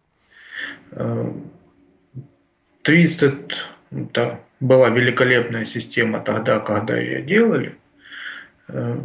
Twisted 2.85 3.53
это 3.91 4.41
была 4.61 4.91
великолепная 4.91 5.65
система 5.65 6.21
тогда, 6.21 6.61
когда 6.61 6.99
ее 6.99 7.23
делали. 7.23 7.77
Э, 8.69 8.99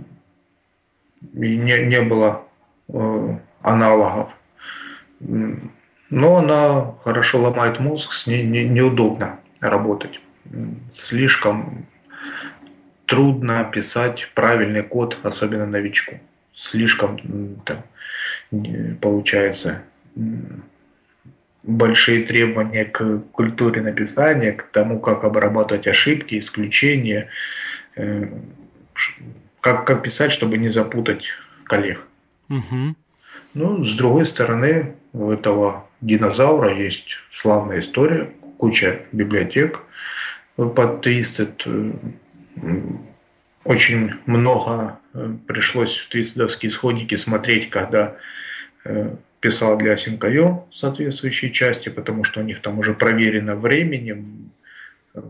и 1.34 1.55
не, 1.55 1.86
не 1.86 2.01
было 2.01 2.43
э, 2.89 3.38
аналогов. 3.62 4.29
Но 5.19 6.36
она 6.36 6.95
хорошо 7.05 7.41
ломает 7.41 7.79
мозг, 7.79 8.12
с 8.12 8.27
ней 8.27 8.43
не, 8.43 8.65
неудобно 8.65 9.39
работать. 9.62 10.19
Слишком 10.93 11.86
трудно 13.06 13.63
писать 13.63 14.30
правильный 14.36 14.84
код, 14.84 15.17
особенно 15.24 15.65
новичку. 15.65 16.19
Слишком 16.56 17.62
там, 17.65 17.84
получается 19.00 19.82
большие 21.63 22.24
требования 22.24 22.86
к 22.86 23.19
культуре 23.32 23.82
написания, 23.82 24.54
к 24.54 24.63
тому, 24.71 25.00
как 25.00 25.24
обрабатывать 25.24 25.88
ошибки, 25.88 26.39
исключения, 26.39 27.30
э, 27.95 28.28
как, 29.62 29.86
как 29.86 30.02
писать, 30.02 30.32
чтобы 30.32 30.58
не 30.58 30.69
запутать 30.69 31.26
коллег. 31.65 32.02
Угу. 32.50 32.95
Ну, 33.54 33.86
с 33.86 33.95
другой 33.95 34.26
стороны, 34.26 34.95
у 35.13 35.30
этого 35.30 35.88
динозавра 36.02 36.74
есть 36.76 37.17
славная 37.34 37.82
история, 37.82 38.32
куча 38.62 39.02
библиотек 39.12 39.80
под 40.56 41.06
Twisted. 41.06 41.56
Очень 43.63 44.12
много 44.28 45.00
э, 45.13 45.34
пришлось 45.47 45.97
в 45.97 46.10
твистедовские 46.10 46.69
исходники 46.69 47.15
смотреть, 47.15 47.71
когда 47.71 48.17
э, 48.86 49.15
писал 49.39 49.78
для 49.78 49.97
Синкайо 49.97 50.65
соответствующие 50.74 51.52
части, 51.52 51.89
потому 51.89 52.24
что 52.24 52.39
у 52.39 52.43
них 52.43 52.62
там 52.62 52.80
уже 52.80 52.93
проверено 52.93 53.56
временем, 53.56 54.52
э, 55.15 55.21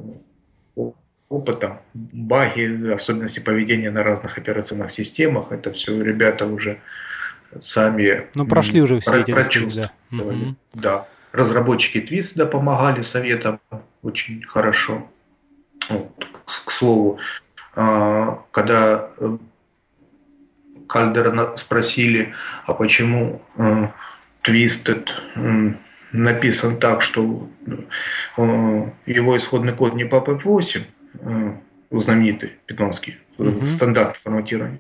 опытом, 1.30 1.80
баги, 1.94 2.92
особенности 2.92 3.40
поведения 3.40 3.92
на 3.92 4.04
разных 4.04 4.38
операционных 4.38 4.92
системах. 4.92 5.52
Это 5.52 5.72
все 5.72 6.02
ребята 6.02 6.46
уже 6.46 6.80
сами 7.62 8.28
ну, 8.36 8.46
прошли 8.46 8.82
уже 8.82 9.00
все 9.00 9.22
эти 9.22 9.32
прочувствовали. 9.32 9.90
Да. 10.12 10.24
Угу. 10.24 10.56
да. 10.74 11.08
Разработчики 11.32 12.02
Твиста 12.02 12.46
помогали 12.46 13.02
советам 13.02 13.60
очень 14.02 14.44
хорошо. 14.44 15.08
Вот, 15.90 16.28
к 16.66 16.72
слову, 16.72 17.20
а, 17.76 18.44
когда 18.52 19.10
э, 19.18 19.38
Кальдера 20.88 21.56
спросили, 21.58 22.34
а 22.66 22.74
почему 22.74 23.42
э, 23.58 23.88
Twisted 24.44 25.08
написан 26.12 26.78
так, 26.80 27.02
что 27.02 27.50
э, 28.38 28.90
его 29.06 29.38
исходный 29.38 29.74
код 29.74 29.96
не 29.96 30.04
PAP8, 30.04 30.82
э, 31.14 31.54
знаменитый 31.92 32.52
питонский 32.66 33.18
угу. 33.38 33.66
стандарт 33.66 34.18
форматирования. 34.24 34.80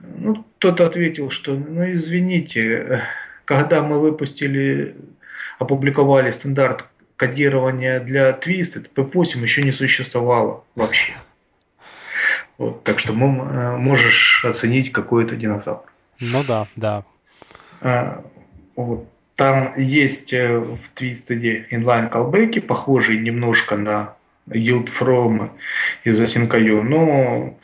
Ну, 0.00 0.44
тот 0.58 0.80
ответил, 0.80 1.30
что, 1.30 1.54
ну, 1.54 1.92
извините, 1.94 3.06
когда 3.44 3.82
мы 3.82 4.00
выпустили, 4.00 4.96
опубликовали 5.62 6.30
стандарт 6.30 6.84
кодирования 7.16 8.00
для 8.00 8.30
Twisted, 8.30 8.88
P8 8.94 9.42
еще 9.42 9.62
не 9.62 9.72
существовало 9.72 10.64
вообще. 10.74 11.14
Вот, 12.58 12.84
так 12.84 12.98
что 12.98 13.12
можешь 13.12 14.44
оценить 14.44 14.92
какой-то 14.92 15.36
динозавр. 15.36 15.82
Ну 16.20 16.44
да, 16.44 16.66
да. 16.76 17.04
А, 17.80 18.24
вот. 18.76 19.08
Там 19.36 19.72
есть 19.78 20.32
э, 20.32 20.58
в 20.58 20.78
Twisted 20.94 21.70
inline 21.70 22.10
callback, 22.10 22.60
похожие 22.60 23.18
немножко 23.18 23.76
на 23.76 24.14
yield 24.48 24.88
from 24.98 25.50
из 26.04 26.20
Async.io, 26.20 26.82
но 26.82 27.58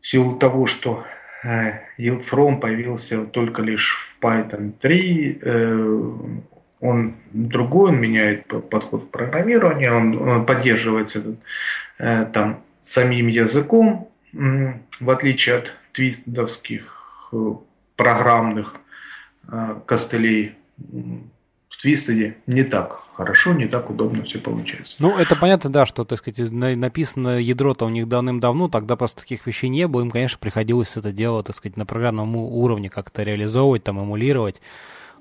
в 0.00 0.06
силу 0.08 0.36
того, 0.36 0.66
что 0.66 1.04
э, 1.44 1.72
yield 1.98 2.24
from 2.28 2.58
появился 2.58 3.24
только 3.26 3.62
лишь 3.62 4.16
в 4.20 4.24
Python 4.24 4.72
3, 4.80 5.38
э, 5.42 6.12
он 6.82 7.14
другой, 7.32 7.90
он 7.90 8.00
меняет 8.00 8.46
подход 8.68 9.06
к 9.06 9.10
программированию, 9.10 9.96
он, 9.96 10.28
он 10.28 10.46
поддерживается 10.46 11.22
там 11.96 12.62
самим 12.82 13.28
языком, 13.28 14.10
в 14.32 15.10
отличие 15.10 15.56
от 15.56 15.72
твистедовских 15.92 17.32
программных 17.96 18.82
Э, 19.48 19.80
костылей 19.86 20.52
в 20.78 21.80
Твистеде 21.80 22.36
не 22.46 22.62
так 22.62 23.02
хорошо, 23.14 23.52
не 23.52 23.66
так 23.66 23.90
удобно 23.90 24.22
все 24.22 24.38
получается. 24.38 24.96
Ну, 24.98 25.18
это 25.18 25.36
понятно, 25.36 25.70
да, 25.70 25.84
что, 25.84 26.04
так 26.04 26.18
сказать, 26.18 26.50
написано 26.50 27.40
ядро-то 27.40 27.86
у 27.86 27.88
них 27.88 28.08
давным-давно, 28.08 28.68
тогда 28.68 28.96
просто 28.96 29.22
таких 29.22 29.46
вещей 29.46 29.68
не 29.68 29.86
было, 29.86 30.02
им, 30.02 30.10
конечно, 30.10 30.38
приходилось 30.38 30.96
это 30.96 31.12
дело, 31.12 31.42
так 31.42 31.56
сказать, 31.56 31.76
на 31.76 31.86
программном 31.86 32.36
уровне 32.36 32.88
как-то 32.88 33.22
реализовывать, 33.22 33.84
там, 33.84 34.00
эмулировать. 34.00 34.60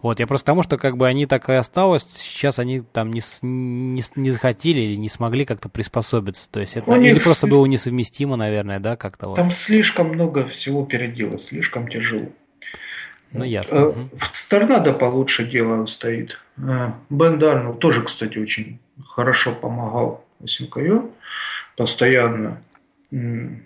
Вот, 0.01 0.19
я 0.19 0.27
просто 0.27 0.45
потому, 0.45 0.63
что 0.63 0.77
как 0.77 0.97
бы 0.97 1.07
они 1.07 1.25
так 1.25 1.49
и 1.49 1.53
осталось, 1.53 2.03
сейчас 2.03 2.57
они 2.57 2.81
там 2.81 3.13
не, 3.13 3.21
не, 3.41 4.01
не 4.15 4.31
захотели 4.31 4.79
или 4.79 4.95
не 4.95 5.09
смогли 5.09 5.45
как-то 5.45 5.69
приспособиться. 5.69 6.49
То 6.49 6.59
есть 6.59 6.75
это 6.75 6.91
или 6.95 7.19
просто 7.19 7.47
было 7.47 7.65
несовместимо, 7.65 8.35
наверное, 8.35 8.79
да, 8.79 8.95
как-то 8.95 9.27
вот. 9.27 9.35
Там 9.35 9.51
слишком 9.51 10.09
много 10.09 10.47
всего 10.47 10.85
переделать, 10.85 11.43
слишком 11.43 11.87
тяжело. 11.87 12.29
Ну, 13.31 13.43
ясно. 13.45 13.75
Э, 13.75 13.93
в 14.17 14.49
Торнадо 14.49 14.93
получше 14.93 15.45
дело 15.45 15.85
стоит. 15.85 16.37
Э, 16.57 16.91
Бен 17.09 17.39
Дарнелл 17.39 17.75
тоже, 17.75 18.01
кстати, 18.01 18.37
очень 18.37 18.79
хорошо 19.05 19.53
помогал 19.53 20.25
Синкаю. 20.45 21.11
Постоянно 21.77 22.61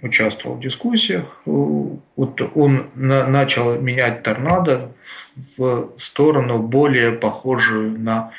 участвовал 0.01 0.55
в 0.55 0.59
дискуссиях. 0.61 1.41
Вот 1.45 2.41
он 2.55 2.89
начал 2.95 3.79
менять 3.79 4.23
торнадо 4.23 4.91
в 5.57 5.91
сторону 5.99 6.59
более 6.59 7.11
похожую 7.11 7.99
на 7.99 8.31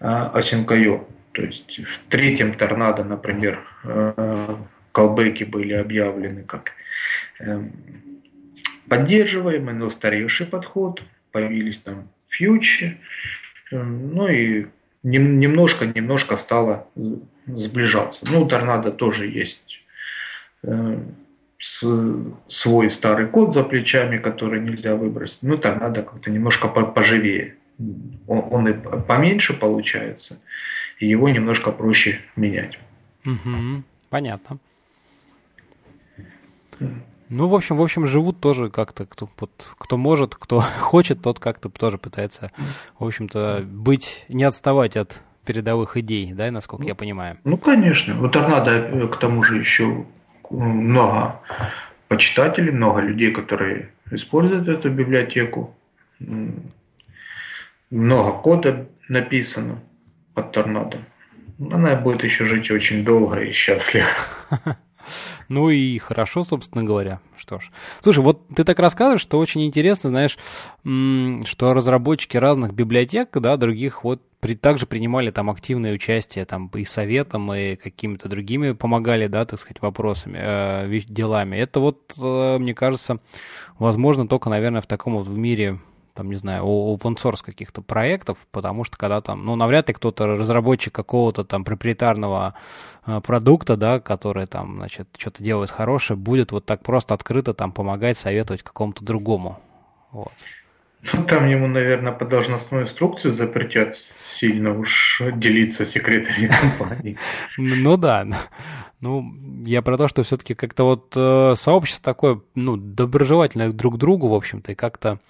Асинкайо. 0.00 1.06
То 1.32 1.42
есть 1.42 1.78
в 1.78 2.10
третьем 2.10 2.54
торнадо, 2.54 3.04
например, 3.04 3.60
э, 3.84 4.56
колбеки 4.90 5.44
были 5.44 5.74
объявлены 5.74 6.42
как 6.42 6.72
эм, 7.38 7.72
поддерживаемый, 8.88 9.74
но 9.74 9.86
устаревший 9.86 10.46
подход, 10.46 11.02
появились 11.30 11.78
там 11.78 12.08
фьючи, 12.28 12.98
ну 13.70 14.26
и 14.26 14.66
немножко-немножко 15.02 16.36
стало 16.36 16.88
сближаться. 17.46 18.26
Ну, 18.30 18.46
Торнадо 18.46 18.90
тоже 18.90 19.26
есть 19.26 19.79
э, 19.79 19.79
свой 21.60 22.90
старый 22.90 23.26
код 23.26 23.52
за 23.52 23.62
плечами, 23.62 24.18
который 24.18 24.60
нельзя 24.60 24.94
выбросить. 24.94 25.42
Ну, 25.42 25.58
Торнадо 25.58 26.02
как-то 26.02 26.30
немножко 26.30 26.68
поживее. 26.68 27.56
Он, 28.26 28.44
он 28.50 28.68
и 28.68 28.72
поменьше 28.72 29.54
получается, 29.54 30.38
и 30.98 31.06
его 31.06 31.28
немножко 31.28 31.70
проще 31.72 32.20
менять. 32.36 32.78
Угу, 33.24 33.82
понятно. 34.10 34.58
Ну, 37.30 37.46
в 37.46 37.54
общем, 37.54 37.76
в 37.76 37.82
общем, 37.82 38.06
живут 38.06 38.40
тоже 38.40 38.70
как-то, 38.70 39.06
кто, 39.06 39.28
вот, 39.38 39.50
кто 39.78 39.96
может, 39.96 40.34
кто 40.34 40.60
хочет, 40.80 41.22
тот 41.22 41.38
как-то 41.38 41.68
тоже 41.68 41.96
пытается, 41.96 42.50
в 42.98 43.04
общем-то, 43.04 43.64
быть, 43.64 44.24
не 44.28 44.44
отставать 44.44 44.96
от 44.96 45.22
передовых 45.44 45.96
идей, 45.96 46.32
да, 46.32 46.50
насколько 46.50 46.82
ну, 46.82 46.88
я 46.88 46.94
понимаю. 46.94 47.38
Ну, 47.44 47.56
конечно. 47.56 48.14
Вот 48.14 48.32
Торнадо, 48.32 48.72
э, 48.72 49.08
к 49.08 49.16
тому 49.18 49.42
же, 49.42 49.58
еще 49.58 50.04
много 50.50 51.40
почитателей, 52.08 52.72
много 52.72 53.00
людей, 53.00 53.32
которые 53.32 53.90
используют 54.10 54.68
эту 54.68 54.90
библиотеку. 54.90 55.74
Много 57.90 58.32
кода 58.38 58.88
написано 59.08 59.80
под 60.34 60.52
торнадо. 60.52 60.98
Она 61.58 61.94
будет 61.96 62.24
еще 62.24 62.46
жить 62.46 62.70
очень 62.70 63.04
долго 63.04 63.40
и 63.40 63.52
счастливо. 63.52 64.08
Ну 65.50 65.68
и 65.68 65.98
хорошо, 65.98 66.44
собственно 66.44 66.84
говоря. 66.84 67.20
Что 67.36 67.58
ж. 67.58 67.70
Слушай, 68.02 68.20
вот 68.22 68.46
ты 68.54 68.62
так 68.62 68.78
рассказываешь, 68.78 69.20
что 69.20 69.36
очень 69.40 69.64
интересно, 69.64 70.08
знаешь, 70.10 70.38
что 71.48 71.74
разработчики 71.74 72.36
разных 72.36 72.72
библиотек, 72.72 73.30
да, 73.32 73.56
других 73.56 74.04
вот 74.04 74.22
при, 74.38 74.54
также 74.54 74.86
принимали 74.86 75.32
там 75.32 75.50
активное 75.50 75.92
участие 75.92 76.44
там 76.44 76.68
и 76.68 76.84
советом, 76.84 77.52
и 77.52 77.74
какими-то 77.74 78.28
другими 78.28 78.72
помогали, 78.72 79.26
да, 79.26 79.44
так 79.44 79.58
сказать, 79.58 79.82
вопросами, 79.82 80.38
э, 80.40 81.00
делами. 81.08 81.56
Это 81.56 81.80
вот, 81.80 81.98
э, 82.22 82.58
мне 82.58 82.72
кажется, 82.72 83.18
возможно 83.76 84.28
только, 84.28 84.50
наверное, 84.50 84.82
в 84.82 84.86
таком 84.86 85.16
вот 85.16 85.26
в 85.26 85.36
мире 85.36 85.80
там, 86.14 86.30
не 86.30 86.36
знаю, 86.36 86.64
open 86.64 87.16
source 87.16 87.44
каких-то 87.44 87.82
проектов, 87.82 88.38
потому 88.50 88.84
что 88.84 88.96
когда 88.96 89.20
там, 89.20 89.44
ну, 89.44 89.56
навряд 89.56 89.88
ли 89.88 89.94
кто-то 89.94 90.26
разработчик 90.26 90.92
какого-то 90.94 91.44
там 91.44 91.64
проприетарного 91.64 92.54
э, 93.06 93.20
продукта, 93.20 93.76
да, 93.76 94.00
который 94.00 94.46
там, 94.46 94.76
значит, 94.76 95.08
что-то 95.16 95.42
делает 95.42 95.70
хорошее, 95.70 96.16
будет 96.16 96.52
вот 96.52 96.66
так 96.66 96.82
просто 96.82 97.14
открыто 97.14 97.54
там 97.54 97.72
помогать, 97.72 98.18
советовать 98.18 98.62
какому-то 98.62 99.04
другому. 99.04 99.60
Вот. 100.12 100.32
Ну, 101.12 101.24
там 101.24 101.48
ему, 101.48 101.66
наверное, 101.66 102.12
по 102.12 102.26
должностной 102.26 102.82
инструкции 102.82 103.30
запретят 103.30 103.96
сильно 104.22 104.78
уж 104.78 105.22
делиться 105.34 105.86
секретами 105.86 106.50
компании. 106.78 107.16
Ну 107.56 107.96
да. 107.96 108.26
Ну, 109.00 109.34
я 109.64 109.80
про 109.80 109.96
то, 109.96 110.08
что 110.08 110.22
все-таки 110.22 110.54
как-то 110.54 110.84
вот 110.84 111.12
э, 111.16 111.54
сообщество 111.56 112.04
такое, 112.04 112.40
ну, 112.54 112.76
доброжелательное 112.76 113.72
друг 113.72 113.94
к 113.94 113.98
другу, 113.98 114.28
в 114.28 114.34
общем-то, 114.34 114.72
и 114.72 114.74
как-то 114.74 115.20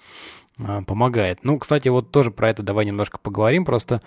помогает. 0.87 1.39
Ну, 1.43 1.57
кстати, 1.59 1.89
вот 1.89 2.11
тоже 2.11 2.31
про 2.31 2.49
это 2.49 2.63
давай 2.63 2.85
немножко 2.85 3.17
поговорим. 3.17 3.65
Просто 3.65 4.01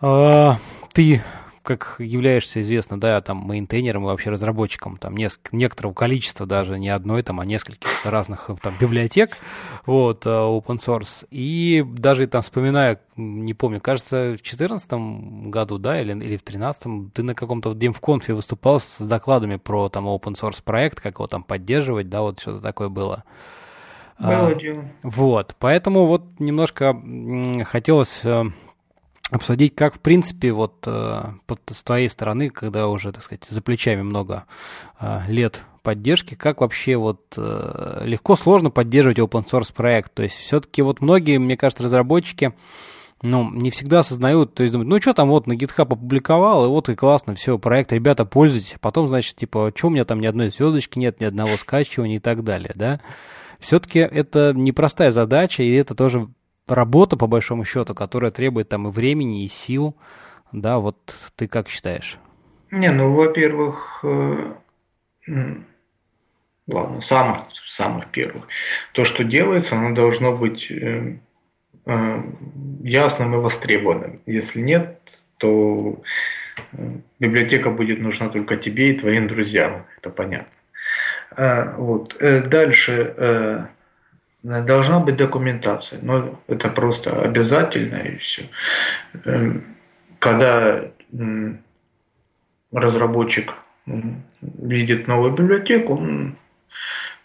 э, 0.00 0.50
ты 0.92 1.22
как 1.66 1.96
являешься 1.98 2.62
известно, 2.62 2.98
да, 2.98 3.20
там, 3.20 3.38
мейнтейнером 3.38 4.04
и 4.04 4.06
вообще 4.06 4.30
разработчиком 4.30 4.98
там 4.98 5.16
неск- 5.16 5.48
некоторого 5.50 5.92
количества 5.92 6.46
даже, 6.46 6.78
не 6.78 6.88
одной 6.88 7.24
там, 7.24 7.40
а 7.40 7.44
нескольких 7.44 7.88
разных 8.04 8.48
там 8.62 8.78
библиотек, 8.78 9.36
вот, 9.84 10.24
э, 10.26 10.28
open 10.28 10.76
source. 10.76 11.26
И 11.30 11.84
даже 11.84 12.28
там 12.28 12.42
вспоминая, 12.42 13.00
не 13.16 13.52
помню, 13.52 13.80
кажется, 13.80 14.16
в 14.16 14.42
2014 14.42 15.48
году, 15.50 15.78
да, 15.78 16.00
или, 16.00 16.12
или 16.12 16.36
в 16.36 16.44
2013 16.44 17.12
ты 17.12 17.24
на 17.24 17.34
каком-то 17.34 17.70
вот 17.70 17.78
DemConf 17.78 18.32
выступал 18.32 18.78
с 18.78 19.00
докладами 19.00 19.56
про 19.56 19.88
там 19.88 20.06
open 20.06 20.34
source 20.34 20.62
проект, 20.64 21.00
как 21.00 21.16
его 21.16 21.26
там 21.26 21.42
поддерживать, 21.42 22.08
да, 22.08 22.22
вот 22.22 22.38
что-то 22.38 22.60
такое 22.60 22.88
было. 22.88 23.24
Было 24.18 24.48
а. 24.48 24.84
Вот, 25.02 25.56
поэтому 25.58 26.06
вот 26.06 26.22
немножко 26.38 26.96
хотелось 27.64 28.20
э, 28.24 28.44
обсудить, 29.30 29.74
как, 29.74 29.94
в 29.94 30.00
принципе, 30.00 30.52
вот 30.52 30.84
э, 30.86 31.22
под, 31.46 31.60
с 31.70 31.82
твоей 31.82 32.08
стороны, 32.08 32.48
когда 32.48 32.88
уже, 32.88 33.12
так 33.12 33.22
сказать, 33.22 33.44
за 33.46 33.60
плечами 33.60 34.02
много 34.02 34.44
э, 35.00 35.20
лет 35.28 35.62
поддержки, 35.82 36.34
как 36.34 36.62
вообще 36.62 36.96
вот 36.96 37.36
легко, 37.36 38.34
сложно 38.34 38.70
поддерживать 38.70 39.20
open 39.20 39.46
source 39.46 39.72
проект. 39.72 40.12
То 40.14 40.24
есть 40.24 40.34
все-таки 40.34 40.82
вот 40.82 41.00
многие, 41.00 41.38
мне 41.38 41.56
кажется, 41.56 41.84
разработчики, 41.84 42.54
ну, 43.22 43.50
не 43.50 43.70
всегда 43.70 44.00
осознают, 44.00 44.54
то 44.54 44.62
есть 44.62 44.72
думают, 44.72 44.88
ну, 44.88 45.00
что 45.00 45.14
там 45.14 45.28
вот 45.28 45.46
на 45.46 45.54
GitHub 45.54 45.84
опубликовал, 45.84 46.64
и 46.64 46.68
вот 46.68 46.88
и 46.88 46.94
классно, 46.94 47.34
все, 47.34 47.58
проект, 47.58 47.92
ребята, 47.92 48.24
пользуйтесь. 48.24 48.74
А 48.74 48.78
потом, 48.78 49.08
значит, 49.08 49.36
типа, 49.36 49.72
что 49.74 49.86
у 49.86 49.90
меня 49.90 50.04
там 50.04 50.20
ни 50.20 50.26
одной 50.26 50.50
звездочки 50.50 50.98
нет, 50.98 51.20
ни 51.20 51.24
одного 51.24 51.56
скачивания 51.56 52.16
и 52.16 52.20
так 52.20 52.44
далее, 52.44 52.72
да. 52.74 53.00
Все-таки 53.58 53.98
это 54.00 54.52
непростая 54.54 55.10
задача, 55.10 55.62
и 55.62 55.72
это 55.72 55.94
тоже 55.94 56.28
работа, 56.66 57.16
по 57.16 57.26
большому 57.26 57.64
счету, 57.64 57.94
которая 57.94 58.30
требует 58.30 58.68
там 58.68 58.88
и 58.88 58.90
времени, 58.90 59.44
и 59.44 59.48
сил, 59.48 59.96
да, 60.52 60.78
вот 60.78 61.14
ты 61.36 61.48
как 61.48 61.68
считаешь? 61.68 62.18
Не, 62.70 62.90
ну, 62.90 63.12
во-первых, 63.12 64.00
э, 64.02 64.54
ладно, 66.66 67.00
самых, 67.00 67.46
самых 67.68 68.10
первых. 68.10 68.46
То, 68.92 69.04
что 69.04 69.24
делается, 69.24 69.76
оно 69.76 69.94
должно 69.94 70.36
быть 70.36 70.70
э, 70.70 71.18
э, 71.86 72.22
ясным 72.82 73.34
и 73.34 73.38
востребованным. 73.38 74.20
Если 74.26 74.60
нет, 74.60 75.00
то 75.38 76.02
библиотека 77.18 77.70
будет 77.70 78.00
нужна 78.00 78.28
только 78.28 78.56
тебе 78.56 78.90
и 78.90 78.98
твоим 78.98 79.28
друзьям, 79.28 79.86
это 79.98 80.10
понятно. 80.10 80.52
Вот. 81.34 82.16
Дальше 82.20 83.68
Должна 84.46 85.00
быть 85.00 85.16
документация, 85.16 85.98
но 86.02 86.38
это 86.46 86.68
просто 86.68 87.20
обязательно 87.20 87.96
и 87.96 88.16
все. 88.18 88.44
Когда 90.20 90.84
разработчик 92.72 93.54
видит 94.42 95.08
новую 95.08 95.32
библиотеку, 95.32 96.00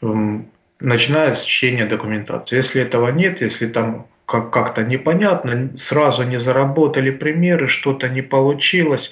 он 0.01 0.47
начинает 0.79 1.37
с 1.37 1.43
чтения 1.43 1.85
документации. 1.85 2.55
Если 2.55 2.81
этого 2.81 3.09
нет, 3.09 3.39
если 3.41 3.67
там 3.67 4.07
как-то 4.25 4.83
непонятно, 4.83 5.77
сразу 5.77 6.23
не 6.23 6.39
заработали 6.39 7.11
примеры, 7.11 7.67
что-то 7.67 8.09
не 8.09 8.23
получилось, 8.23 9.11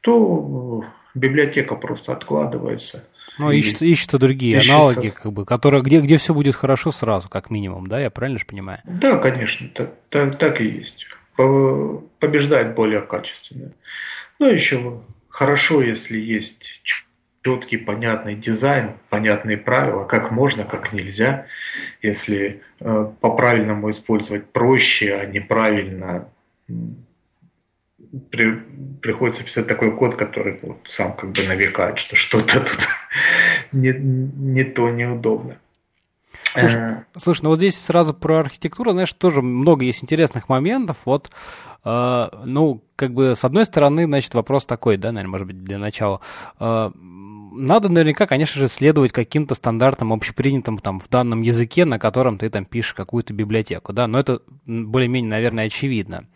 то 0.00 0.84
библиотека 1.14 1.76
просто 1.76 2.12
откладывается. 2.12 3.04
Ну, 3.38 3.50
ищутся, 3.50 3.84
ищутся 3.84 4.18
другие 4.18 4.58
ищется. 4.58 4.74
аналоги, 4.74 5.08
как 5.08 5.32
бы, 5.32 5.44
которые, 5.44 5.82
где, 5.82 6.00
где 6.00 6.16
все 6.18 6.32
будет 6.34 6.54
хорошо 6.54 6.90
сразу, 6.90 7.28
как 7.28 7.50
минимум, 7.50 7.86
да, 7.86 8.00
я 8.00 8.10
правильно 8.10 8.38
же 8.38 8.46
понимаю? 8.46 8.80
Да, 8.84 9.18
конечно, 9.18 9.68
так, 9.74 9.92
так, 10.08 10.38
так 10.38 10.60
и 10.60 10.64
есть. 10.64 11.06
Побеждает 11.36 12.74
более 12.74 13.02
качественно. 13.02 13.72
Ну, 14.38 14.46
еще 14.48 15.02
хорошо, 15.28 15.82
если 15.82 16.18
есть 16.18 16.80
четкий, 17.42 17.76
понятный 17.76 18.34
дизайн, 18.34 18.94
понятные 19.08 19.56
правила, 19.56 20.04
как 20.04 20.30
можно, 20.30 20.64
как 20.64 20.92
нельзя. 20.92 21.46
Если 22.02 22.62
э, 22.80 23.12
по-правильному 23.20 23.90
использовать 23.90 24.46
проще, 24.50 25.14
а 25.14 25.26
неправильно 25.26 26.28
при, 28.30 28.52
приходится 29.00 29.44
писать 29.44 29.66
такой 29.66 29.96
код, 29.96 30.16
который 30.16 30.58
вот 30.62 30.78
сам 30.88 31.14
как 31.14 31.32
бы 31.32 31.42
навекает, 31.46 31.98
что 31.98 32.16
что-то 32.16 32.60
тут 32.60 32.78
не, 33.72 33.92
не 33.92 34.64
то 34.64 34.88
неудобно. 34.90 35.58
Слушай, 36.52 36.82
э. 36.82 37.04
слушай, 37.18 37.42
ну 37.42 37.50
вот 37.50 37.58
здесь 37.58 37.78
сразу 37.78 38.14
про 38.14 38.40
архитектуру, 38.40 38.92
знаешь, 38.92 39.12
тоже 39.12 39.42
много 39.42 39.84
есть 39.84 40.02
интересных 40.02 40.48
моментов. 40.48 40.96
Вот, 41.04 41.30
э, 41.84 42.28
ну, 42.44 42.82
как 42.96 43.12
бы, 43.12 43.34
с 43.36 43.44
одной 43.44 43.64
стороны, 43.64 44.04
значит, 44.04 44.34
вопрос 44.34 44.64
такой, 44.64 44.96
да, 44.96 45.12
наверное, 45.12 45.30
может 45.30 45.46
быть, 45.46 45.62
для 45.62 45.78
начала. 45.78 46.20
Э, 46.58 46.90
надо 46.94 47.88
наверняка, 47.88 48.26
конечно 48.26 48.60
же, 48.60 48.68
следовать 48.68 49.12
каким-то 49.12 49.54
стандартам 49.54 50.12
общепринятым 50.12 50.78
там 50.78 51.00
в 51.00 51.08
данном 51.08 51.42
языке, 51.42 51.84
на 51.84 51.98
котором 51.98 52.38
ты 52.38 52.50
там 52.50 52.64
пишешь 52.64 52.94
какую-то 52.94 53.32
библиотеку, 53.32 53.92
да, 53.92 54.06
но 54.06 54.18
это 54.18 54.42
более-менее, 54.66 55.30
наверное, 55.30 55.66
очевидно. 55.66 56.26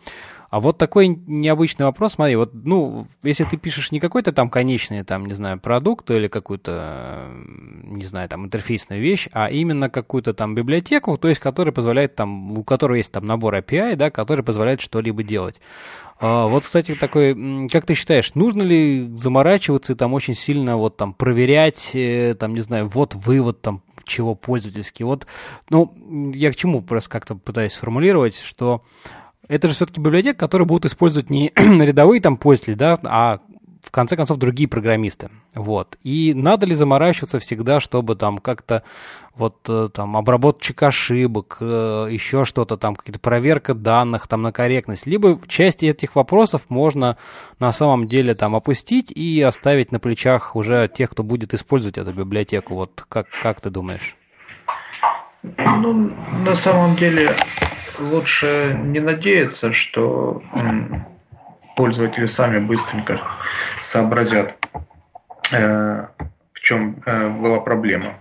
А 0.51 0.59
вот 0.59 0.77
такой 0.77 1.07
необычный 1.07 1.85
вопрос, 1.85 2.15
смотри, 2.15 2.35
вот, 2.35 2.51
ну, 2.53 3.07
если 3.23 3.45
ты 3.45 3.55
пишешь 3.55 3.93
не 3.93 4.01
какой-то 4.01 4.33
там 4.33 4.49
конечный, 4.49 5.05
там, 5.05 5.25
не 5.25 5.33
знаю, 5.33 5.61
продукт 5.61 6.11
или 6.11 6.27
какую-то, 6.27 7.29
не 7.85 8.03
знаю, 8.03 8.27
там, 8.27 8.43
интерфейсную 8.43 9.01
вещь, 9.01 9.29
а 9.31 9.49
именно 9.49 9.89
какую-то 9.89 10.33
там 10.33 10.53
библиотеку, 10.53 11.17
то 11.17 11.29
есть, 11.29 11.39
которая 11.39 11.71
позволяет 11.71 12.15
там, 12.15 12.51
у 12.51 12.65
которой 12.65 12.97
есть 12.97 13.13
там 13.13 13.25
набор 13.25 13.55
API, 13.55 13.95
да, 13.95 14.11
который 14.11 14.43
позволяет 14.43 14.81
что-либо 14.81 15.23
делать. 15.23 15.61
А, 16.19 16.47
вот, 16.47 16.65
кстати, 16.65 16.95
такой, 16.95 17.69
как 17.69 17.85
ты 17.85 17.93
считаешь, 17.93 18.35
нужно 18.35 18.61
ли 18.63 19.09
заморачиваться 19.15 19.93
и 19.93 19.95
там 19.95 20.13
очень 20.13 20.35
сильно 20.35 20.75
вот 20.75 20.97
там 20.97 21.13
проверять, 21.13 21.91
э, 21.93 22.35
там, 22.37 22.55
не 22.55 22.61
знаю, 22.61 22.89
вот 22.89 23.15
вывод 23.15 23.61
там 23.61 23.83
чего 24.03 24.35
пользовательский. 24.35 25.05
Вот, 25.05 25.27
ну, 25.69 25.93
я 26.35 26.51
к 26.51 26.57
чему 26.57 26.81
просто 26.81 27.09
как-то 27.09 27.35
пытаюсь 27.35 27.71
сформулировать, 27.71 28.37
что 28.37 28.83
это 29.51 29.67
же 29.67 29.73
все-таки 29.73 29.99
библиотека, 29.99 30.39
которую 30.39 30.65
будут 30.65 30.85
использовать 30.85 31.29
не 31.29 31.51
рядовые 31.55 32.21
там 32.21 32.37
пользователи, 32.37 32.75
да, 32.75 32.97
а 33.03 33.39
в 33.81 33.91
конце 33.91 34.15
концов 34.15 34.37
другие 34.37 34.69
программисты. 34.69 35.29
Вот. 35.53 35.97
И 36.03 36.33
надо 36.33 36.65
ли 36.65 36.73
заморачиваться 36.73 37.39
всегда, 37.39 37.81
чтобы 37.81 38.15
там 38.15 38.37
как-то 38.37 38.83
вот 39.35 39.57
э, 39.67 39.89
там 39.93 40.15
обработчик 40.15 40.81
ошибок, 40.83 41.57
э, 41.59 42.07
еще 42.09 42.45
что-то 42.45 42.77
там, 42.77 42.95
какая-то 42.95 43.19
проверка 43.19 43.73
данных 43.73 44.27
там 44.27 44.41
на 44.41 44.53
корректность. 44.53 45.05
Либо 45.05 45.37
части 45.47 45.87
этих 45.87 46.15
вопросов 46.15 46.63
можно 46.69 47.17
на 47.59 47.73
самом 47.73 48.07
деле 48.07 48.35
там 48.35 48.55
опустить 48.55 49.11
и 49.11 49.41
оставить 49.41 49.91
на 49.91 49.99
плечах 49.99 50.55
уже 50.55 50.87
тех, 50.87 51.09
кто 51.09 51.23
будет 51.23 51.53
использовать 51.53 51.97
эту 51.97 52.13
библиотеку. 52.13 52.75
Вот 52.75 53.03
как, 53.09 53.27
как 53.41 53.59
ты 53.59 53.69
думаешь? 53.69 54.15
Ну, 55.57 56.13
на 56.45 56.55
самом 56.55 56.95
деле 56.95 57.35
лучше 58.01 58.77
не 58.83 58.99
надеяться, 58.99 59.73
что 59.73 60.41
пользователи 61.75 62.25
сами 62.25 62.59
быстренько 62.59 63.21
сообразят, 63.83 64.55
э, 65.51 66.07
в 66.53 66.59
чем 66.59 67.01
э, 67.05 67.29
была 67.29 67.59
проблема. 67.59 68.15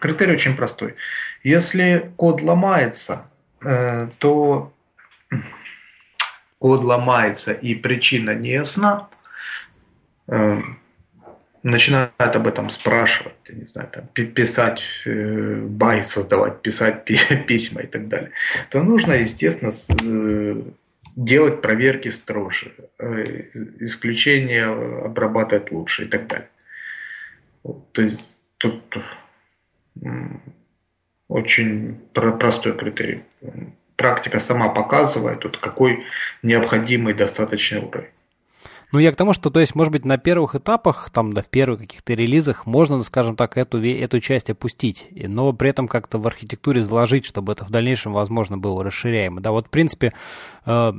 Критерий 0.00 0.32
очень 0.32 0.56
простой. 0.56 0.94
Если 1.42 2.10
код 2.16 2.40
ломается, 2.40 3.26
э, 3.60 4.08
то 4.18 4.72
код 6.58 6.84
ломается 6.84 7.52
и 7.52 7.74
причина 7.74 8.34
не 8.34 8.50
ясна, 8.50 9.08
начинают 11.62 12.12
об 12.18 12.46
этом 12.46 12.70
спрашивать, 12.70 13.34
не 13.48 13.66
знаю, 13.66 13.88
там, 13.92 14.06
писать 14.08 14.82
э, 15.04 15.60
бай, 15.62 16.04
создавать, 16.04 16.62
писать 16.62 17.04
письма 17.46 17.82
и 17.82 17.86
так 17.86 18.08
далее, 18.08 18.30
то 18.70 18.82
нужно, 18.82 19.12
естественно, 19.12 19.72
э, 20.02 20.62
делать 21.16 21.60
проверки 21.60 22.10
строже, 22.10 22.72
э, 22.98 23.44
исключения 23.80 24.66
обрабатывать 25.04 25.72
лучше 25.72 26.04
и 26.04 26.08
так 26.08 26.26
далее. 26.26 26.48
Вот, 27.62 27.92
то 27.92 28.02
есть 28.02 28.20
тут 28.58 28.96
очень 31.28 32.00
простой 32.12 32.76
критерий. 32.76 33.24
Практика 33.96 34.40
сама 34.40 34.68
показывает, 34.68 35.42
вот 35.44 35.58
какой 35.58 36.04
необходимый 36.42 37.14
достаточный 37.14 37.80
уровень. 37.80 38.10
Ну, 38.90 38.98
я 38.98 39.12
к 39.12 39.16
тому, 39.16 39.34
что, 39.34 39.50
то 39.50 39.60
есть, 39.60 39.74
может 39.74 39.92
быть, 39.92 40.04
на 40.04 40.16
первых 40.16 40.54
этапах, 40.54 41.10
там, 41.10 41.32
да, 41.32 41.42
в 41.42 41.46
первых 41.46 41.80
каких-то 41.80 42.14
релизах 42.14 42.64
можно, 42.64 43.02
скажем 43.02 43.36
так, 43.36 43.58
эту, 43.58 43.82
эту 43.84 44.20
часть 44.20 44.48
опустить, 44.48 45.08
но 45.12 45.52
при 45.52 45.70
этом 45.70 45.88
как-то 45.88 46.18
в 46.18 46.26
архитектуре 46.26 46.80
заложить, 46.80 47.26
чтобы 47.26 47.52
это 47.52 47.66
в 47.66 47.70
дальнейшем, 47.70 48.14
возможно, 48.14 48.56
было 48.56 48.82
расширяемо. 48.82 49.40
Да, 49.42 49.50
вот, 49.50 49.66
в 49.66 49.70
принципе, 49.70 50.14
э, 50.64 50.92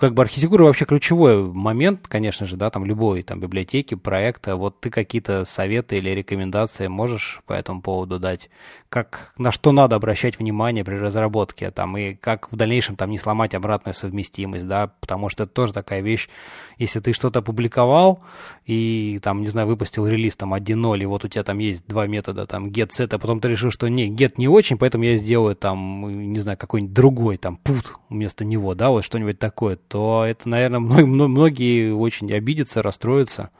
как 0.00 0.14
бы 0.14 0.22
архитектура 0.22 0.64
вообще 0.64 0.86
ключевой 0.86 1.44
момент, 1.44 2.08
конечно 2.08 2.46
же, 2.46 2.56
да, 2.56 2.70
там 2.70 2.86
любой 2.86 3.22
там 3.22 3.38
библиотеки, 3.38 3.96
проекта. 3.96 4.56
Вот 4.56 4.80
ты 4.80 4.88
какие-то 4.88 5.44
советы 5.44 5.96
или 5.96 6.08
рекомендации 6.08 6.86
можешь 6.86 7.42
по 7.44 7.52
этому 7.52 7.82
поводу 7.82 8.18
дать? 8.18 8.48
Как, 8.88 9.34
на 9.36 9.52
что 9.52 9.72
надо 9.72 9.96
обращать 9.96 10.38
внимание 10.38 10.84
при 10.84 10.94
разработке, 10.94 11.70
там, 11.70 11.98
и 11.98 12.14
как 12.14 12.50
в 12.50 12.56
дальнейшем 12.56 12.96
там 12.96 13.10
не 13.10 13.18
сломать 13.18 13.54
обратную 13.54 13.94
совместимость, 13.94 14.66
да, 14.66 14.90
потому 15.00 15.28
что 15.28 15.42
это 15.42 15.52
тоже 15.52 15.74
такая 15.74 16.00
вещь, 16.00 16.30
если 16.78 16.98
ты 17.00 17.12
что-то 17.12 17.40
опубликовал 17.40 18.20
и 18.64 19.20
там, 19.22 19.42
не 19.42 19.48
знаю, 19.48 19.68
выпустил 19.68 20.06
релиз 20.06 20.34
там 20.34 20.54
1.0, 20.54 21.02
и 21.02 21.04
вот 21.04 21.26
у 21.26 21.28
тебя 21.28 21.44
там 21.44 21.58
есть 21.58 21.86
два 21.86 22.06
метода, 22.06 22.46
там, 22.46 22.68
get, 22.68 22.88
set, 22.88 23.14
а 23.14 23.18
потом 23.18 23.40
ты 23.40 23.48
решил, 23.48 23.70
что 23.70 23.86
не, 23.88 24.10
get 24.10 24.34
не 24.38 24.48
очень, 24.48 24.78
поэтому 24.78 25.04
я 25.04 25.18
сделаю 25.18 25.56
там, 25.56 26.32
не 26.32 26.38
знаю, 26.38 26.56
какой-нибудь 26.56 26.94
другой 26.94 27.36
там 27.36 27.60
put 27.62 27.88
вместо 28.08 28.46
него, 28.46 28.74
да, 28.74 28.88
вот 28.88 29.04
что-нибудь 29.04 29.38
такое, 29.38 29.76
то 29.90 30.24
это, 30.24 30.48
наверное, 30.48 30.78
многие 30.78 31.92
очень 31.92 32.32
обидятся, 32.32 32.80
расстроятся. 32.80 33.50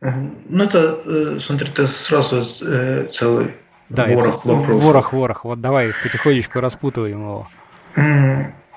Ну, 0.00 0.64
это, 0.64 1.00
э, 1.04 1.38
смотри, 1.40 1.68
это 1.68 1.86
сразу 1.86 2.46
э, 2.62 3.08
целый 3.14 3.54
да, 3.90 4.06
ворох 4.06 4.44
вопросов. 4.44 4.82
Ворох, 4.82 5.12
ворох. 5.12 5.44
Вот 5.44 5.60
давай 5.60 5.92
потихонечку 6.02 6.60
распутываем 6.60 7.20
его. 7.20 7.48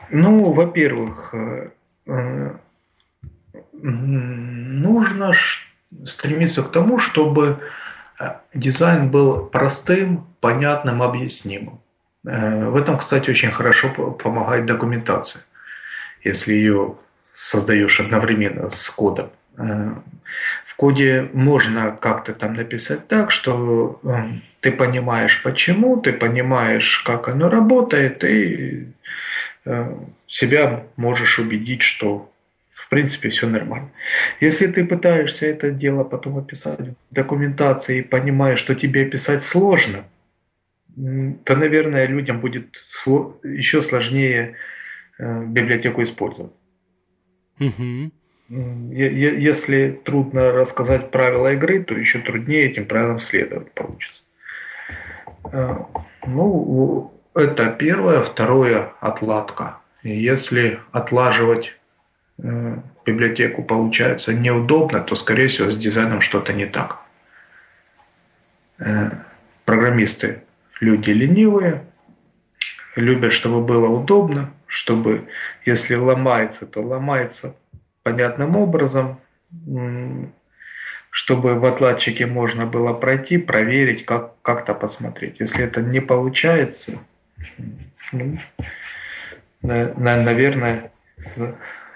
Ну, 0.09 0.53
во-первых, 0.53 1.33
э, 1.33 2.51
нужно 3.73 5.33
стремиться 6.05 6.63
к 6.63 6.71
тому, 6.71 6.99
чтобы 6.99 7.59
дизайн 8.53 9.09
был 9.09 9.45
простым, 9.45 10.25
понятным, 10.39 11.03
объяснимым. 11.03 11.79
В 12.23 12.75
этом, 12.75 12.97
кстати, 12.97 13.29
очень 13.29 13.51
хорошо 13.51 13.89
помогает 13.89 14.65
документация 14.65 15.43
если 16.23 16.53
ее 16.53 16.95
создаешь 17.35 17.99
одновременно 17.99 18.69
с 18.69 18.89
кодом. 18.89 19.29
Э, 19.57 19.93
в 20.65 20.75
коде 20.75 21.29
можно 21.33 21.97
как-то 21.99 22.33
там 22.33 22.53
написать 22.53 23.07
так, 23.07 23.31
что 23.31 23.99
э, 24.03 24.39
ты 24.61 24.71
понимаешь 24.71 25.41
почему, 25.43 25.97
ты 25.97 26.13
понимаешь, 26.13 26.99
как 27.05 27.27
оно 27.27 27.49
работает, 27.49 28.23
и 28.23 28.87
э, 29.65 29.95
себя 30.27 30.83
можешь 30.95 31.39
убедить, 31.39 31.83
что 31.83 32.31
в 32.73 32.89
принципе 32.89 33.29
все 33.29 33.47
нормально. 33.47 33.89
Если 34.39 34.67
ты 34.67 34.85
пытаешься 34.85 35.45
это 35.47 35.71
дело 35.71 36.03
потом 36.03 36.37
описать 36.37 36.79
в 36.79 36.95
документации 37.11 37.99
и 37.99 38.01
понимаешь, 38.03 38.59
что 38.59 38.75
тебе 38.75 39.03
описать 39.03 39.43
сложно, 39.43 40.05
то, 40.95 41.55
наверное, 41.55 42.07
людям 42.07 42.39
будет 42.39 42.77
еще 43.43 43.83
сложнее 43.83 44.55
библиотеку 45.19 46.03
использовать. 46.03 46.51
Угу. 47.59 48.11
Если 48.49 49.99
трудно 50.05 50.51
рассказать 50.51 51.11
правила 51.11 51.53
игры, 51.53 51.83
то 51.83 51.93
еще 51.95 52.19
труднее 52.19 52.65
этим 52.65 52.85
правилам 52.85 53.19
следовать 53.19 53.71
получится. 53.73 54.21
Э, 55.51 55.75
ну, 56.25 57.13
это 57.35 57.69
первое. 57.71 58.23
Второе– 58.23 58.93
отладка. 59.01 59.79
Если 60.03 60.79
отлаживать 60.91 61.73
э, 62.41 62.77
библиотеку 63.05 63.63
получается 63.63 64.33
неудобно, 64.33 65.01
то, 65.01 65.15
скорее 65.15 65.47
всего, 65.47 65.69
с 65.69 65.77
дизайном 65.77 66.21
что-то 66.21 66.53
не 66.53 66.65
так. 66.65 66.99
Программисты– 69.65 70.43
люди 70.79 71.09
ленивые, 71.09 71.83
любят, 72.95 73.33
чтобы 73.33 73.65
было 73.65 73.87
удобно, 73.87 74.53
чтобы, 74.67 75.27
если 75.65 75.95
ломается, 75.95 76.67
то 76.67 76.81
ломается 76.81 77.55
понятным 78.03 78.55
образом, 78.55 79.19
чтобы 81.09 81.55
в 81.55 81.65
отладчике 81.65 82.25
можно 82.25 82.65
было 82.65 82.93
пройти, 82.93 83.37
проверить, 83.37 84.05
как, 84.05 84.39
как-то 84.41 84.73
посмотреть. 84.73 85.39
Если 85.39 85.63
это 85.63 85.81
не 85.81 85.99
получается, 85.99 86.99
ну, 88.11 88.39
наверное, 89.61 90.91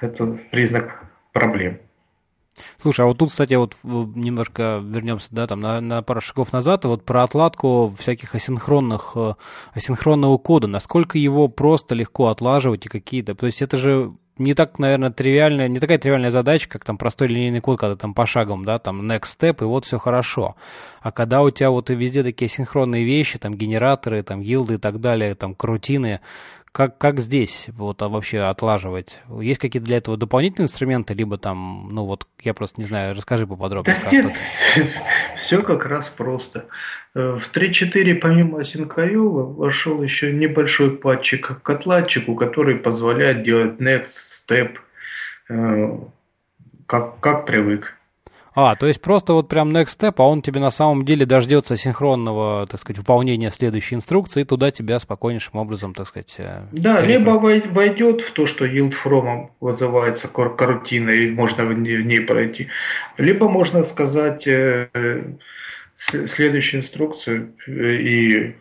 это 0.01 0.39
признак 0.49 1.03
проблем. 1.33 1.77
Слушай, 2.77 3.01
а 3.01 3.07
вот 3.07 3.17
тут, 3.17 3.29
кстати, 3.29 3.53
вот 3.53 3.75
немножко 3.83 4.81
вернемся, 4.83 5.27
да, 5.31 5.47
там 5.47 5.59
на, 5.59 5.81
на 5.81 6.01
пару 6.01 6.21
шагов 6.21 6.51
назад, 6.53 6.85
вот 6.85 7.05
про 7.05 7.23
отладку 7.23 7.95
всяких 7.97 8.35
асинхронных, 8.35 9.13
э, 9.15 9.35
асинхронного 9.73 10.37
кода, 10.37 10.67
насколько 10.67 11.17
его 11.17 11.47
просто 11.47 11.95
легко 11.95 12.27
отлаживать 12.27 12.85
и 12.85 12.89
какие-то, 12.89 13.35
то 13.35 13.45
есть 13.45 13.61
это 13.61 13.77
же 13.77 14.13
не 14.41 14.53
так, 14.53 14.79
наверное, 14.79 15.11
тривиальная, 15.11 15.67
не 15.67 15.79
такая 15.79 15.97
тривиальная 15.97 16.31
задача, 16.31 16.67
как 16.67 16.83
там 16.83 16.97
простой 16.97 17.27
линейный 17.27 17.61
код, 17.61 17.79
когда 17.79 17.95
там 17.95 18.13
по 18.13 18.25
шагам, 18.25 18.65
да, 18.65 18.79
там 18.79 19.09
next 19.09 19.37
step, 19.39 19.61
и 19.61 19.65
вот 19.65 19.85
все 19.85 19.99
хорошо. 19.99 20.55
А 21.01 21.11
когда 21.11 21.41
у 21.41 21.49
тебя 21.49 21.69
вот 21.69 21.89
и 21.89 21.95
везде 21.95 22.23
такие 22.23 22.49
синхронные 22.49 23.03
вещи, 23.03 23.37
там 23.37 23.53
генераторы, 23.53 24.23
там 24.23 24.41
гилды 24.41 24.75
и 24.75 24.77
так 24.77 24.99
далее, 24.99 25.35
там 25.35 25.53
крутины, 25.53 26.21
как, 26.71 26.97
как 26.97 27.19
здесь 27.19 27.67
вот 27.69 28.01
а 28.01 28.07
вообще 28.07 28.39
отлаживать? 28.39 29.21
Есть 29.41 29.59
какие-то 29.59 29.85
для 29.85 29.97
этого 29.97 30.15
дополнительные 30.15 30.65
инструменты, 30.65 31.13
либо 31.13 31.37
там, 31.37 31.89
ну 31.91 32.05
вот, 32.05 32.27
я 32.41 32.53
просто 32.53 32.79
не 32.79 32.87
знаю, 32.87 33.13
расскажи 33.15 33.45
поподробнее. 33.45 33.97
Да 34.03 34.11
нет, 34.11 34.33
все 35.37 35.61
как 35.61 35.85
раз 35.85 36.07
просто. 36.09 36.67
Э, 37.13 37.37
в 37.37 37.55
3.4 37.55 38.15
помимо 38.15 38.61
Async.io 38.61 39.53
вошел 39.53 40.01
еще 40.01 40.31
небольшой 40.31 40.91
патчик 40.91 41.61
к 41.61 41.69
отладчику, 41.69 42.35
который 42.35 42.75
позволяет 42.75 43.43
делать 43.43 43.79
next 43.79 44.13
step, 44.47 44.77
э, 45.49 45.97
как, 46.85 47.19
как 47.19 47.45
привык. 47.45 47.97
А, 48.53 48.75
то 48.75 48.87
есть 48.87 49.01
просто 49.01 49.33
вот 49.33 49.47
прям 49.47 49.69
next 49.69 49.97
step, 49.97 50.15
а 50.17 50.23
он 50.23 50.41
тебе 50.41 50.59
на 50.59 50.71
самом 50.71 51.05
деле 51.05 51.25
дождется 51.25 51.77
синхронного, 51.77 52.67
так 52.67 52.81
сказать, 52.81 52.97
выполнения 52.97 53.49
следующей 53.49 53.95
инструкции, 53.95 54.41
и 54.41 54.45
туда 54.45 54.71
тебя 54.71 54.99
спокойнейшим 54.99 55.55
образом, 55.55 55.93
так 55.93 56.07
сказать... 56.07 56.35
Э, 56.37 56.63
да, 56.71 57.01
либо 57.01 57.31
войдет 57.31 58.21
в 58.21 58.31
то, 58.31 58.47
что 58.47 58.65
yield 58.65 58.93
from 59.03 59.49
вызывается 59.61 60.27
карутиной, 60.27 61.27
и 61.27 61.31
можно 61.31 61.65
в 61.65 61.73
ней 61.73 62.19
пройти, 62.21 62.67
либо 63.17 63.47
можно 63.47 63.85
сказать 63.85 64.45
э, 64.45 64.89
следующую 65.97 66.81
инструкцию 66.81 67.53
э, 67.67 67.71
и 67.71 68.55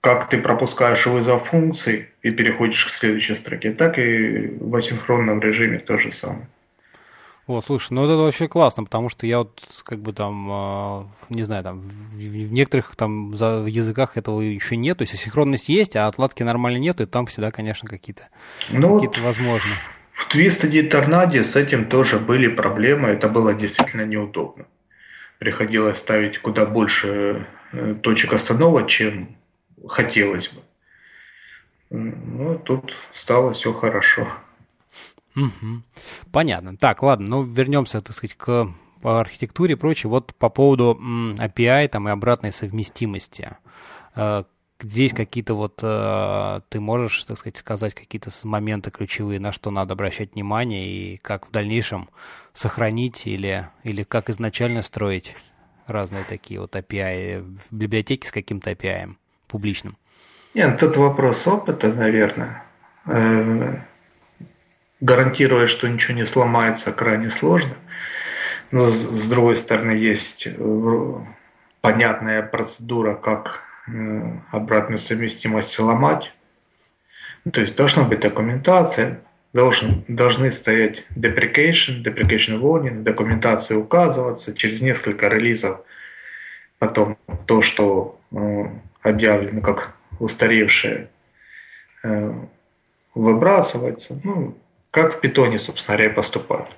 как 0.00 0.28
ты 0.28 0.38
пропускаешь 0.38 1.06
вызов 1.06 1.48
функций 1.48 2.08
и 2.22 2.30
переходишь 2.30 2.86
к 2.86 2.90
следующей 2.90 3.36
строке, 3.36 3.70
так 3.70 3.98
и 3.98 4.52
в 4.60 4.74
асинхронном 4.74 5.40
режиме 5.40 5.78
то 5.78 5.96
же 5.98 6.12
самое. 6.12 6.48
О, 7.46 7.60
слушай, 7.60 7.92
ну 7.92 8.04
это 8.04 8.16
вообще 8.16 8.48
классно, 8.48 8.84
потому 8.84 9.10
что 9.10 9.26
я 9.26 9.38
вот 9.38 9.62
как 9.84 9.98
бы 9.98 10.14
там, 10.14 10.48
э, 10.50 11.04
не 11.28 11.42
знаю, 11.42 11.62
там 11.62 11.80
в, 11.80 12.14
в 12.14 12.52
некоторых 12.52 12.96
там 12.96 13.36
за, 13.36 13.66
языках 13.66 14.16
этого 14.16 14.40
еще 14.40 14.76
нет, 14.76 14.98
то 14.98 15.02
есть 15.02 15.14
синхронность 15.18 15.68
есть, 15.68 15.94
а 15.94 16.06
отладки 16.06 16.42
нормально 16.42 16.78
нет, 16.78 17.02
и 17.02 17.06
там 17.06 17.26
всегда, 17.26 17.50
конечно, 17.50 17.86
какие-то 17.86 18.28
ну, 18.70 18.98
какие 18.98 19.22
возможны. 19.22 19.72
В 20.14 20.34
Twisted 20.34 20.70
и 20.70 20.82
Торнаде 20.84 21.44
с 21.44 21.54
этим 21.54 21.86
тоже 21.90 22.18
были 22.18 22.48
проблемы, 22.48 23.10
это 23.10 23.28
было 23.28 23.52
действительно 23.52 24.06
неудобно. 24.06 24.64
Приходилось 25.38 25.98
ставить 25.98 26.38
куда 26.38 26.64
больше 26.64 27.46
э, 27.72 27.94
точек 28.00 28.32
остановок, 28.32 28.88
чем 28.88 29.36
хотелось 29.86 30.48
бы. 30.48 30.62
Ну, 31.90 32.58
тут 32.58 32.94
стало 33.14 33.52
все 33.52 33.74
хорошо. 33.74 34.28
Угу. 35.36 35.82
Понятно. 36.32 36.76
Так, 36.76 37.02
ладно, 37.02 37.26
ну 37.28 37.42
вернемся, 37.42 38.00
так 38.00 38.14
сказать, 38.14 38.36
к 38.36 38.68
архитектуре 39.02 39.72
и 39.72 39.76
прочее. 39.76 40.10
Вот 40.10 40.34
по 40.34 40.48
поводу 40.48 40.98
API 41.38 41.88
там, 41.88 42.08
и 42.08 42.12
обратной 42.12 42.52
совместимости. 42.52 43.56
Э, 44.14 44.44
здесь 44.80 45.12
какие-то 45.12 45.54
вот 45.54 45.80
э, 45.82 46.60
ты 46.68 46.80
можешь, 46.80 47.24
так 47.24 47.38
сказать, 47.38 47.56
сказать 47.56 47.94
какие-то 47.94 48.30
моменты 48.44 48.90
ключевые, 48.90 49.40
на 49.40 49.52
что 49.52 49.70
надо 49.70 49.92
обращать 49.94 50.34
внимание 50.34 50.86
и 50.86 51.16
как 51.18 51.48
в 51.48 51.50
дальнейшем 51.50 52.08
сохранить 52.52 53.26
или, 53.26 53.68
или 53.82 54.04
как 54.04 54.30
изначально 54.30 54.82
строить 54.82 55.36
разные 55.86 56.24
такие 56.24 56.60
вот 56.60 56.74
API 56.76 57.40
в 57.40 57.74
библиотеке 57.74 58.28
с 58.28 58.32
каким-то 58.32 58.70
API 58.70 59.14
публичным? 59.48 59.96
Нет, 60.54 60.78
тут 60.78 60.96
вопрос 60.96 61.46
опыта, 61.46 61.92
наверное. 61.92 62.64
Гарантировать, 65.04 65.68
что 65.68 65.86
ничего 65.86 66.14
не 66.14 66.24
сломается, 66.24 66.90
крайне 66.90 67.30
сложно. 67.30 67.74
Но 68.70 68.86
с 68.86 69.28
другой 69.28 69.56
стороны, 69.56 69.90
есть 69.90 70.46
э, 70.46 71.14
понятная 71.82 72.42
процедура, 72.42 73.14
как 73.14 73.60
э, 73.86 74.38
обратную 74.50 74.98
совместимость 74.98 75.78
ломать. 75.78 76.32
То 77.52 77.60
есть 77.60 77.76
должна 77.76 78.04
быть 78.04 78.20
документация, 78.20 79.20
должен, 79.52 80.06
должны 80.08 80.50
стоять 80.52 81.04
deprecation, 81.14 82.02
deprecation 82.02 82.58
warning, 82.58 83.02
документация 83.02 83.76
указываться, 83.76 84.56
через 84.56 84.80
несколько 84.80 85.28
релизов 85.28 85.82
потом 86.78 87.18
то, 87.44 87.60
что 87.60 88.18
э, 88.32 88.64
объявлено 89.02 89.60
как 89.60 89.94
устаревшее, 90.18 91.10
э, 92.02 92.32
выбрасывается. 93.14 94.18
Ну, 94.24 94.56
как 94.94 95.16
в 95.16 95.20
питоне, 95.20 95.58
собственно 95.58 95.96
говоря, 95.96 96.14
поступают. 96.14 96.68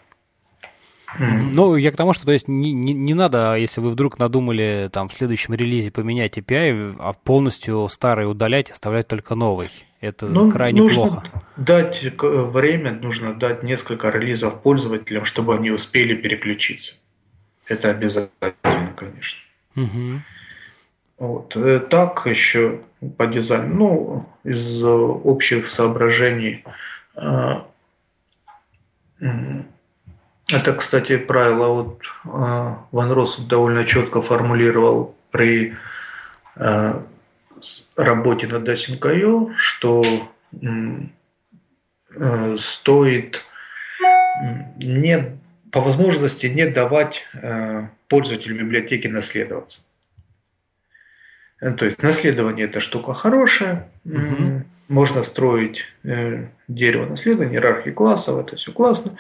Ну, 1.19 1.77
я 1.77 1.93
к 1.93 1.97
тому, 1.97 2.12
что 2.12 2.25
то 2.27 2.33
есть 2.33 2.49
не, 2.49 2.73
не, 2.73 2.93
не 2.93 3.14
надо, 3.14 3.57
если 3.57 3.81
вы 3.81 3.91
вдруг 3.91 4.19
надумали 4.19 4.91
там 4.93 5.09
в 5.09 5.14
следующем 5.14 5.55
релизе 5.55 5.91
поменять 5.91 6.37
API, 6.37 6.97
а 6.99 7.12
полностью 7.12 7.89
старый 7.89 8.31
удалять, 8.31 8.71
оставлять 8.71 9.09
только 9.09 9.35
новый. 9.35 9.71
Это 10.01 10.27
ну, 10.27 10.51
крайне 10.51 10.83
нужно 10.83 11.03
плохо. 11.03 11.23
Дать 11.57 12.03
время, 12.21 12.93
нужно 12.93 13.35
дать 13.35 13.62
несколько 13.62 14.09
релизов 14.11 14.61
пользователям, 14.62 15.25
чтобы 15.25 15.55
они 15.55 15.71
успели 15.71 16.14
переключиться. 16.14 16.95
Это 17.67 17.91
обязательно, 17.91 18.95
конечно. 18.97 19.41
Угу. 19.77 20.21
Вот. 21.19 21.57
Э, 21.57 21.81
так 21.81 22.27
еще 22.27 22.81
по 23.17 23.27
дизайну, 23.27 23.75
ну, 23.75 24.27
из 24.45 24.83
общих 24.83 25.69
соображений 25.69 26.64
э, 27.14 27.61
это, 29.19 30.73
кстати, 30.75 31.17
правило 31.17 31.69
вот 31.69 32.03
э, 32.25 32.75
Ван 32.93 33.12
Росс 33.12 33.39
довольно 33.39 33.85
четко 33.85 34.23
формулировал 34.23 35.17
при 35.31 35.75
э, 36.57 37.01
работе 37.97 38.47
над 38.47 38.69
Async.io, 38.69 39.55
что 39.57 40.03
э, 40.53 42.57
стоит 42.59 43.43
не, 44.77 45.39
по 45.73 45.81
возможности 45.81 46.47
не 46.47 46.67
давать 46.67 47.23
пользователю 48.09 48.59
библиотеки 48.59 49.07
наследоваться. 49.07 49.81
То 51.59 51.85
есть 51.85 52.03
наследование 52.03 52.67
это 52.67 52.81
штука 52.81 53.14
хорошая, 53.14 53.89
угу 54.05 54.62
можно 54.89 55.25
строить 55.25 55.81
э, 56.05 56.47
дерево 56.69 57.07
наследования, 57.07 57.55
иерархии 57.55 57.91
классов, 57.91 58.39
это 58.39 58.57
все 58.57 58.73
классно. 58.73 59.17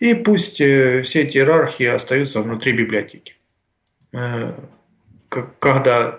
И 0.00 0.14
пусть 0.14 0.60
э, 0.60 1.02
все 1.02 1.22
эти 1.22 1.36
иерархии 1.36 1.86
остаются 1.86 2.40
внутри 2.40 2.72
библиотеки. 2.72 3.34
Э, 4.12 4.52
когда 5.58 6.16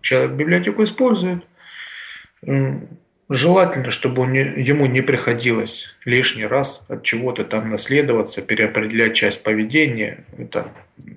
человек 0.00 0.32
библиотеку 0.32 0.84
использует, 0.84 1.44
желательно, 3.28 3.90
чтобы 3.90 4.22
ему 4.22 4.86
не 4.86 5.00
приходилось 5.00 5.94
лишний 6.04 6.46
раз 6.46 6.82
от 6.88 7.02
чего-то 7.02 7.44
там 7.44 7.70
наследоваться, 7.70 8.42
переопределять 8.42 9.14
часть 9.14 9.42
поведения. 9.42 10.24
Это 10.38 10.68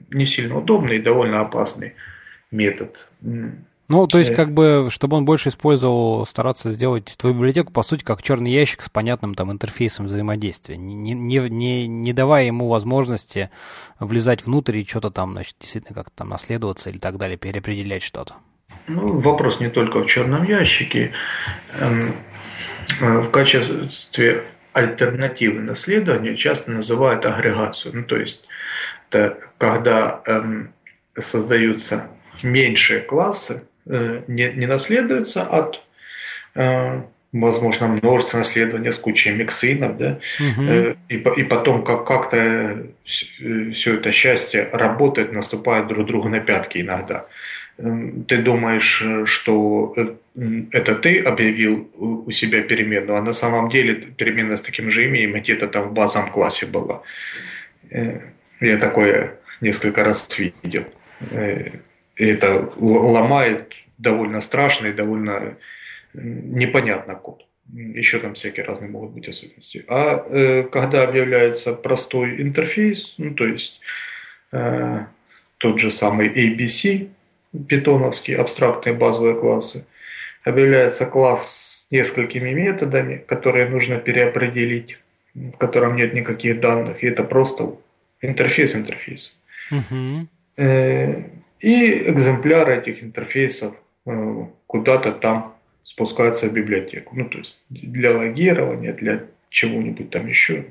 не 0.10 0.26
сильно 0.26 0.58
удобный 0.58 0.98
и 0.98 1.02
довольно 1.02 1.42
опасный 1.42 1.94
метод. 2.52 3.08
Ну, 3.88 4.08
то 4.08 4.18
есть, 4.18 4.34
как 4.34 4.52
бы, 4.52 4.88
чтобы 4.90 5.18
он 5.18 5.26
больше 5.26 5.50
использовал, 5.50 6.26
стараться 6.26 6.72
сделать 6.72 7.16
твою 7.18 7.36
библиотеку, 7.36 7.72
по 7.72 7.84
сути, 7.84 8.04
как 8.04 8.24
черный 8.24 8.52
ящик 8.52 8.82
с 8.82 8.90
понятным 8.90 9.36
там 9.36 9.52
интерфейсом 9.52 10.08
взаимодействия, 10.08 10.76
не, 10.76 10.96
не, 10.96 11.38
не, 11.50 11.88
не 11.88 12.14
давая 12.14 12.46
ему 12.46 12.68
возможности 12.68 13.52
влезать 14.00 14.46
внутрь 14.46 14.78
и 14.78 14.86
что-то 14.86 15.12
там, 15.12 15.34
значит, 15.34 15.56
действительно 15.60 15.94
как-то 15.94 16.16
там 16.16 16.30
наследоваться 16.30 16.90
или 16.90 16.98
так 16.98 17.18
далее, 17.18 17.38
переопределять 17.38 18.02
что-то. 18.02 18.36
Ну, 18.88 19.20
вопрос 19.20 19.60
не 19.60 19.70
только 19.70 20.00
в 20.00 20.08
черном 20.08 20.46
ящике. 20.46 21.14
Эм, 21.74 22.16
э, 23.00 23.20
в 23.20 23.30
качестве 23.30 24.46
альтернативы 24.74 25.62
наследования 25.62 26.36
часто 26.36 26.72
называют 26.72 27.24
агрегацию. 27.26 27.96
Ну, 27.96 28.04
то 28.04 28.18
есть, 28.18 28.48
это 29.10 29.38
когда 29.60 30.22
эм, 30.26 30.74
создаются 31.20 32.08
меньшие 32.42 33.02
классы, 33.02 33.62
Э, 33.64 33.75
не, 33.86 34.52
не 34.54 34.66
наследуется 34.66 35.44
от 35.44 35.82
э, 36.56 37.02
возможно, 37.42 37.88
множество 37.88 38.38
наследования 38.38 38.92
с 38.92 38.98
кучей 38.98 39.32
миксинов, 39.32 39.98
да, 39.98 40.20
угу. 40.40 40.64
и, 41.10 41.16
и 41.16 41.44
потом 41.44 41.84
как, 41.84 42.06
как-то 42.06 42.88
все 43.04 43.96
это 43.96 44.12
счастье 44.12 44.70
работает, 44.72 45.34
наступает 45.34 45.88
друг 45.88 46.08
другу 46.08 46.30
на 46.30 46.40
пятки 46.40 46.80
иногда. 46.80 47.26
Ты 47.78 48.38
думаешь, 48.38 49.04
что 49.26 49.94
это 50.72 50.96
ты 50.96 51.20
объявил 51.20 51.90
у 51.98 52.32
себя 52.32 52.62
перемену, 52.62 53.16
а 53.16 53.22
на 53.22 53.34
самом 53.34 53.70
деле 53.70 53.96
перемена 53.96 54.56
с 54.56 54.62
таким 54.62 54.92
же 54.92 55.04
именем 55.04 55.34
где-то 55.34 55.68
там 55.68 55.90
в 55.90 55.94
базовом 55.94 56.32
классе 56.32 56.68
была. 56.68 57.02
Я 58.62 58.78
такое 58.78 59.34
несколько 59.60 60.06
раз 60.06 60.26
видел. 60.38 60.86
И 62.16 62.26
это 62.26 62.72
ломает 62.78 63.74
довольно 63.98 64.42
страшно 64.42 64.88
и 64.88 64.94
довольно 64.94 65.58
непонятно 66.14 67.16
код. 67.16 67.46
Еще 67.74 68.20
там 68.20 68.36
всякие 68.36 68.66
разные 68.66 68.90
могут 68.90 69.12
быть 69.12 69.28
особенности. 69.28 69.84
А 69.88 70.26
э, 70.30 70.64
когда 70.64 71.04
объявляется 71.04 71.74
простой 71.74 72.42
интерфейс, 72.42 73.16
ну 73.18 73.34
то 73.34 73.46
есть 73.46 73.80
э, 74.52 75.06
тот 75.58 75.80
же 75.80 75.92
самый 75.92 76.30
ABC, 76.30 77.10
питоновский, 77.68 78.36
абстрактные 78.36 78.94
базовые 78.94 79.36
классы, 79.36 79.86
объявляется 80.44 81.06
класс 81.06 81.88
с 81.88 81.92
несколькими 81.92 82.52
методами, 82.52 83.24
которые 83.28 83.68
нужно 83.68 83.98
переопределить, 83.98 85.00
в 85.34 85.58
котором 85.58 85.96
нет 85.96 86.14
никаких 86.14 86.60
данных, 86.60 87.04
и 87.04 87.08
это 87.08 87.24
просто 87.24 87.76
интерфейс 88.22 88.76
интерфейса. 88.76 89.32
Угу. 89.72 90.28
Э, 90.58 91.24
и 91.60 92.10
экземпляры 92.10 92.78
этих 92.78 93.04
интерфейсов 93.04 93.76
э, 94.06 94.46
куда-то 94.68 95.12
там 95.14 95.56
спускаются 95.84 96.48
в 96.48 96.54
библиотеку. 96.54 97.16
Ну, 97.16 97.30
то 97.30 97.38
есть 97.40 97.58
для 97.70 98.16
логирования, 98.16 98.94
для 98.94 99.24
чего-нибудь 99.50 100.10
там 100.10 100.28
еще. 100.28 100.66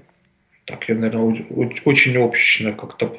Так, 0.66 0.88
я, 0.88 0.94
наверное, 0.94 1.44
очень 1.84 2.16
общечно 2.16 2.72
как-то 2.72 3.18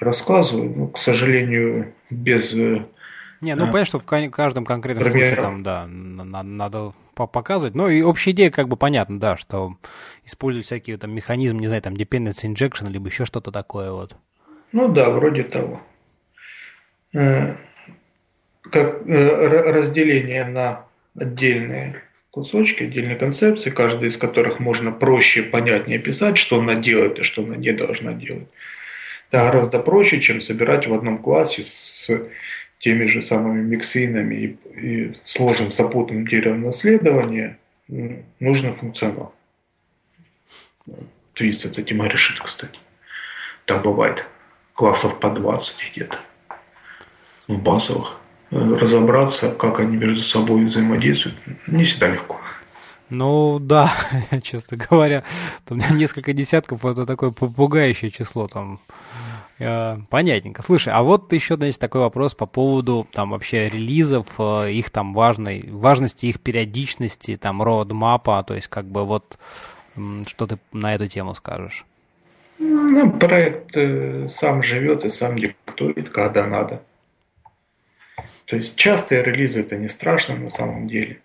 рассказываю, 0.00 0.72
но, 0.74 0.86
к 0.88 0.98
сожалению, 0.98 1.92
без... 2.10 2.54
Э, 2.54 2.84
Не, 3.40 3.54
ну, 3.54 3.64
а, 3.64 3.66
понятно, 3.66 3.84
что 3.84 3.98
в 3.98 4.06
каждом 4.06 4.64
конкретном 4.64 5.04
примеров. 5.04 5.28
случае 5.28 5.42
там, 5.42 5.62
да, 5.62 5.86
надо 5.86 6.92
показывать. 7.14 7.74
Ну, 7.74 7.88
и 7.88 8.02
общая 8.02 8.30
идея 8.30 8.50
как 8.50 8.68
бы 8.68 8.76
понятна, 8.76 9.18
да, 9.18 9.36
что 9.36 9.76
используют 10.24 10.66
всякие 10.66 10.98
там 10.98 11.10
механизмы, 11.10 11.60
не 11.60 11.66
знаю, 11.66 11.82
там 11.82 11.94
dependency 11.94 12.52
injection, 12.52 12.88
либо 12.90 13.08
еще 13.08 13.24
что-то 13.24 13.50
такое 13.50 13.90
вот. 13.90 14.16
Ну 14.72 14.88
да, 14.88 15.10
вроде 15.10 15.42
того. 15.42 15.80
Как 17.12 19.06
э, 19.06 19.46
разделение 19.72 20.44
на 20.44 20.84
отдельные 21.16 22.02
кусочки, 22.30 22.84
отдельные 22.84 23.16
концепции, 23.16 23.70
каждый 23.70 24.10
из 24.10 24.16
которых 24.16 24.60
можно 24.60 24.92
проще, 24.92 25.42
понятнее 25.42 25.98
писать, 25.98 26.36
что 26.36 26.60
она 26.60 26.74
делает 26.74 27.18
и 27.18 27.22
что 27.22 27.42
она 27.42 27.56
не 27.56 27.72
должна 27.72 28.12
делать. 28.12 28.48
Это 29.30 29.44
гораздо 29.44 29.78
проще, 29.78 30.20
чем 30.20 30.40
собирать 30.40 30.86
в 30.86 30.94
одном 30.94 31.18
классе 31.18 31.62
с 31.64 32.10
теми 32.80 33.06
же 33.06 33.22
самыми 33.22 33.62
миксинами 33.62 34.34
и, 34.34 34.80
и 34.80 35.14
сложным 35.24 35.72
запутанным 35.72 36.26
деревом 36.26 36.62
наследования 36.62 37.58
нужно 38.38 38.74
функционал. 38.74 39.34
Твист 41.34 41.64
это 41.64 41.82
тема 41.82 42.06
решит, 42.08 42.40
кстати. 42.40 42.78
Там 43.64 43.82
бывает 43.82 44.24
классов 44.74 45.18
по 45.20 45.30
20 45.30 45.76
где-то 45.92 46.18
базовых. 47.48 48.16
Разобраться, 48.50 49.50
как 49.50 49.80
они 49.80 49.96
между 49.96 50.22
собой 50.24 50.64
взаимодействуют, 50.64 51.36
не 51.66 51.84
всегда 51.84 52.08
легко. 52.08 52.36
Ну 53.10 53.58
да, 53.58 53.92
честно 54.42 54.76
говоря, 54.76 55.22
там 55.66 55.78
несколько 55.92 56.32
десятков 56.32 56.84
это 56.84 57.06
такое 57.06 57.30
попугающее 57.30 58.10
число 58.10 58.48
там. 58.48 58.80
Э, 59.58 59.98
понятненько. 60.08 60.62
Слушай, 60.62 60.92
а 60.92 61.02
вот 61.02 61.32
еще 61.32 61.58
есть 61.60 61.80
такой 61.80 62.02
вопрос 62.02 62.34
по 62.34 62.46
поводу 62.46 63.06
там 63.12 63.30
вообще 63.30 63.68
релизов, 63.68 64.26
э, 64.38 64.72
их 64.72 64.90
там 64.90 65.14
важной, 65.14 65.68
важности 65.68 66.26
их 66.26 66.40
периодичности, 66.40 67.36
там 67.36 67.62
роудмапа, 67.62 68.44
то 68.44 68.54
есть 68.54 68.68
как 68.68 68.86
бы 68.86 69.04
вот 69.04 69.38
что 70.26 70.46
ты 70.46 70.58
на 70.72 70.94
эту 70.94 71.08
тему 71.08 71.34
скажешь? 71.34 71.84
Ну, 72.60 73.10
проект 73.10 73.76
э, 73.76 74.28
сам 74.32 74.62
живет 74.62 75.04
и 75.04 75.10
сам 75.10 75.38
диктует, 75.38 76.10
когда 76.10 76.46
надо. 76.46 76.82
То 78.48 78.56
есть 78.56 78.76
частые 78.76 79.22
релизы 79.22 79.60
это 79.60 79.76
не 79.76 79.88
страшно 79.88 80.36
на 80.36 80.50
самом 80.50 80.88
деле. 80.88 81.20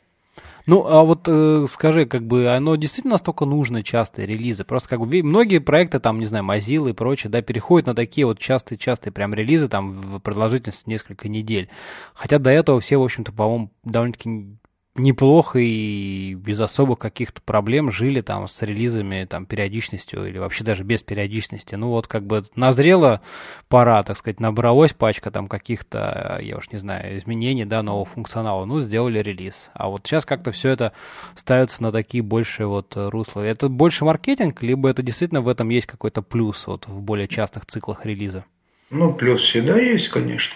Ну, 0.65 0.85
а 0.87 1.03
вот 1.03 1.27
э, 1.27 1.65
скажи, 1.69 2.05
как 2.05 2.25
бы 2.25 2.49
оно 2.49 2.75
действительно 2.77 3.13
настолько 3.13 3.45
нужно, 3.45 3.83
частые 3.83 4.25
релизы? 4.25 4.63
Просто 4.63 4.89
как 4.89 4.99
бы 4.99 5.23
многие 5.23 5.59
проекты, 5.59 5.99
там, 5.99 6.19
не 6.19 6.25
знаю, 6.25 6.45
Mozilla 6.45 6.89
и 6.89 6.93
прочее, 6.93 7.29
да, 7.29 7.41
переходят 7.41 7.87
на 7.87 7.95
такие 7.95 8.25
вот 8.25 8.39
частые-частые 8.39 9.11
прям 9.11 9.33
релизы, 9.33 9.67
там, 9.67 9.91
в 9.91 10.19
продолжительности 10.19 10.87
несколько 10.87 11.27
недель. 11.27 11.69
Хотя 12.13 12.39
до 12.39 12.49
этого 12.49 12.79
все, 12.79 12.97
в 12.97 13.03
общем-то, 13.03 13.33
по-моему, 13.33 13.71
довольно-таки 13.83 14.57
неплохо 14.95 15.57
и 15.59 16.35
без 16.35 16.59
особых 16.59 16.99
каких-то 16.99 17.41
проблем 17.41 17.91
жили 17.91 18.21
там 18.21 18.47
с 18.47 18.61
релизами, 18.61 19.25
там, 19.25 19.45
периодичностью 19.45 20.27
или 20.27 20.37
вообще 20.37 20.63
даже 20.63 20.83
без 20.83 21.01
периодичности. 21.01 21.75
Ну 21.75 21.89
вот 21.89 22.07
как 22.07 22.25
бы 22.25 22.43
назрела 22.55 23.21
пора, 23.69 24.03
так 24.03 24.17
сказать, 24.17 24.39
набралась 24.39 24.93
пачка 24.93 25.31
там 25.31 25.47
каких-то, 25.47 26.39
я 26.41 26.57
уж 26.57 26.71
не 26.71 26.77
знаю, 26.77 27.17
изменений, 27.17 27.65
да, 27.65 27.81
нового 27.81 28.05
функционала, 28.05 28.65
ну, 28.65 28.79
сделали 28.79 29.19
релиз. 29.19 29.71
А 29.73 29.89
вот 29.89 30.05
сейчас 30.05 30.25
как-то 30.25 30.51
все 30.51 30.69
это 30.69 30.93
ставится 31.35 31.81
на 31.81 31.91
такие 31.91 32.23
большие 32.23 32.67
вот 32.67 32.93
русла. 32.95 33.41
Это 33.41 33.69
больше 33.69 34.05
маркетинг, 34.05 34.61
либо 34.61 34.89
это 34.89 35.01
действительно 35.01 35.41
в 35.41 35.47
этом 35.47 35.69
есть 35.69 35.87
какой-то 35.87 36.21
плюс 36.21 36.67
вот 36.67 36.87
в 36.87 37.01
более 37.01 37.27
частых 37.27 37.65
циклах 37.65 38.05
релиза? 38.05 38.45
Ну, 38.91 39.11
плюс 39.11 39.41
всегда 39.41 39.79
есть, 39.79 40.09
конечно. 40.09 40.55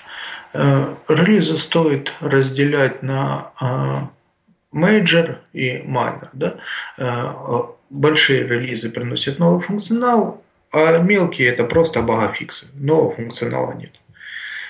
Э, 0.53 0.93
релизы 1.07 1.57
стоит 1.57 2.11
разделять 2.19 3.01
на 3.01 4.11
major 4.77 5.39
и 5.53 5.79
minor. 5.79 6.29
Да? 6.33 6.59
Э, 6.97 7.63
большие 7.89 8.47
релизы 8.47 8.89
приносят 8.89 9.39
новый 9.39 9.61
функционал, 9.61 10.43
а 10.71 10.99
мелкие 10.99 11.49
это 11.49 11.63
просто 11.63 12.01
багфиксы. 12.01 12.67
Нового 12.75 13.15
функционала 13.15 13.73
нет. 13.73 13.91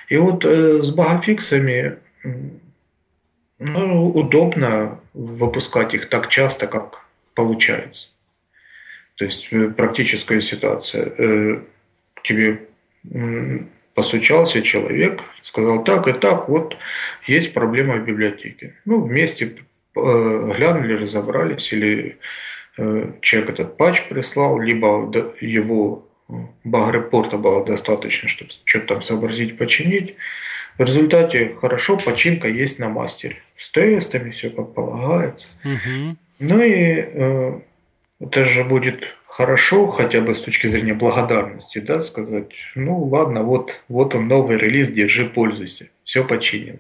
И 0.08 0.18
вот 0.18 0.46
э, 0.46 0.82
с 0.82 0.90
багфиксами 0.92 1.98
ну, 3.60 4.10
удобно 4.10 5.00
выпускать 5.14 5.94
их 5.94 6.10
так 6.10 6.30
часто, 6.30 6.68
как 6.68 7.06
получается. 7.36 8.08
То 9.16 9.26
есть 9.26 9.48
э, 9.52 9.68
практическая 9.70 10.42
ситуация. 10.42 11.64
Тебе 12.24 12.62
постучался 13.94 14.62
человек, 14.62 15.22
сказал 15.44 15.84
так 15.84 16.08
и 16.08 16.14
так, 16.14 16.50
вот 16.50 16.76
есть 17.26 17.54
проблема 17.54 17.96
в 17.96 18.06
библиотеке. 18.06 18.76
Ну, 18.86 19.02
вместе 19.02 19.46
Э, 19.46 19.54
глянули, 20.54 20.94
разобрались, 20.94 21.72
или 21.74 22.18
э, 22.78 23.12
человек 23.22 23.52
этот 23.52 23.78
патч 23.78 24.08
прислал, 24.08 24.60
либо 24.60 25.12
его 25.40 26.08
баг-репорта 26.64 27.38
было 27.38 27.66
достаточно, 27.66 28.30
чтобы 28.30 28.52
что-то 28.66 28.88
там 28.88 29.04
сообразить, 29.04 29.58
починить. 29.58 30.16
В 30.78 30.84
результате 30.84 31.56
хорошо, 31.60 31.98
починка 31.98 32.48
есть 32.48 32.80
на 32.80 32.90
мастере. 32.90 33.38
С 33.58 33.72
тестами 33.72 34.30
все 34.32 34.50
как 34.50 34.74
полагается. 34.74 35.48
Угу. 35.64 36.18
Ну 36.40 36.62
и 36.62 36.72
э, 36.72 37.60
это 38.20 38.46
же 38.46 38.64
будет 38.64 39.04
хорошо, 39.26 39.88
хотя 39.88 40.22
бы 40.22 40.36
с 40.36 40.42
точки 40.42 40.68
зрения 40.68 40.94
благодарности, 40.94 41.80
да, 41.80 42.04
сказать, 42.04 42.52
ну 42.76 43.04
ладно, 43.04 43.44
вот, 43.44 43.72
вот 43.88 44.16
он 44.16 44.28
новый 44.28 44.58
релиз, 44.58 44.92
держи, 44.92 45.26
пользуйся, 45.26 45.88
все 46.04 46.24
починено. 46.24 46.80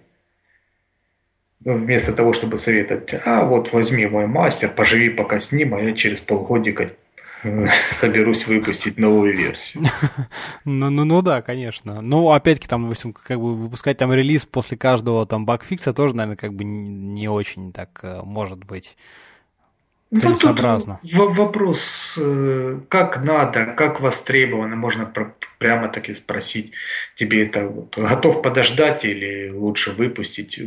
Вместо 1.67 2.13
того, 2.13 2.31
чтобы 2.31 2.57
советовать, 2.57 3.13
а 3.25 3.43
вот 3.43 3.73
возьми 3.73 4.05
мой 4.05 4.25
мастер, 4.25 4.69
поживи 4.69 5.09
пока 5.09 5.41
с 5.41 5.51
ним, 5.51 5.75
а 5.75 5.81
я 5.81 5.91
через 5.91 6.21
полгодика 6.21 6.91
э, 7.43 7.67
соберусь 7.91 8.47
выпустить 8.47 8.97
новую 8.97 9.35
версию. 9.35 9.83
ну, 10.63 10.89
ну, 10.89 11.03
ну 11.03 11.21
да, 11.21 11.41
конечно. 11.41 12.01
Ну, 12.01 12.31
опять-таки, 12.31 12.69
там, 12.69 12.83
допустим, 12.83 13.11
как 13.11 13.41
бы 13.41 13.53
выпускать 13.53 13.97
там 13.97 14.13
релиз 14.13 14.45
после 14.45 14.77
каждого 14.77 15.25
там 15.25 15.45
багфикса 15.45 15.93
тоже, 15.93 16.15
наверное, 16.15 16.37
как 16.37 16.53
бы 16.53 16.63
не 16.63 17.27
очень 17.27 17.73
так 17.73 17.99
э, 18.01 18.21
может 18.23 18.63
быть 18.63 18.95
ну, 20.09 20.19
целесообразно. 20.19 21.01
Ну, 21.03 21.33
вопрос, 21.33 21.81
э, 22.17 22.79
как 22.87 23.21
надо, 23.25 23.65
как 23.65 23.99
востребовано, 23.99 24.77
можно 24.77 25.11
прямо 25.57 25.89
таки 25.89 26.13
спросить, 26.13 26.71
тебе 27.17 27.45
это 27.45 27.67
вот, 27.67 27.97
готов 27.97 28.41
подождать 28.41 29.03
или 29.03 29.49
лучше 29.49 29.91
выпустить? 29.91 30.57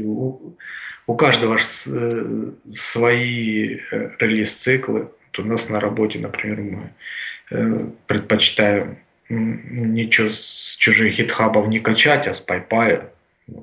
У, 1.10 1.16
каждого 1.16 1.58
э, 1.58 2.50
свои 2.72 3.78
э, 3.90 4.10
релиз-циклы. 4.20 5.00
Вот 5.00 5.38
у 5.38 5.44
нас 5.44 5.68
на 5.68 5.80
работе, 5.80 6.20
например, 6.20 6.60
мы 6.60 7.92
предпочитаем 8.06 8.98
ничего 9.28 10.30
с 10.30 10.76
чужих 10.78 11.16
гитхабов 11.16 11.66
не 11.66 11.80
качать, 11.80 12.28
а 12.28 12.34
с 12.34 12.38
пайпая. 12.38 13.10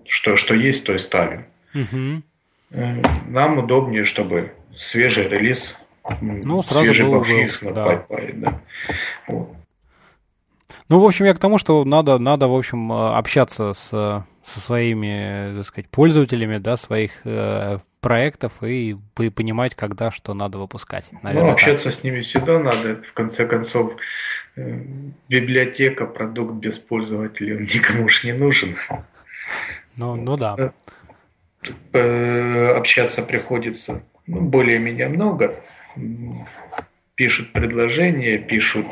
Что, 0.05 0.35
что 0.35 0.53
есть, 0.55 0.85
то 0.85 0.93
и 0.93 0.97
ставим. 0.97 1.45
Угу. 1.73 2.21
Нам 3.29 3.57
удобнее, 3.59 4.03
чтобы 4.03 4.51
свежий 4.77 5.29
релиз, 5.29 5.73
ну, 6.19 6.61
сразу 6.61 6.85
свежий 6.85 7.05
был, 7.05 7.19
багфикс 7.19 7.61
на 7.61 7.71
да. 7.71 8.05
PyPy, 8.09 8.33
да. 8.33 8.61
Вот. 9.27 9.55
Ну, 10.89 10.99
в 10.99 11.05
общем, 11.05 11.25
я 11.25 11.33
к 11.33 11.39
тому, 11.39 11.57
что 11.57 11.85
надо, 11.85 12.17
надо 12.17 12.47
в 12.47 12.55
общем, 12.55 12.91
э, 12.91 13.15
общаться 13.15 13.73
с, 13.73 14.25
со 14.47 14.59
своими, 14.61 15.55
так 15.57 15.65
сказать, 15.65 15.89
пользователями, 15.89 16.57
да, 16.57 16.77
своих 16.77 17.11
э, 17.25 17.79
проектов 17.99 18.53
и 18.63 18.95
понимать, 19.13 19.75
когда 19.75 20.09
что 20.09 20.33
надо 20.33 20.57
выпускать. 20.57 21.09
Наверное, 21.21 21.49
ну, 21.49 21.53
общаться 21.53 21.89
так. 21.89 21.99
с 21.99 22.03
ними 22.03 22.21
всегда 22.21 22.57
надо. 22.57 22.95
В 22.95 23.13
конце 23.13 23.45
концов, 23.45 23.93
э, 24.55 24.79
библиотека, 25.27 26.05
продукт 26.05 26.53
без 26.55 26.77
пользователей, 26.77 27.57
он 27.57 27.63
никому 27.63 28.05
уж 28.05 28.23
не 28.23 28.31
нужен. 28.31 28.77
Ну, 29.97 30.15
ну 30.15 30.37
да. 30.37 30.71
Э, 31.91 32.67
общаться 32.77 33.23
приходится 33.23 34.01
ну, 34.27 34.41
более-менее 34.41 35.09
много. 35.09 35.55
Пишут 37.15 37.51
предложения, 37.51 38.37
пишут 38.37 38.85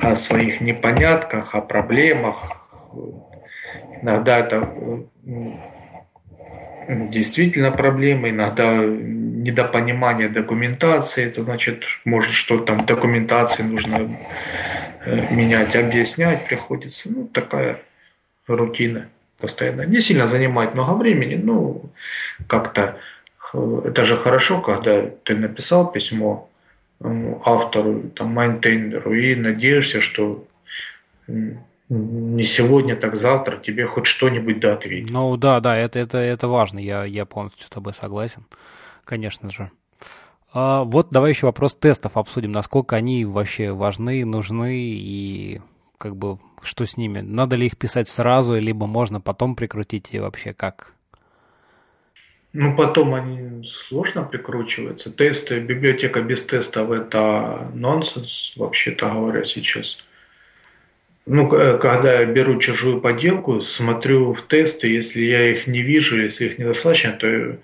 о 0.00 0.14
своих 0.16 0.60
непонятках, 0.60 1.54
о 1.56 1.60
проблемах. 1.60 2.52
Иногда 4.02 4.38
это 4.38 4.72
действительно 6.88 7.70
проблемы, 7.70 8.30
иногда 8.30 8.76
недопонимание 8.76 10.28
документации, 10.28 11.26
это 11.26 11.44
значит, 11.44 11.84
может, 12.04 12.32
что 12.32 12.58
там 12.58 12.86
документации 12.86 13.62
нужно 13.62 14.16
э, 15.04 15.34
менять, 15.34 15.76
объяснять 15.76 16.46
приходится. 16.46 17.08
Ну, 17.08 17.28
такая 17.28 17.80
рутина 18.46 19.08
постоянно. 19.40 19.82
Не 19.82 20.00
сильно 20.00 20.28
занимает 20.28 20.74
много 20.74 20.94
времени, 20.94 21.36
но 21.36 21.82
как-то 22.46 22.98
это 23.52 24.04
же 24.04 24.16
хорошо, 24.16 24.60
когда 24.60 25.02
ты 25.24 25.34
написал 25.34 25.90
письмо 25.90 26.48
автору, 27.44 28.10
там, 28.14 28.28
майнтендеру, 28.28 29.14
и 29.14 29.34
надеешься, 29.34 30.00
что 30.00 30.44
не 31.88 32.46
сегодня, 32.46 32.96
так 32.96 33.16
завтра 33.16 33.58
тебе 33.58 33.86
хоть 33.86 34.06
что-нибудь 34.06 34.60
да 34.60 34.74
ответит. 34.74 35.10
Ну 35.10 35.36
да, 35.36 35.60
да, 35.60 35.76
это, 35.76 35.98
это, 35.98 36.18
это 36.18 36.48
важно, 36.48 36.78
я, 36.78 37.04
я 37.04 37.24
полностью 37.24 37.64
с 37.66 37.70
тобой 37.70 37.94
согласен, 37.94 38.44
конечно 39.04 39.50
же. 39.50 39.70
А, 40.52 40.84
вот 40.84 41.08
давай 41.10 41.30
еще 41.30 41.46
вопрос 41.46 41.74
тестов 41.74 42.16
обсудим, 42.16 42.52
насколько 42.52 42.96
они 42.96 43.24
вообще 43.24 43.72
важны, 43.72 44.24
нужны 44.24 44.76
и 44.78 45.60
как 45.98 46.16
бы 46.16 46.38
что 46.62 46.84
с 46.84 46.96
ними. 46.96 47.20
Надо 47.20 47.56
ли 47.56 47.66
их 47.66 47.76
писать 47.76 48.08
сразу, 48.08 48.54
либо 48.54 48.86
можно 48.86 49.20
потом 49.20 49.54
прикрутить 49.54 50.08
и 50.12 50.18
вообще 50.18 50.52
как? 50.52 50.92
Ну, 52.52 52.74
потом 52.74 53.14
они 53.14 53.68
сложно 53.68 54.22
прикручиваются. 54.22 55.10
Тесты, 55.10 55.60
библиотека 55.60 56.22
без 56.22 56.42
тестов– 56.42 56.90
это 56.92 57.70
нонсенс, 57.74 58.54
вообще-то 58.56 59.10
говоря, 59.10 59.44
сейчас. 59.44 59.98
Ну, 61.26 61.48
когда 61.48 62.20
я 62.20 62.26
беру 62.26 62.60
чужую 62.60 63.00
поделку, 63.00 63.60
смотрю 63.60 64.32
в 64.32 64.46
тесты, 64.46 64.88
если 64.88 65.22
я 65.22 65.50
их 65.50 65.66
не 65.66 65.82
вижу, 65.82 66.22
если 66.22 66.46
их 66.46 66.58
недостаточно, 66.58 67.12
то 67.12 67.58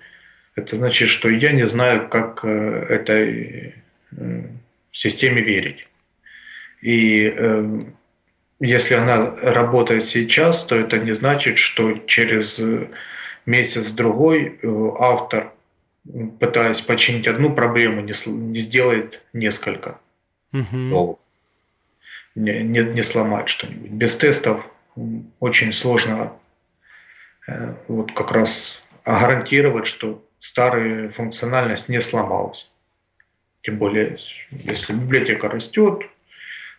это 0.55 0.75
значит, 0.75 1.07
что 1.09 1.29
я 1.29 1.53
не 1.53 1.67
знаю, 1.69 2.09
как 2.09 2.41
э, 2.43 2.85
этой 2.89 3.75
э, 4.11 4.43
системе 4.91 5.41
верить. 5.41 5.87
И 6.81 7.33
э, 7.33 7.79
если 8.59 8.95
она 8.95 9.33
работает 9.41 10.05
сейчас, 10.05 10.65
то 10.65 10.75
это 10.75 10.99
не 10.99 11.15
значит, 11.15 11.57
что 11.57 11.93
через 12.05 12.59
месяц-другой 13.45 14.59
э, 14.61 14.89
автор, 14.99 15.53
пытаясь 16.39 16.81
починить 16.81 17.27
одну 17.27 17.53
проблему, 17.53 18.01
не, 18.01 18.13
не 18.27 18.59
сделает 18.59 19.21
несколько 19.31 19.99
угу. 20.51 21.19
Не, 22.35 22.63
не, 22.63 22.81
не 22.81 23.03
сломает 23.03 23.49
что-нибудь. 23.49 23.91
Без 23.91 24.15
тестов 24.17 24.65
очень 25.39 25.73
сложно 25.73 26.33
э, 27.47 27.73
вот 27.87 28.11
как 28.13 28.31
раз 28.31 28.81
гарантировать, 29.05 29.87
что 29.87 30.23
старая 30.39 31.09
функциональность 31.09 31.89
не 31.89 32.01
сломалась. 32.01 32.71
Тем 33.61 33.77
более, 33.77 34.17
если 34.51 34.93
библиотека 34.93 35.47
растет, 35.47 36.03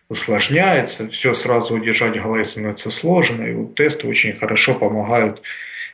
усложняется, 0.07 1.09
все 1.09 1.33
сразу 1.33 1.75
удержать 1.75 2.17
в 2.17 2.21
голове 2.21 2.45
становится 2.45 2.91
сложно, 2.91 3.43
и 3.43 3.53
вот 3.53 3.75
тесты 3.75 4.07
очень 4.07 4.37
хорошо 4.37 4.75
помогают 4.75 5.41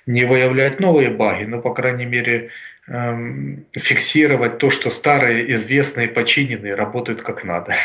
не 0.06 0.26
выявлять 0.26 0.80
новые 0.80 1.10
баги, 1.12 1.44
но, 1.46 1.62
по 1.62 1.74
крайней 1.74 2.06
мере, 2.06 2.50
эм, 2.88 3.66
фиксировать 3.74 4.58
то, 4.58 4.70
что 4.72 4.90
старые, 4.90 5.54
известные, 5.56 6.08
починенные 6.08 6.76
работают 6.76 7.22
как 7.22 7.44
надо. 7.44 7.76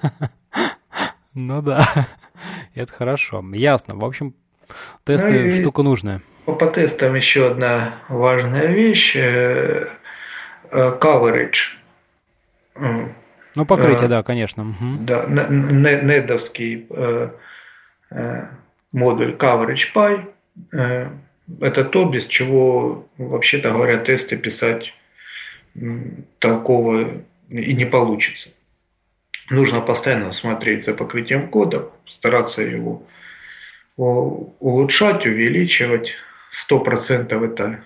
Ну 1.34 1.62
да, 1.62 1.86
это 2.74 2.92
хорошо. 2.92 3.44
Ясно. 3.52 3.94
В 3.96 4.04
общем, 4.04 4.34
тесты 5.04 5.44
ну, 5.44 5.50
штука 5.50 5.82
нужная. 5.82 6.22
По 6.44 6.66
тестам 6.66 7.14
еще 7.14 7.50
одна 7.50 7.96
важная 8.08 8.66
вещь. 8.66 9.16
Э, 9.16 9.88
coverage. 10.72 11.76
Ну, 13.56 13.66
покрытие, 13.66 14.08
да, 14.08 14.22
конечно. 14.22 14.62
Угу. 14.62 14.98
Да, 15.00 15.26
недовский 15.26 16.86
модуль 18.92 19.34
coverage 19.34 19.92
py. 19.94 21.10
Это 21.60 21.84
то, 21.84 22.04
без 22.04 22.26
чего, 22.26 23.08
вообще-то 23.18 23.72
говоря, 23.72 23.98
тесты 23.98 24.36
писать 24.36 24.94
толково 26.38 27.22
и 27.48 27.74
не 27.74 27.84
получится. 27.84 28.50
Нужно 29.50 29.80
постоянно 29.80 30.32
смотреть 30.32 30.84
за 30.84 30.94
покрытием 30.94 31.48
кода, 31.48 31.90
стараться 32.08 32.62
его 32.62 33.02
улучшать, 33.96 35.26
увеличивать. 35.26 36.12
100% 36.68 37.44
это 37.44 37.84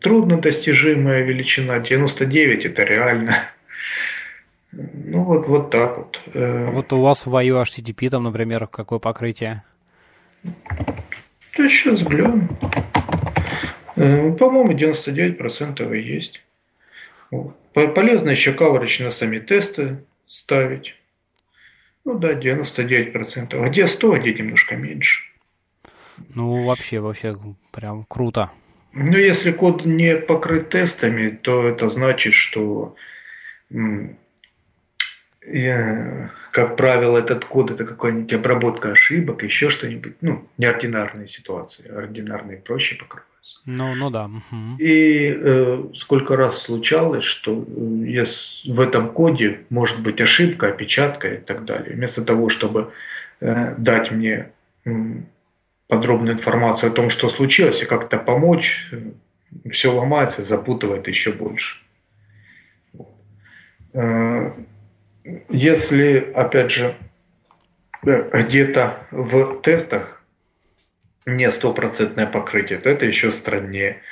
трудно 0.00 0.38
достижимая 0.38 1.22
величина, 1.22 1.78
99% 1.78 2.66
это 2.66 2.84
реально. 2.84 3.50
Ну 4.72 5.22
вот, 5.22 5.46
вот 5.46 5.70
так 5.70 5.98
вот. 5.98 6.20
Э, 6.34 6.70
вот 6.70 6.92
у 6.92 7.00
вас 7.00 7.26
в 7.26 7.34
IO 7.34 7.62
HTTP 7.62 8.10
там, 8.10 8.24
например, 8.24 8.66
какое 8.66 8.98
покрытие? 8.98 9.62
Да 10.44 11.68
сейчас 11.68 12.02
глянем. 12.02 12.48
Э, 13.96 14.30
по-моему, 14.32 14.72
99% 14.72 15.96
и 15.96 16.02
есть. 16.02 16.42
Полезно 17.72 18.30
еще 18.30 18.52
coverage 18.52 19.02
на 19.02 19.10
сами 19.10 19.38
тесты 19.38 20.04
ставить. 20.26 20.97
Ну 22.08 22.18
да, 22.18 22.32
99%. 22.32 23.62
А 23.62 23.68
где 23.68 23.86
100, 23.86 24.12
а 24.12 24.18
где 24.18 24.32
немножко 24.32 24.76
меньше. 24.76 25.24
Ну, 26.34 26.64
вообще, 26.64 27.00
вообще, 27.00 27.36
прям 27.70 28.06
круто. 28.08 28.50
Ну, 28.94 29.18
если 29.18 29.52
код 29.52 29.84
не 29.84 30.16
покрыт 30.16 30.70
тестами, 30.70 31.28
то 31.28 31.68
это 31.68 31.90
значит, 31.90 32.32
что 32.32 32.96
я, 35.46 36.30
как 36.50 36.76
правило, 36.78 37.18
этот 37.18 37.44
код 37.44 37.72
это 37.72 37.84
какая-нибудь 37.84 38.32
обработка 38.32 38.92
ошибок, 38.92 39.42
еще 39.42 39.68
что-нибудь, 39.68 40.14
ну, 40.22 40.48
неординарные 40.56 41.28
ситуации, 41.28 41.90
ординарные 41.90 42.56
проще 42.56 42.96
покрываются. 42.96 43.27
Ну, 43.64 43.94
ну 43.94 44.10
да. 44.10 44.30
И 44.78 45.30
э, 45.30 45.84
сколько 45.94 46.36
раз 46.36 46.62
случалось, 46.62 47.24
что 47.24 47.52
э, 47.52 48.24
в 48.64 48.80
этом 48.80 49.12
коде 49.12 49.60
может 49.70 50.00
быть 50.02 50.20
ошибка, 50.20 50.68
опечатка 50.68 51.34
и 51.34 51.36
так 51.38 51.64
далее. 51.64 51.94
Вместо 51.94 52.24
того, 52.24 52.48
чтобы 52.48 52.92
э, 53.40 53.74
дать 53.76 54.10
мне 54.10 54.50
э, 54.84 54.90
подробную 55.86 56.34
информацию 56.34 56.90
о 56.90 56.94
том, 56.94 57.10
что 57.10 57.28
случилось, 57.28 57.82
и 57.82 57.86
как-то 57.86 58.16
помочь, 58.16 58.88
э, 58.92 59.70
все 59.70 59.92
ломается, 59.92 60.44
запутывает 60.44 61.08
еще 61.08 61.32
больше. 61.32 61.78
Э, 63.92 64.52
если, 65.48 66.32
опять 66.34 66.70
же, 66.70 66.94
э, 68.06 68.42
где-то 68.42 69.06
в 69.10 69.60
тестах 69.62 70.17
не 71.28 71.50
стопроцентное 71.50 72.26
покрытие, 72.26 72.78
то 72.78 72.88
это 72.88 73.06
еще 73.06 73.30
страннее. 73.32 74.02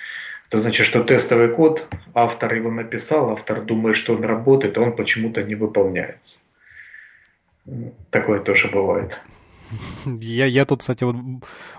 Это 0.48 0.60
значит, 0.60 0.86
что 0.86 1.02
тестовый 1.02 1.48
код, 1.48 1.88
автор 2.14 2.54
его 2.54 2.70
написал, 2.70 3.30
автор 3.30 3.62
думает, 3.62 3.96
что 3.96 4.14
он 4.14 4.24
работает, 4.24 4.78
а 4.78 4.82
он 4.82 4.94
почему-то 4.94 5.42
не 5.42 5.54
выполняется. 5.56 6.38
Такое 8.10 8.40
тоже 8.40 8.68
бывает. 8.68 9.18
Я, 10.20 10.46
я 10.46 10.64
тут, 10.64 10.80
кстати, 10.80 11.04
вот 11.04 11.16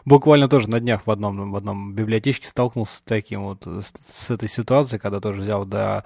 буквально 0.06 0.48
тоже 0.48 0.70
на 0.70 0.80
днях 0.80 1.02
в 1.06 1.12
одном, 1.12 1.52
в 1.52 1.56
одном 1.56 1.94
библиотечке 1.94 2.48
столкнулся 2.48 2.98
с 2.98 3.02
таким 3.02 3.44
вот, 3.44 3.66
с, 3.66 3.94
с 4.10 4.30
этой 4.30 4.50
ситуацией, 4.50 5.00
когда 5.00 5.20
тоже 5.20 5.42
взял, 5.42 5.66
да, 5.66 6.04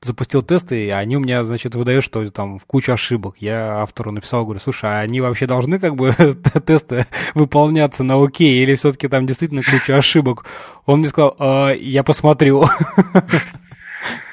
запустил 0.00 0.42
тесты, 0.42 0.86
и 0.86 0.90
они 0.90 1.16
у 1.16 1.20
меня, 1.20 1.44
значит, 1.44 1.74
выдают, 1.74 2.04
что 2.04 2.28
там 2.30 2.60
куча 2.60 2.92
ошибок. 2.92 3.36
Я 3.38 3.80
автору 3.80 4.12
написал, 4.12 4.44
говорю, 4.44 4.60
слушай, 4.60 4.90
а 4.90 5.00
они 5.00 5.20
вообще 5.20 5.46
должны 5.46 5.78
как 5.78 5.96
бы 5.96 6.14
тесты 6.66 7.06
выполняться 7.34 8.04
на 8.04 8.22
окей, 8.22 8.62
или 8.62 8.74
все-таки 8.74 9.08
там 9.08 9.26
действительно 9.26 9.62
куча 9.62 9.96
ошибок? 9.96 10.44
Он 10.86 11.00
мне 11.00 11.08
сказал, 11.08 11.36
а, 11.38 11.72
я 11.72 12.04
посмотрю. 12.04 12.64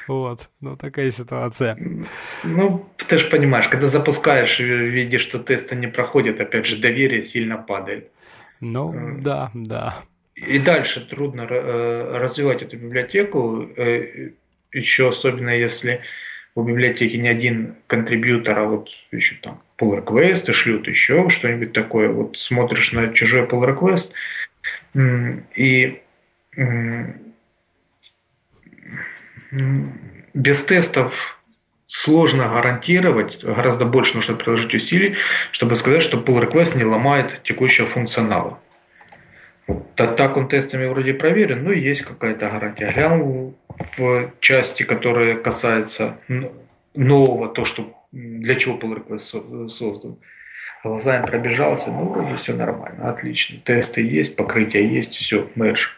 Вот, 0.08 0.48
ну 0.60 0.76
такая 0.76 1.10
ситуация. 1.10 1.78
Ну, 2.44 2.88
ты 2.96 3.18
же 3.18 3.28
понимаешь, 3.28 3.68
когда 3.68 3.88
запускаешь 3.88 4.60
и 4.60 4.64
видишь, 4.64 5.22
что 5.22 5.38
тесты 5.38 5.76
не 5.76 5.86
проходят, 5.86 6.40
опять 6.40 6.66
же, 6.66 6.76
доверие 6.76 7.22
сильно 7.22 7.56
падает. 7.56 8.10
Ну, 8.60 8.94
э, 8.94 9.20
да, 9.20 9.50
да. 9.54 9.96
И 10.34 10.58
дальше 10.58 11.06
трудно 11.06 11.46
э, 11.48 12.18
развивать 12.18 12.62
эту 12.62 12.76
библиотеку, 12.76 13.68
э, 13.76 14.30
еще 14.72 15.10
особенно 15.10 15.50
если 15.50 16.00
у 16.54 16.62
библиотеки 16.62 17.16
не 17.16 17.28
один 17.28 17.76
контрибьютор, 17.86 18.58
а 18.58 18.64
вот 18.64 18.88
еще 19.10 19.36
там 19.42 19.62
pull 19.78 20.04
request 20.04 20.52
шлют, 20.52 20.86
еще 20.86 21.28
что-нибудь 21.28 21.72
такое. 21.72 22.08
Вот 22.08 22.38
смотришь 22.38 22.92
на 22.92 23.12
чужой 23.12 23.42
pull 23.42 23.66
request 23.66 24.12
и 25.56 26.02
без 29.52 30.64
тестов 30.64 31.38
сложно 31.86 32.48
гарантировать, 32.48 33.44
гораздо 33.44 33.84
больше 33.84 34.16
нужно 34.16 34.34
приложить 34.34 34.74
усилий, 34.74 35.16
чтобы 35.50 35.76
сказать, 35.76 36.02
что 36.02 36.16
pull 36.16 36.40
request 36.40 36.76
не 36.76 36.84
ломает 36.84 37.42
текущего 37.42 37.86
функционала. 37.86 38.58
Так, 39.94 40.16
так 40.16 40.36
он 40.36 40.48
тестами 40.48 40.86
вроде 40.86 41.14
проверен, 41.14 41.64
но 41.64 41.72
есть 41.72 42.02
какая-то 42.02 42.48
гарантия. 42.48 42.90
Глянул 42.92 43.56
в 43.96 44.32
части, 44.40 44.82
которая 44.82 45.36
касается 45.36 46.18
нового, 46.94 47.48
то, 47.48 47.64
что 47.64 47.94
для 48.10 48.54
чего 48.56 48.78
pull 48.78 48.96
request 48.96 49.68
создан. 49.68 50.16
Глазами 50.82 51.26
пробежался, 51.26 51.92
ну, 51.92 52.08
вроде 52.08 52.36
все 52.36 52.54
нормально, 52.54 53.10
отлично. 53.10 53.60
Тесты 53.64 54.02
есть, 54.02 54.34
покрытие 54.34 54.88
есть, 54.88 55.14
все, 55.14 55.48
мерж. 55.54 55.96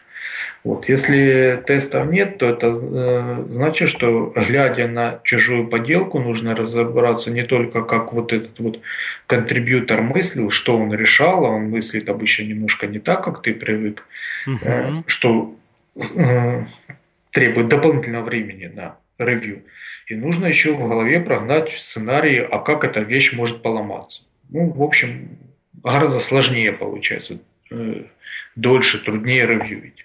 Вот. 0.65 0.89
Если 0.89 1.63
тестов 1.67 2.11
нет, 2.11 2.39
то 2.39 2.49
это 2.49 2.75
э, 2.75 3.45
значит, 3.49 3.87
что 3.87 4.33
глядя 4.35 4.87
на 4.87 5.19
чужую 5.23 5.67
поделку, 5.67 6.17
нужно 6.17 6.55
разобраться 6.55 7.29
не 7.29 7.43
только 7.43 7.83
как 7.83 8.13
вот 8.13 8.33
этот 8.33 8.59
вот 8.59 8.79
контрибьютор 9.27 10.01
мыслил, 10.01 10.49
что 10.49 10.75
он 10.75 10.91
решал, 10.91 11.45
а 11.45 11.49
он 11.49 11.69
мыслит 11.69 12.09
обычно 12.09 12.45
немножко 12.45 12.87
не 12.87 12.97
так, 12.97 13.23
как 13.23 13.43
ты 13.43 13.53
привык, 13.53 14.07
угу. 14.47 14.57
э, 14.63 15.03
что 15.05 15.55
э, 16.17 16.65
требует 17.29 17.67
дополнительного 17.67 18.25
времени 18.25 18.65
на 18.65 18.97
ревью. 19.19 19.61
И 20.07 20.15
нужно 20.15 20.47
еще 20.47 20.73
в 20.73 20.79
голове 20.79 21.19
прогнать 21.19 21.73
сценарии, 21.73 22.39
а 22.39 22.57
как 22.57 22.83
эта 22.83 23.01
вещь 23.01 23.33
может 23.33 23.61
поломаться. 23.61 24.23
Ну, 24.49 24.71
в 24.71 24.81
общем, 24.81 25.29
гораздо 25.83 26.21
сложнее 26.21 26.71
получается, 26.71 27.37
э, 27.69 28.01
дольше, 28.55 28.97
труднее 29.05 29.45
ревьюить 29.45 30.04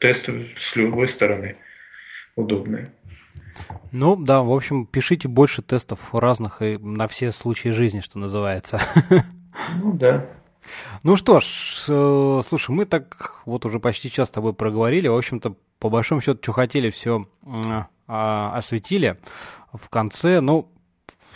тесты 0.00 0.54
с 0.60 0.76
любой 0.76 1.08
стороны 1.08 1.56
удобные. 2.36 2.92
Ну 3.92 4.16
да, 4.16 4.42
в 4.42 4.52
общем, 4.52 4.86
пишите 4.86 5.28
больше 5.28 5.62
тестов 5.62 6.14
разных 6.14 6.60
и 6.62 6.76
на 6.78 7.08
все 7.08 7.32
случаи 7.32 7.70
жизни, 7.70 8.00
что 8.00 8.18
называется. 8.18 8.80
Ну 9.82 9.94
да. 9.94 10.26
Ну 11.02 11.16
что 11.16 11.40
ж, 11.40 11.86
э, 11.88 12.42
слушай, 12.46 12.72
мы 12.72 12.84
так 12.84 13.40
вот 13.46 13.64
уже 13.64 13.80
почти 13.80 14.10
час 14.10 14.28
с 14.28 14.30
тобой 14.30 14.52
проговорили. 14.52 15.08
В 15.08 15.16
общем-то, 15.16 15.54
по 15.78 15.88
большому 15.88 16.20
счету, 16.20 16.40
что 16.42 16.52
хотели, 16.52 16.90
все 16.90 17.26
а, 18.06 18.54
осветили. 18.54 19.16
В 19.72 19.88
конце, 19.88 20.40
ну, 20.40 20.70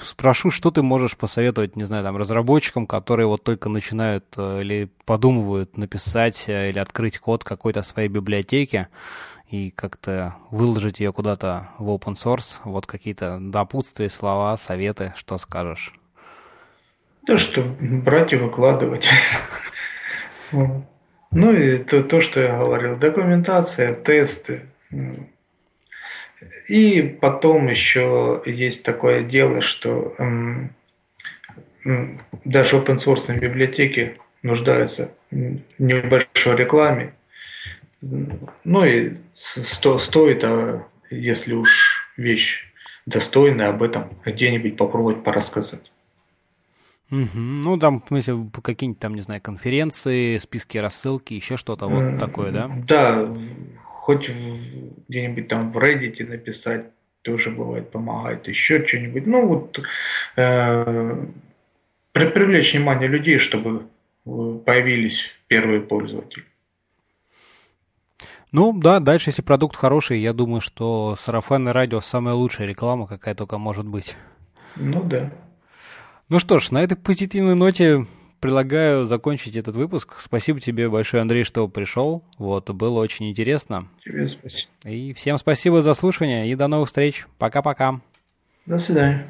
спрошу, 0.03 0.51
что 0.51 0.71
ты 0.71 0.83
можешь 0.83 1.17
посоветовать, 1.17 1.77
не 1.77 1.85
знаю, 1.85 2.05
там, 2.05 2.17
разработчикам, 2.17 2.87
которые 2.87 3.27
вот 3.27 3.45
только 3.45 3.69
начинают 3.69 4.25
э, 4.37 4.61
или 4.61 4.91
подумывают 5.05 5.77
написать 5.77 6.45
э, 6.49 6.71
или 6.71 6.79
открыть 6.79 7.19
код 7.19 7.45
какой-то 7.45 7.83
своей 7.83 8.09
библиотеки 8.09 8.89
и 9.49 9.71
как-то 9.71 10.37
выложить 10.51 11.01
ее 11.01 11.13
куда-то 11.13 11.71
в 11.79 11.89
open 11.89 12.15
source, 12.15 12.61
вот 12.65 12.87
какие-то 12.87 13.39
допутствия, 13.41 14.09
слова, 14.09 14.57
советы, 14.57 15.13
что 15.17 15.39
скажешь? 15.39 15.93
Да 17.27 17.39
что, 17.39 17.63
брать 17.63 18.33
и 18.33 18.37
выкладывать. 18.37 19.09
Ну 21.33 21.53
и 21.53 21.79
то, 21.85 22.03
то, 22.03 22.21
что 22.21 22.41
я 22.41 22.59
говорил, 22.59 22.97
документация, 22.97 23.95
тесты, 23.95 24.67
и 26.71 27.03
потом 27.03 27.67
еще 27.67 28.43
есть 28.47 28.85
такое 28.85 29.25
дело, 29.25 29.61
что 29.61 30.15
даже 32.45 32.77
open 32.77 32.99
source 33.05 33.37
библиотеки 33.37 34.21
нуждаются 34.45 35.11
в 35.33 35.59
небольшой 35.81 36.57
рекламе. 36.57 37.13
Ну 38.01 38.85
и 38.85 39.15
сто, 39.35 39.99
стоит, 39.99 40.45
а 40.45 40.87
если 41.11 41.55
уж 41.55 42.09
вещь 42.17 42.73
достойная, 43.05 43.71
об 43.71 43.83
этом 43.83 44.09
где-нибудь 44.25 44.77
попробовать 44.77 45.25
порассказать. 45.25 45.91
Угу. 47.11 47.31
Ну, 47.35 47.77
там, 47.79 48.01
в 48.01 48.07
смысле, 48.07 48.47
какие-нибудь 48.63 49.01
там, 49.01 49.17
не 49.17 49.23
знаю, 49.23 49.41
конференции, 49.41 50.39
списки 50.39 50.79
рассылки, 50.79 51.35
еще 51.35 51.57
что-то 51.57 51.89
вот 51.89 52.21
такое, 52.21 52.53
да? 52.53 52.71
Да, 52.87 53.37
хоть 54.11 54.29
где-нибудь 55.09 55.49
там 55.49 55.73
в 55.73 55.79
Reddit 55.79 56.27
написать, 56.27 56.87
тоже 57.23 57.51
бывает 57.51 57.91
помогает, 57.91 58.49
еще 58.49 58.85
что-нибудь. 58.87 59.27
Ну 59.27 59.47
вот 59.47 59.81
э, 60.37 61.27
привлечь 62.13 62.73
внимание 62.75 63.09
людей, 63.09 63.39
чтобы 63.39 63.87
э, 64.27 64.59
появились 64.67 65.27
первые 65.47 65.81
пользователи. 65.81 66.45
Ну 68.51 68.77
да, 68.77 68.99
дальше, 68.99 69.31
если 69.31 69.43
продукт 69.43 69.77
хороший, 69.77 70.19
я 70.19 70.33
думаю, 70.33 70.61
что 70.61 71.15
сарафанное 71.17 71.73
радио 71.73 72.01
самая 72.01 72.35
лучшая 72.35 72.67
реклама, 72.67 73.07
какая 73.07 73.37
только 73.37 73.59
может 73.59 73.87
быть. 73.87 74.17
Ну 74.75 75.05
да. 75.05 75.31
Ну 76.29 76.41
что 76.41 76.59
ж, 76.59 76.73
на 76.73 76.83
этой 76.83 76.97
позитивной 76.97 77.55
ноте 77.55 78.07
предлагаю 78.41 79.07
закончить 79.07 79.57
этот 79.57 79.77
выпуск. 79.77 80.17
Спасибо 80.19 80.61
тебе 80.61 80.89
большое, 80.89 81.21
Андрей, 81.21 81.45
что 81.45 81.69
пришел. 81.69 82.25
Вот, 82.39 82.71
было 82.71 82.99
очень 82.99 83.31
интересно. 83.31 83.89
Тебе 84.05 84.29
спасибо. 84.29 84.71
И 84.85 85.13
всем 85.13 85.39
спасибо 85.39 85.83
за 85.83 85.95
слушание 85.95 86.51
и 86.51 86.55
до 86.55 86.67
новых 86.67 86.89
встреч. 86.89 87.27
Пока-пока. 87.39 88.01
До 88.67 88.79
свидания. 88.79 89.29